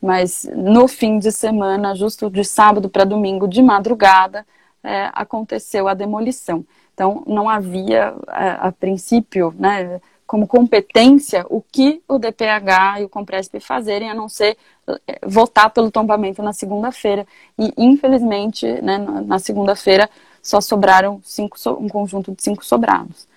Mas 0.00 0.48
no 0.54 0.86
fim 0.86 1.18
de 1.18 1.32
semana, 1.32 1.94
justo 1.94 2.30
de 2.30 2.44
sábado 2.44 2.88
para 2.88 3.04
domingo, 3.04 3.48
de 3.48 3.62
madrugada, 3.62 4.46
é, 4.82 5.10
aconteceu 5.14 5.88
a 5.88 5.94
demolição. 5.94 6.64
Então, 6.92 7.24
não 7.26 7.48
havia, 7.48 8.14
a, 8.28 8.68
a 8.68 8.72
princípio, 8.72 9.52
né, 9.58 10.00
como 10.34 10.48
competência 10.48 11.46
o 11.48 11.62
que 11.62 12.02
o 12.08 12.18
DPH 12.18 12.98
e 12.98 13.04
o 13.04 13.08
Compresp 13.08 13.60
fazerem, 13.60 14.10
a 14.10 14.14
não 14.14 14.28
ser 14.28 14.56
eh, 14.88 15.20
votar 15.24 15.70
pelo 15.70 15.92
tombamento 15.92 16.42
na 16.42 16.52
segunda-feira. 16.52 17.24
E, 17.56 17.72
infelizmente, 17.78 18.66
né, 18.82 18.98
na 18.98 19.38
segunda-feira 19.38 20.10
só 20.42 20.60
sobraram 20.60 21.20
cinco, 21.22 21.56
um 21.78 21.88
conjunto 21.88 22.32
de 22.32 22.42
cinco 22.42 22.64
sobrados. 22.64 23.28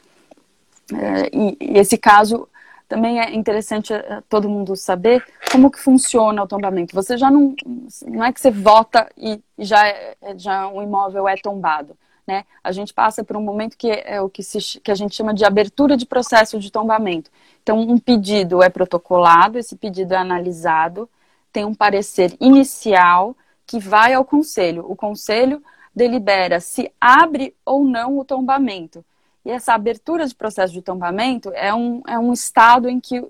É, 0.92 1.30
e, 1.32 1.58
e, 1.62 1.78
esse 1.78 2.00
caso 2.00 2.50
também 2.90 3.20
é 3.20 3.32
interessante 3.36 3.94
eh, 3.94 4.24
todo 4.28 4.50
mundo 4.50 4.76
saber 4.76 5.24
como 5.52 5.70
que 5.70 5.80
funciona 5.80 6.42
o 6.42 6.48
tombamento. 6.48 6.96
Você 6.96 7.16
já 7.16 7.30
não, 7.30 7.56
não 8.08 8.26
é 8.26 8.34
que 8.34 8.42
você 8.42 8.50
vota 8.50 9.08
e 9.16 9.40
já, 9.60 9.88
é, 9.88 10.16
já 10.36 10.68
um 10.68 10.82
imóvel 10.82 11.28
é 11.28 11.38
tombado 11.38 11.96
né? 12.28 12.44
A 12.62 12.74
gente 12.74 12.94
passa 12.94 13.24
por 13.24 13.38
um 13.38 13.42
momento 13.42 13.78
que 13.78 13.90
é 13.90 14.22
o 14.22 14.30
que, 14.30 14.44
se, 14.44 14.82
que 14.82 14.92
a 14.92 14.96
gente 14.96 15.16
chama 15.16 15.34
de 15.34 15.46
abertura 15.46 15.96
de 15.96 16.06
processo 16.06 16.60
de 16.60 16.70
tombamento. 16.70 17.32
Então, 17.64 17.80
um 17.80 17.98
pedido 17.98 18.62
é 18.62 18.70
protocolado, 18.70 19.58
esse 19.58 19.78
pedido 19.78 20.14
é 20.14 20.18
analisado, 20.18 21.10
tem 21.54 21.64
um 21.64 21.74
parecer 21.74 22.36
inicial 22.40 23.36
que 23.66 23.80
vai 23.80 24.14
ao 24.14 24.26
conselho. 24.26 24.86
O 24.90 24.96
conselho 24.96 25.64
delibera 25.96 26.60
se 26.60 26.92
abre 27.00 27.56
ou 27.66 27.84
não 27.84 28.20
o 28.20 28.26
tombamento. 28.26 29.04
E 29.46 29.50
essa 29.50 29.74
abertura 29.74 30.28
de 30.28 30.36
processo 30.36 30.74
de 30.74 30.82
tombamento 30.82 31.52
é 31.56 31.74
um, 31.74 32.02
é 32.06 32.20
um 32.20 32.34
estado 32.34 32.90
em 32.90 33.00
que, 33.00 33.24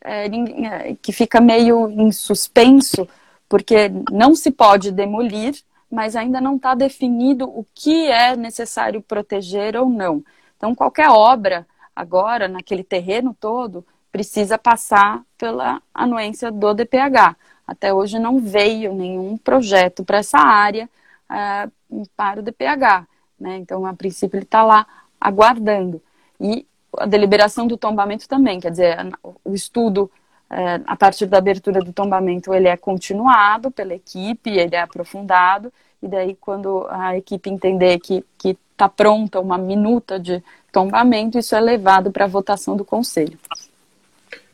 é, 0.00 0.26
é 0.26 0.96
que 1.02 1.12
fica 1.12 1.40
meio 1.40 1.90
em 1.90 2.12
suspenso, 2.12 3.08
porque 3.48 3.90
não 4.12 4.36
se 4.36 4.52
pode 4.52 4.92
demolir, 4.92 5.54
mas 5.94 6.16
ainda 6.16 6.40
não 6.40 6.56
está 6.56 6.74
definido 6.74 7.44
o 7.48 7.64
que 7.72 8.10
é 8.10 8.34
necessário 8.34 9.00
proteger 9.00 9.76
ou 9.76 9.88
não. 9.88 10.24
Então, 10.56 10.74
qualquer 10.74 11.08
obra, 11.08 11.64
agora, 11.94 12.48
naquele 12.48 12.82
terreno 12.82 13.32
todo, 13.38 13.86
precisa 14.10 14.58
passar 14.58 15.22
pela 15.38 15.80
anuência 15.94 16.50
do 16.50 16.74
DPH. 16.74 17.36
Até 17.64 17.94
hoje 17.94 18.18
não 18.18 18.40
veio 18.40 18.92
nenhum 18.92 19.36
projeto 19.36 20.04
para 20.04 20.18
essa 20.18 20.38
área 20.38 20.90
uh, 21.30 22.06
para 22.16 22.40
o 22.40 22.42
DPH. 22.42 23.06
Né? 23.38 23.58
Então, 23.58 23.86
a 23.86 23.94
princípio, 23.94 24.36
ele 24.36 24.44
está 24.44 24.64
lá 24.64 24.86
aguardando. 25.20 26.02
E 26.40 26.66
a 26.98 27.06
deliberação 27.06 27.68
do 27.68 27.76
tombamento 27.76 28.28
também, 28.28 28.58
quer 28.58 28.72
dizer, 28.72 28.96
o 29.44 29.54
estudo 29.54 30.10
é, 30.50 30.80
a 30.86 30.96
partir 30.96 31.26
da 31.26 31.38
abertura 31.38 31.80
do 31.80 31.92
tombamento, 31.92 32.52
ele 32.52 32.68
é 32.68 32.76
continuado 32.76 33.70
pela 33.70 33.94
equipe, 33.94 34.50
ele 34.50 34.76
é 34.76 34.80
aprofundado, 34.80 35.72
e 36.04 36.08
daí 36.08 36.36
quando 36.38 36.86
a 36.90 37.16
equipe 37.16 37.48
entender 37.48 37.98
que 37.98 38.22
está 38.42 38.88
pronta 38.88 39.40
uma 39.40 39.56
minuta 39.56 40.20
de 40.20 40.42
tombamento, 40.70 41.38
isso 41.38 41.56
é 41.56 41.60
levado 41.60 42.12
para 42.12 42.26
a 42.26 42.28
votação 42.28 42.76
do 42.76 42.84
conselho. 42.84 43.38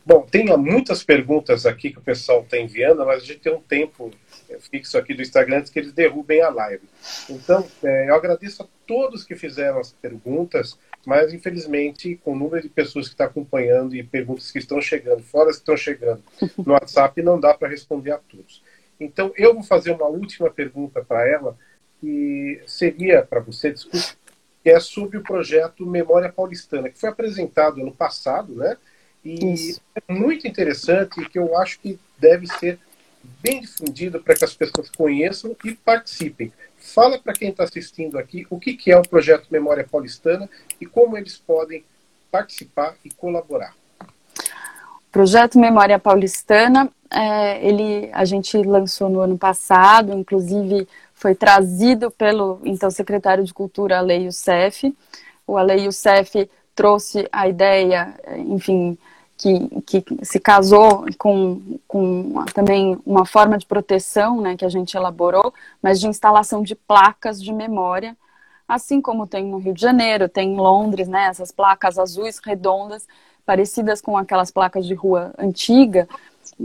Bom, 0.07 0.27
tem 0.31 0.45
muitas 0.57 1.03
perguntas 1.03 1.67
aqui 1.67 1.91
que 1.91 1.99
o 1.99 2.03
pessoal 2.03 2.41
está 2.41 2.57
enviando, 2.57 3.05
mas 3.05 3.23
a 3.23 3.27
gente 3.27 3.41
tem 3.41 3.53
um 3.53 3.61
tempo 3.61 4.11
é, 4.49 4.59
fixo 4.59 4.97
aqui 4.97 5.13
do 5.13 5.23
Instagram 5.23 5.59
antes 5.59 5.71
que 5.71 5.79
eles 5.79 5.93
derrubem 5.93 6.41
a 6.41 6.49
live. 6.49 6.89
Então, 7.29 7.67
é, 7.83 8.09
eu 8.09 8.15
agradeço 8.15 8.63
a 8.63 8.67
todos 8.87 9.25
que 9.25 9.35
fizeram 9.35 9.79
as 9.79 9.93
perguntas 9.93 10.79
mas 11.07 11.33
infelizmente, 11.33 12.17
com 12.23 12.33
o 12.33 12.39
número 12.39 12.63
de 12.63 12.69
pessoas 12.69 13.09
que 13.09 13.15
está 13.15 13.25
acompanhando 13.25 13.97
e 13.97 14.03
perguntas 14.03 14.51
que 14.51 14.59
estão 14.59 14.81
chegando, 14.81 15.23
fora 15.23 15.51
que 15.51 15.57
estão 15.57 15.77
chegando 15.77 16.23
no 16.59 16.73
WhatsApp, 16.75 17.23
não 17.23 17.41
dá 17.41 17.55
para 17.55 17.69
responder 17.69 18.13
a 18.13 18.19
todos. 18.19 18.63
Então, 19.01 19.33
eu 19.37 19.55
vou 19.55 19.63
fazer 19.63 19.93
uma 19.93 20.07
última 20.07 20.51
pergunta 20.51 21.03
para 21.03 21.27
ela, 21.27 21.57
que 22.01 22.63
seria 22.67 23.23
para 23.23 23.41
você 23.41 23.73
discutir, 23.73 24.17
que 24.63 24.69
é 24.69 24.79
sobre 24.79 25.17
o 25.17 25.23
projeto 25.23 25.87
Memória 25.87 26.31
Paulistana, 26.31 26.91
que 26.91 27.01
foi 27.01 27.09
apresentado 27.09 27.81
ano 27.81 27.93
passado, 27.93 28.55
né? 28.55 28.77
E 29.25 29.55
Isso. 29.55 29.81
é 29.95 30.13
muito 30.13 30.47
interessante 30.47 31.21
e 31.21 31.29
que 31.29 31.39
eu 31.39 31.57
acho 31.57 31.81
que 31.81 31.99
deve 32.19 32.47
ser 32.47 32.79
bem 33.43 33.61
difundido 33.61 34.21
para 34.21 34.35
que 34.35 34.45
as 34.45 34.55
pessoas 34.55 34.91
conheçam 34.91 35.57
e 35.65 35.75
participem. 35.75 36.53
Fala 36.79 37.19
para 37.19 37.35
quem 37.35 37.51
está 37.51 37.65
assistindo 37.65 38.19
aqui 38.19 38.47
o 38.49 38.59
que, 38.59 38.75
que 38.75 38.91
é 38.91 38.99
o 38.99 39.03
projeto 39.03 39.47
Memória 39.51 39.87
Paulistana 39.91 40.49
e 40.81 40.87
como 40.87 41.17
eles 41.17 41.37
podem 41.37 41.85
participar 42.31 42.97
e 43.05 43.11
colaborar. 43.11 43.75
O 44.01 45.13
projeto 45.13 45.59
Memória 45.59 45.99
Paulistana, 45.99 46.91
é, 47.11 47.67
ele 47.67 48.09
a 48.13 48.25
gente 48.25 48.57
lançou 48.63 49.09
no 49.09 49.21
ano 49.21 49.37
passado, 49.37 50.13
inclusive 50.13 50.87
foi 51.13 51.35
trazido 51.35 52.11
pelo 52.11 52.61
então 52.65 52.91
secretário 52.91 53.45
de 53.45 53.53
Cultura, 53.53 53.99
Ale 53.99 54.25
Youssef. 54.25 54.95
O 55.47 55.57
Ale 55.57 55.85
Youssef 55.85 56.49
trouxe 56.75 57.29
a 57.33 57.49
ideia, 57.49 58.15
enfim, 58.39 58.97
que, 59.37 60.03
que 60.03 60.05
se 60.25 60.39
casou 60.39 61.07
com, 61.19 61.79
com 61.89 62.45
também 62.55 62.99
uma 63.07 63.25
forma 63.25 63.57
de 63.57 63.67
proteção 63.67 64.41
né, 64.41 64.57
que 64.57 64.65
a 64.65 64.69
gente 64.69 64.95
elaborou, 64.95 65.53
mas 65.83 65.99
de 65.99 66.07
instalação 66.07 66.63
de 66.63 66.75
placas 66.75 67.43
de 67.43 67.53
memória, 67.53 68.15
assim 68.69 69.01
como 69.01 69.27
tem 69.27 69.45
no 69.47 69.59
Rio 69.59 69.73
de 69.73 69.81
Janeiro, 69.81 70.29
tem 70.29 70.53
em 70.53 70.57
Londres, 70.57 71.09
né, 71.09 71.25
essas 71.25 71.51
placas 71.51 71.99
azuis 71.99 72.39
redondas, 72.39 73.09
parecidas 73.47 74.03
com 74.03 74.17
aquelas 74.17 74.51
placas 74.51 74.87
de 74.87 74.95
rua 74.95 75.33
antiga, 75.39 76.07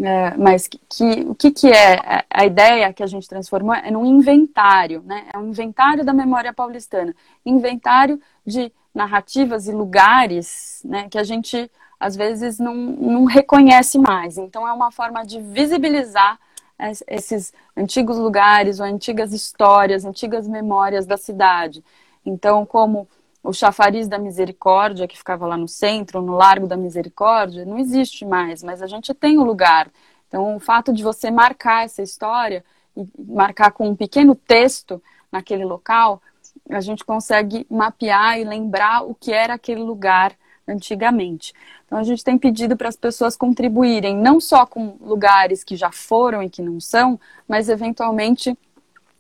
é, 0.01 0.36
mas 0.38 0.67
que, 0.67 0.79
que, 0.89 1.21
o 1.21 1.36
que, 1.36 1.51
que 1.51 1.67
é 1.67 2.23
a 2.29 2.45
ideia 2.45 2.93
que 2.93 3.03
a 3.03 3.07
gente 3.07 3.27
transformou 3.27 3.73
é 3.73 3.89
num 3.91 4.05
inventário, 4.05 5.01
né? 5.05 5.27
É 5.33 5.38
um 5.38 5.49
inventário 5.49 6.03
da 6.03 6.13
memória 6.13 6.53
paulistana, 6.53 7.15
inventário 7.45 8.19
de 8.45 8.71
narrativas 8.93 9.67
e 9.67 9.71
lugares, 9.71 10.81
né? 10.83 11.07
Que 11.09 11.17
a 11.17 11.23
gente 11.23 11.69
às 11.99 12.15
vezes 12.15 12.59
não, 12.59 12.75
não 12.75 13.25
reconhece 13.25 13.97
mais. 13.97 14.38
Então, 14.38 14.67
é 14.67 14.73
uma 14.73 14.91
forma 14.91 15.25
de 15.25 15.41
visibilizar 15.41 16.38
esses 17.07 17.53
antigos 17.75 18.17
lugares, 18.17 18.79
ou 18.79 18.86
antigas 18.86 19.31
histórias, 19.31 20.03
antigas 20.03 20.47
memórias 20.47 21.05
da 21.05 21.15
cidade. 21.15 21.83
Então, 22.25 22.65
como 22.65 23.07
o 23.45 23.53
chafariz 23.53 24.07
da 24.07 24.17
misericórdia, 24.17 25.07
que 25.07 25.17
ficava 25.17 25.45
lá 25.45 25.55
no 25.55 25.67
centro, 25.67 26.21
no 26.21 26.35
Largo 26.35 26.67
da 26.67 26.75
Misericórdia, 26.75 27.63
não 27.63 27.77
existe 27.77 28.25
mais, 28.25 28.63
mas 28.63 28.81
a 28.81 28.87
gente 28.87 29.13
tem 29.13 29.37
o 29.37 29.41
um 29.41 29.43
lugar. 29.43 29.87
Então, 30.27 30.55
o 30.55 30.59
fato 30.59 30.91
de 30.91 31.03
você 31.03 31.29
marcar 31.29 31.85
essa 31.85 32.01
história, 32.01 32.65
e 32.97 33.05
marcar 33.17 33.71
com 33.71 33.89
um 33.89 33.95
pequeno 33.95 34.33
texto 34.33 35.01
naquele 35.31 35.63
local, 35.63 36.21
a 36.69 36.81
gente 36.81 37.05
consegue 37.05 37.67
mapear 37.69 38.39
e 38.39 38.43
lembrar 38.43 39.03
o 39.03 39.13
que 39.13 39.31
era 39.31 39.53
aquele 39.53 39.83
lugar 39.83 40.33
antigamente. 40.67 41.53
Então 41.85 41.99
a 41.99 42.03
gente 42.03 42.23
tem 42.23 42.37
pedido 42.37 42.75
para 42.75 42.89
as 42.89 42.95
pessoas 42.95 43.37
contribuírem 43.37 44.15
não 44.15 44.39
só 44.39 44.65
com 44.65 44.97
lugares 44.99 45.63
que 45.63 45.75
já 45.75 45.91
foram 45.91 46.41
e 46.41 46.49
que 46.49 46.61
não 46.61 46.79
são, 46.79 47.19
mas 47.47 47.69
eventualmente 47.69 48.57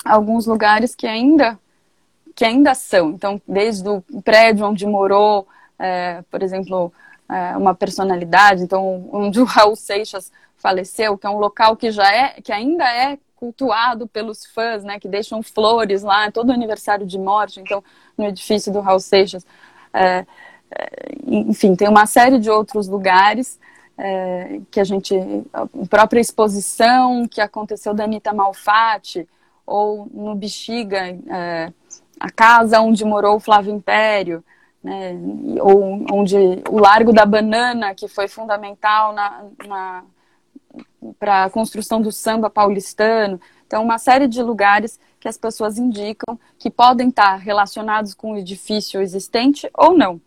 alguns 0.03 0.47
lugares 0.47 0.95
que 0.95 1.05
ainda 1.05 1.59
que 2.35 2.43
ainda 2.43 2.75
são. 2.75 3.11
Então, 3.11 3.41
desde 3.47 3.87
o 3.87 4.03
prédio 4.23 4.67
onde 4.67 4.85
morou, 4.85 5.47
é, 5.79 6.21
por 6.29 6.43
exemplo, 6.43 6.91
é, 7.29 7.55
uma 7.55 7.73
personalidade, 7.73 8.63
então 8.63 9.09
onde 9.11 9.39
o 9.39 9.45
Raul 9.47 9.75
Seixas 9.75 10.31
faleceu, 10.57 11.17
que 11.17 11.25
é 11.25 11.29
um 11.29 11.39
local 11.39 11.75
que 11.77 11.89
já 11.91 12.13
é, 12.13 12.41
que 12.41 12.51
ainda 12.51 12.83
é 12.83 13.17
cultuado 13.35 14.07
pelos 14.07 14.45
fãs, 14.45 14.83
né, 14.83 14.99
que 14.99 15.07
deixam 15.07 15.41
flores 15.43 16.03
lá, 16.03 16.31
todo 16.31 16.51
aniversário 16.51 17.05
de 17.05 17.17
morte, 17.17 17.59
então 17.59 17.83
no 18.17 18.25
edifício 18.25 18.71
do 18.71 18.81
Raul 18.81 18.99
Seixas. 18.99 19.45
É, 19.93 20.25
enfim, 21.25 21.75
tem 21.75 21.87
uma 21.87 22.05
série 22.05 22.39
de 22.39 22.49
outros 22.49 22.87
lugares 22.87 23.59
é, 23.97 24.59
que 24.69 24.79
a 24.79 24.83
gente, 24.83 25.15
a 25.53 25.67
própria 25.89 26.19
exposição 26.19 27.27
que 27.27 27.39
aconteceu 27.39 27.93
da 27.93 28.03
Anitta 28.03 28.33
Malfatti, 28.33 29.27
ou 29.65 30.07
no 30.13 30.35
Bexiga, 30.35 31.17
é, 31.29 31.71
a 32.19 32.29
casa 32.29 32.79
onde 32.81 33.03
morou 33.03 33.35
o 33.35 33.39
Flávio 33.39 33.73
Império, 33.73 34.43
né, 34.83 35.17
ou 35.61 36.05
onde 36.11 36.35
o 36.69 36.77
Largo 36.79 37.11
da 37.11 37.25
Banana, 37.25 37.95
que 37.95 38.07
foi 38.07 38.27
fundamental 38.27 39.13
na, 39.13 39.43
na 39.65 40.03
para 41.19 41.45
a 41.45 41.49
construção 41.49 42.01
do 42.01 42.11
samba 42.11 42.49
paulistano. 42.49 43.39
Então, 43.65 43.83
uma 43.83 43.97
série 43.97 44.27
de 44.27 44.41
lugares 44.41 44.99
que 45.19 45.27
as 45.27 45.37
pessoas 45.37 45.77
indicam 45.77 46.37
que 46.57 46.69
podem 46.69 47.09
estar 47.09 47.35
relacionados 47.35 48.13
com 48.13 48.33
o 48.33 48.37
edifício 48.37 49.01
existente 49.01 49.69
ou 49.73 49.97
não. 49.97 50.19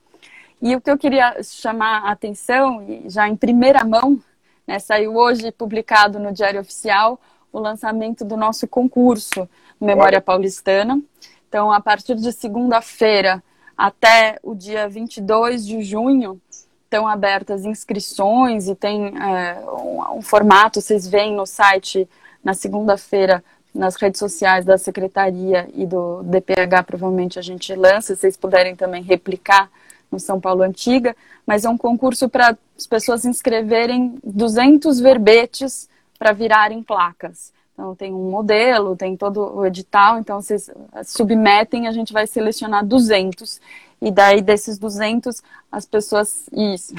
E 0.61 0.75
o 0.75 0.81
que 0.81 0.91
eu 0.91 0.99
queria 0.99 1.41
chamar 1.43 2.05
a 2.05 2.11
atenção, 2.11 2.85
já 3.07 3.29
em 3.29 3.37
primeira 3.37 3.85
mão, 3.85 4.19
né, 4.67 4.79
saiu 4.79 5.15
hoje 5.15 5.53
publicado 5.53 6.19
no 6.19 6.33
Diário 6.33 6.61
Oficial 6.61 7.21
o 7.53 7.59
lançamento 7.59 8.25
do 8.25 8.37
nosso 8.37 8.67
concurso 8.67 9.49
Memória 9.81 10.21
Paulistana. 10.21 11.01
Então, 11.49 11.73
a 11.73 11.81
partir 11.81 12.15
de 12.15 12.31
segunda-feira 12.33 13.43
até 13.77 14.39
o 14.43 14.55
dia 14.55 14.89
22 14.89 15.67
de 15.67 15.83
junho, 15.83 16.41
estão 16.85 17.07
abertas 17.07 17.65
inscrições 17.65 18.69
e 18.69 18.75
tem 18.75 19.15
é, 19.19 19.61
um, 19.61 20.19
um, 20.19 20.23
formato, 20.23 20.81
vocês 20.81 21.07
veem 21.07 21.35
no 21.35 21.47
site 21.47 22.09
na 22.43 22.55
segunda-feira, 22.55 23.45
nas 23.75 23.97
redes 23.97 24.19
sociais 24.19 24.65
da 24.65 24.79
Secretaria 24.79 25.69
e 25.75 25.87
do 25.87 26.23
DPH, 26.23 26.83
provavelmente 26.87 27.39
a 27.39 27.43
gente 27.43 27.75
lança, 27.75 28.15
se 28.15 28.21
vocês 28.21 28.37
puderem 28.37 28.75
também 28.75 29.03
replicar 29.03 29.71
no 30.11 30.19
São 30.19 30.41
Paulo 30.41 30.63
Antiga, 30.63 31.15
mas 31.47 31.65
é 31.65 31.69
um 31.69 31.77
concurso 31.77 32.29
para 32.29 32.57
as 32.77 32.87
pessoas 32.87 33.25
inscreverem 33.25 34.19
200 34.25 34.99
verbetes 34.99 35.89
para 36.19 36.33
virarem 36.33 36.83
placas. 36.83 37.53
Então, 37.79 37.95
tem 37.95 38.13
um 38.13 38.29
modelo, 38.29 38.97
tem 38.97 39.17
todo 39.17 39.57
o 39.57 39.65
edital, 39.65 40.19
então 40.19 40.43
vocês 40.43 40.69
submetem, 41.05 41.87
a 41.87 41.93
gente 41.93 42.13
vai 42.13 42.27
selecionar 42.27 42.85
200, 42.85 43.61
e 44.03 44.11
daí 44.11 44.43
desses 44.43 44.81
200, 44.81 45.41
as 45.71 45.87
pessoas. 45.87 46.49
Isso. 46.53 46.93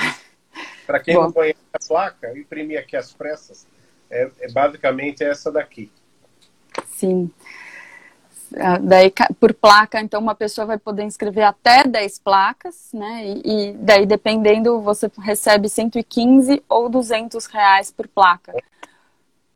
Para 0.88 1.02
quem 1.02 1.16
Bom. 1.16 1.24
não 1.24 1.32
conhece 1.34 1.60
a 1.74 1.80
placa, 1.86 2.28
eu 2.28 2.38
imprimi 2.38 2.78
aqui 2.78 2.96
as 2.96 3.12
pressas, 3.12 3.68
é, 4.10 4.32
é 4.40 4.52
basicamente 4.54 5.22
essa 5.22 5.52
daqui. 5.52 5.92
Sim. 6.88 7.30
Ah, 8.56 8.78
daí, 8.78 9.12
por 9.38 9.54
placa, 9.54 10.00
então 10.00 10.22
uma 10.22 10.34
pessoa 10.34 10.66
vai 10.66 10.78
poder 10.78 11.04
inscrever 11.04 11.44
até 11.44 11.84
10 11.84 12.20
placas, 12.20 12.88
né? 12.94 13.26
E, 13.26 13.42
e, 13.44 13.74
daí, 13.74 14.06
dependendo, 14.06 14.80
você 14.80 15.12
recebe 15.20 15.68
115 15.68 16.64
ou 16.70 16.88
200 16.88 17.46
reais 17.48 17.92
por 17.92 18.08
placa. 18.08 18.54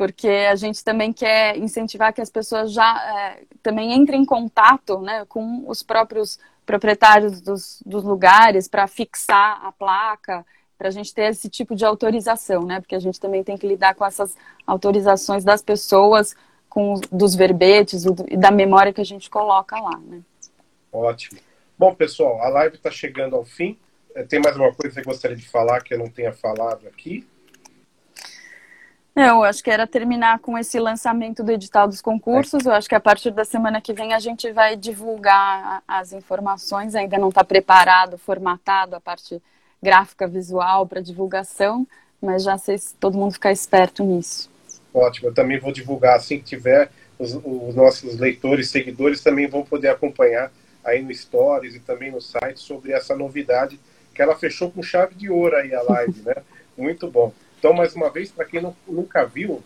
Porque 0.04 0.28
a 0.28 0.56
gente 0.58 0.84
também 0.84 1.14
quer 1.14 1.58
incentivar 1.58 2.12
que 2.12 2.20
as 2.20 2.30
pessoas 2.30 2.74
já 2.74 2.94
é, 2.94 3.44
também 3.62 3.94
entrem 3.94 4.24
em 4.24 4.26
contato 4.26 5.00
né, 5.00 5.24
com 5.30 5.64
os 5.66 5.82
próprios 5.82 6.38
proprietários 6.66 7.40
dos, 7.40 7.82
dos 7.86 8.04
lugares 8.04 8.68
para 8.68 8.86
fixar 8.86 9.66
a 9.66 9.72
placa, 9.72 10.46
para 10.78 10.90
a 10.90 10.92
gente 10.92 11.14
ter 11.14 11.32
esse 11.32 11.48
tipo 11.48 11.74
de 11.74 11.86
autorização, 11.86 12.64
né? 12.64 12.82
Porque 12.82 12.96
a 12.96 13.00
gente 13.00 13.18
também 13.18 13.46
tem 13.46 13.58
que 13.58 13.66
lidar 13.66 13.96
com 13.96 14.06
essas 14.06 14.36
autorizações 14.68 15.46
das 15.46 15.62
pessoas 15.62 16.36
com 16.68 16.96
dos 17.10 17.34
verbetes 17.34 18.04
e 18.28 18.36
da 18.36 18.52
memória 18.52 18.92
que 18.92 19.00
a 19.00 19.06
gente 19.06 19.30
coloca 19.30 19.80
lá, 19.80 19.98
né? 20.00 20.20
Ótimo. 20.92 21.40
Bom, 21.80 21.96
pessoal, 21.96 22.42
a 22.42 22.50
live 22.50 22.76
está 22.76 22.92
chegando 22.92 23.38
ao 23.38 23.46
fim. 23.46 23.78
É, 24.14 24.24
tem 24.24 24.42
mais 24.42 24.58
uma 24.58 24.74
coisa 24.74 24.90
que 24.90 24.96
você 24.96 25.02
gostaria 25.02 25.38
de 25.38 25.48
falar 25.48 25.82
que 25.82 25.94
eu 25.94 25.98
não 25.98 26.10
tenha 26.10 26.34
falado 26.34 26.86
aqui? 26.90 27.26
Eu 29.16 29.44
acho 29.44 29.64
que 29.64 29.70
era 29.70 29.86
terminar 29.86 30.40
com 30.40 30.58
esse 30.58 30.80
lançamento 30.80 31.44
do 31.44 31.52
edital 31.52 31.88
dos 31.88 32.02
concursos. 32.02 32.66
É. 32.66 32.70
Eu 32.70 32.74
acho 32.74 32.90
que 32.90 32.96
a 32.96 33.00
partir 33.00 33.32
da 33.32 33.46
semana 33.46 33.80
que 33.80 33.94
vem 33.94 34.14
a 34.14 34.20
gente 34.20 34.52
vai 34.52 34.76
divulgar 34.76 35.84
as 35.88 36.14
informações. 36.14 36.96
Ainda 36.96 37.18
não 37.20 37.30
está 37.30 37.44
preparado, 37.44 38.18
formatado 38.18 38.96
a 38.96 39.00
parte 39.00 39.40
gráfica 39.82 40.28
visual 40.28 40.88
para 40.88 41.02
divulgação, 41.02 41.86
mas 42.22 42.44
já 42.44 42.58
sei 42.58 42.78
se 42.78 42.96
todo 42.96 43.18
mundo 43.18 43.34
ficar 43.34 43.52
esperto 43.52 44.04
nisso. 44.04 44.50
Ótimo, 44.94 45.30
eu 45.30 45.34
também 45.34 45.60
vou 45.60 45.72
divulgar 45.72 46.16
assim 46.16 46.40
que 46.40 46.46
tiver. 46.46 46.90
Os, 47.20 47.34
os, 47.36 47.76
nossos 47.76 48.18
leitores, 48.18 48.70
seguidores 48.70 49.22
também 49.22 49.48
vão 49.48 49.64
poder 49.64 49.90
acompanhar 49.90 50.52
aí 50.84 51.04
no 51.04 51.14
Stories 51.14 51.76
e 51.76 51.80
também 51.80 52.12
no 52.12 52.20
site 52.20 52.60
sobre 52.60 52.92
essa 52.92 53.16
novidade 53.16 53.80
que 54.14 54.22
ela 54.22 54.36
fechou 54.36 54.72
com 54.72 54.82
chave 54.82 55.14
de 55.16 55.30
ouro 55.30 55.56
aí 55.56 55.74
a 55.74 55.82
live, 55.84 56.22
né? 56.22 56.36
Muito 56.78 57.10
bom. 57.10 57.32
Então, 57.64 57.74
mais 57.74 57.96
uma 57.96 58.10
vez, 58.10 58.30
para 58.30 58.44
quem 58.44 58.62
não, 58.62 58.76
nunca 58.86 59.24
viu, 59.24 59.64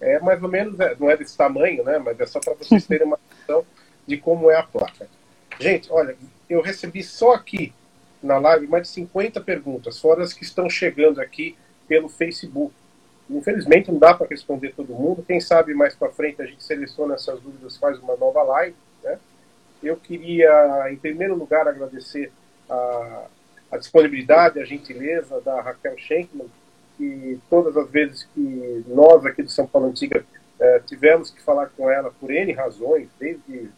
é 0.00 0.18
mais 0.20 0.42
ou 0.42 0.48
menos, 0.48 0.80
é, 0.80 0.96
não 0.98 1.10
é 1.10 1.18
desse 1.18 1.36
tamanho, 1.36 1.84
né? 1.84 1.98
Mas 1.98 2.18
é 2.18 2.24
só 2.24 2.40
para 2.40 2.54
vocês 2.54 2.86
terem 2.88 3.06
uma 3.06 3.20
noção 3.30 3.62
de 4.06 4.16
como 4.16 4.50
é 4.50 4.56
a 4.56 4.62
placa. 4.62 5.06
Gente, 5.60 5.92
olha, 5.92 6.16
eu 6.48 6.62
recebi 6.62 7.02
só 7.02 7.34
aqui 7.34 7.74
na 8.22 8.38
live 8.38 8.66
mais 8.68 8.84
de 8.84 8.88
50 8.88 9.38
perguntas, 9.42 10.00
fora 10.00 10.22
as 10.22 10.32
que 10.32 10.44
estão 10.44 10.70
chegando 10.70 11.20
aqui 11.20 11.54
pelo 11.86 12.08
Facebook. 12.08 12.72
Infelizmente 13.28 13.92
não 13.92 13.98
dá 13.98 14.14
para 14.14 14.28
responder 14.28 14.72
todo 14.74 14.94
mundo. 14.94 15.22
Quem 15.22 15.38
sabe 15.38 15.74
mais 15.74 15.94
para 15.94 16.10
frente 16.10 16.40
a 16.40 16.46
gente 16.46 16.64
seleciona 16.64 17.16
essas 17.16 17.38
dúvidas, 17.38 17.76
faz 17.76 17.98
uma 17.98 18.16
nova 18.16 18.42
live. 18.44 18.76
Né? 19.04 19.18
Eu 19.82 19.98
queria, 19.98 20.86
em 20.90 20.96
primeiro 20.96 21.34
lugar, 21.34 21.68
agradecer 21.68 22.32
a, 22.66 23.26
a 23.72 23.76
disponibilidade, 23.76 24.58
a 24.58 24.64
gentileza 24.64 25.38
da 25.42 25.60
Raquel 25.60 25.98
Schenkman, 25.98 26.48
que 26.96 27.38
todas 27.50 27.76
as 27.76 27.90
vezes 27.90 28.28
que 28.34 28.84
nós 28.88 29.24
aqui 29.26 29.42
do 29.42 29.50
São 29.50 29.66
Paulo 29.66 29.88
Antiga 29.88 30.24
eh, 30.58 30.82
tivemos 30.86 31.30
que 31.30 31.42
falar 31.42 31.70
com 31.76 31.90
ela 31.90 32.12
por 32.18 32.30
N 32.30 32.52
razões, 32.52 33.08
desde, 33.18 33.68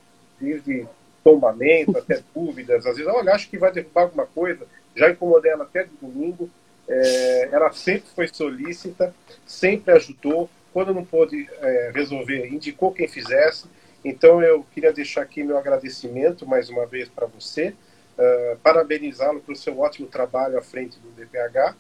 desde 0.41 0.87
tombamento 1.25 1.99
até 1.99 2.23
dúvidas, 2.35 2.87
às 2.87 2.97
vezes, 2.97 3.13
olha, 3.13 3.35
acho 3.35 3.49
que 3.51 3.59
vai 3.59 3.73
derrubar 3.73 4.03
alguma 4.03 4.27
coisa, 4.27 4.67
já 4.95 5.11
incomodei 5.11 5.51
ela 5.51 5.65
até 5.65 5.85
de 5.85 5.91
domingo, 6.01 6.49
é, 6.89 7.49
ela 7.53 7.71
sempre 7.73 8.09
foi 8.15 8.29
solícita, 8.29 9.15
sempre 9.47 9.93
ajudou. 9.95 10.49
Quando 10.73 10.95
não 10.95 11.05
pôde 11.05 11.49
é, 11.61 11.91
resolver, 11.95 12.47
indicou 12.47 12.93
quem 12.93 13.09
fizesse. 13.09 13.67
Então 14.05 14.41
eu 14.43 14.65
queria 14.73 14.93
deixar 14.93 15.23
aqui 15.23 15.43
meu 15.43 15.59
agradecimento 15.59 16.47
mais 16.47 16.71
uma 16.71 16.87
vez 16.87 17.09
para 17.09 17.27
você, 17.27 17.75
uh, 18.17 18.57
parabenizá-lo 18.63 19.41
pelo 19.41 19.57
seu 19.57 19.79
ótimo 19.81 20.07
trabalho 20.07 20.57
à 20.57 20.63
frente 20.63 20.99
do 21.01 21.11
DPH 21.11 21.75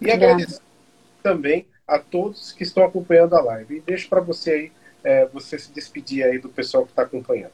e 0.00 0.10
agradecer 0.10 0.60
também 1.22 1.66
a 1.86 1.98
todos 1.98 2.52
que 2.52 2.62
estão 2.62 2.84
acompanhando 2.84 3.34
a 3.36 3.42
live. 3.42 3.76
E 3.76 3.80
deixo 3.80 4.08
para 4.08 4.20
você 4.20 4.50
aí, 4.50 4.72
é, 5.04 5.26
você 5.26 5.58
se 5.58 5.72
despedir 5.72 6.24
aí 6.24 6.38
do 6.38 6.48
pessoal 6.48 6.84
que 6.84 6.90
está 6.90 7.02
acompanhando. 7.02 7.52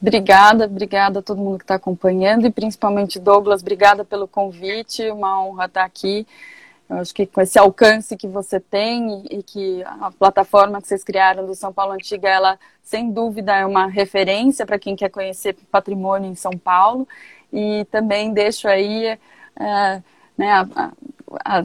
Obrigada, 0.00 0.64
obrigada 0.64 1.20
a 1.20 1.22
todo 1.22 1.40
mundo 1.40 1.58
que 1.58 1.64
está 1.64 1.76
acompanhando 1.76 2.44
e 2.46 2.50
principalmente 2.50 3.20
Douglas, 3.20 3.60
obrigada 3.60 4.04
pelo 4.04 4.26
convite, 4.26 5.08
uma 5.10 5.44
honra 5.44 5.66
estar 5.66 5.84
aqui. 5.84 6.26
Eu 6.90 6.96
acho 6.96 7.14
que 7.14 7.24
com 7.24 7.40
esse 7.40 7.58
alcance 7.58 8.16
que 8.16 8.26
você 8.26 8.58
tem 8.58 9.24
e, 9.30 9.42
que 9.42 9.82
a 9.84 10.10
plataforma 10.10 10.82
que 10.82 10.88
vocês 10.88 11.04
criaram 11.04 11.46
do 11.46 11.54
São 11.54 11.72
Paulo 11.72 11.92
Antiga, 11.92 12.28
ela 12.28 12.58
sem 12.82 13.10
dúvida 13.12 13.54
é 13.54 13.64
uma 13.64 13.86
referência 13.86 14.66
para 14.66 14.78
quem 14.78 14.96
quer 14.96 15.08
conhecer 15.08 15.56
patrimônio 15.70 16.30
em 16.30 16.34
São 16.34 16.52
Paulo. 16.52 17.06
E 17.52 17.86
também 17.90 18.32
deixo 18.32 18.66
aí 18.66 19.06
é, 19.06 20.02
né, 20.36 20.50
a, 20.52 20.68
a, 20.74 21.60
a 21.60 21.64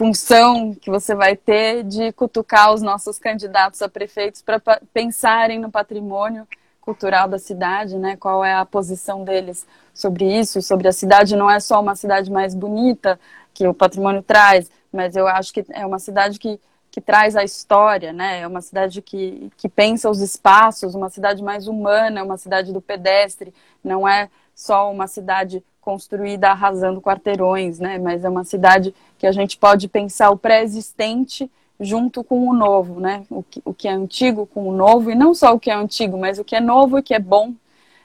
função 0.00 0.74
que 0.74 0.88
você 0.88 1.14
vai 1.14 1.36
ter 1.36 1.84
de 1.84 2.10
cutucar 2.12 2.72
os 2.72 2.80
nossos 2.80 3.18
candidatos 3.18 3.82
a 3.82 3.88
prefeitos 3.88 4.40
para 4.40 4.58
pensarem 4.94 5.58
no 5.58 5.70
patrimônio 5.70 6.48
cultural 6.80 7.28
da 7.28 7.38
cidade, 7.38 7.98
né? 7.98 8.16
Qual 8.16 8.42
é 8.42 8.54
a 8.54 8.64
posição 8.64 9.24
deles 9.24 9.66
sobre 9.92 10.24
isso, 10.24 10.62
sobre 10.62 10.88
a 10.88 10.92
cidade 10.92 11.36
não 11.36 11.50
é 11.50 11.60
só 11.60 11.78
uma 11.82 11.94
cidade 11.94 12.30
mais 12.32 12.54
bonita 12.54 13.20
que 13.52 13.68
o 13.68 13.74
patrimônio 13.74 14.22
traz, 14.22 14.70
mas 14.90 15.16
eu 15.16 15.28
acho 15.28 15.52
que 15.52 15.66
é 15.68 15.84
uma 15.84 15.98
cidade 15.98 16.38
que, 16.38 16.58
que 16.90 17.02
traz 17.02 17.36
a 17.36 17.44
história, 17.44 18.10
né? 18.10 18.40
É 18.40 18.46
uma 18.46 18.62
cidade 18.62 19.02
que, 19.02 19.52
que 19.58 19.68
pensa 19.68 20.08
os 20.08 20.22
espaços, 20.22 20.94
uma 20.94 21.10
cidade 21.10 21.42
mais 21.42 21.68
humana, 21.68 22.24
uma 22.24 22.38
cidade 22.38 22.72
do 22.72 22.80
pedestre, 22.80 23.52
não 23.84 24.08
é 24.08 24.30
só 24.54 24.90
uma 24.90 25.06
cidade 25.06 25.62
construída 25.80 26.50
arrasando 26.50 27.00
quarteirões, 27.00 27.78
né? 27.78 27.98
Mas 27.98 28.24
é 28.24 28.28
uma 28.28 28.44
cidade 28.44 28.94
que 29.18 29.26
a 29.26 29.32
gente 29.32 29.56
pode 29.56 29.88
pensar 29.88 30.30
o 30.30 30.36
pré-existente 30.36 31.50
junto 31.80 32.22
com 32.22 32.46
o 32.46 32.52
novo, 32.52 33.00
né? 33.00 33.24
O 33.30 33.42
que, 33.42 33.62
o 33.64 33.72
que 33.72 33.88
é 33.88 33.92
antigo 33.92 34.46
com 34.46 34.68
o 34.68 34.72
novo, 34.72 35.10
e 35.10 35.14
não 35.14 35.34
só 35.34 35.54
o 35.54 35.60
que 35.60 35.70
é 35.70 35.74
antigo, 35.74 36.18
mas 36.18 36.38
o 36.38 36.44
que 36.44 36.54
é 36.54 36.60
novo 36.60 36.98
e 36.98 37.02
que 37.02 37.14
é 37.14 37.18
bom, 37.18 37.54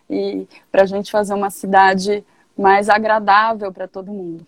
e 0.09 0.47
para 0.71 0.83
a 0.83 0.85
gente 0.85 1.11
fazer 1.11 1.33
uma 1.33 1.49
cidade 1.49 2.23
mais 2.57 2.87
agradável 2.87 3.71
para 3.71 3.87
todo 3.87 4.11
mundo. 4.11 4.47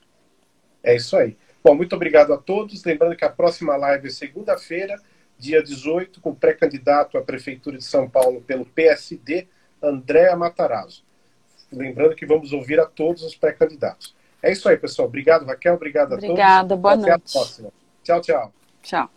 É 0.82 0.96
isso 0.96 1.18
aí. 1.18 1.36
Bom, 1.64 1.76
muito 1.76 1.96
obrigado 1.96 2.32
a 2.32 2.38
todos. 2.38 2.86
Lembrando 2.86 3.16
que 3.18 3.26
a 3.26 3.30
próxima 3.30 3.76
live 3.76 4.08
é 4.08 4.12
segunda-feira, 4.12 4.96
dia 5.38 5.62
18, 5.62 6.22
com 6.22 6.34
pré-candidato 6.34 7.18
à 7.18 7.22
Prefeitura 7.22 7.78
de 7.78 7.84
São 7.84 8.10
Paulo 8.10 8.42
pelo 8.42 8.66
PSD, 8.66 9.48
Andréa 9.84 10.36
Matarazzo. 10.36 11.04
Lembrando 11.72 12.16
que 12.16 12.26
vamos 12.26 12.54
ouvir 12.54 12.80
a 12.80 12.86
todos 12.86 13.24
os 13.24 13.36
pré-candidatos. 13.36 14.16
É 14.42 14.52
isso 14.52 14.68
aí, 14.70 14.78
pessoal. 14.78 15.08
Obrigado, 15.08 15.46
Raquel. 15.46 15.74
Obrigado 15.76 16.14
a 16.14 16.16
Obrigada, 16.16 16.70
todos. 16.70 16.82
boa 16.82 16.94
Até 16.94 17.02
noite. 17.02 17.14
Até 17.14 17.30
a 17.30 17.32
próxima. 17.34 17.70
Tchau, 18.04 18.22
tchau. 18.22 18.54
Tchau. 18.82 19.10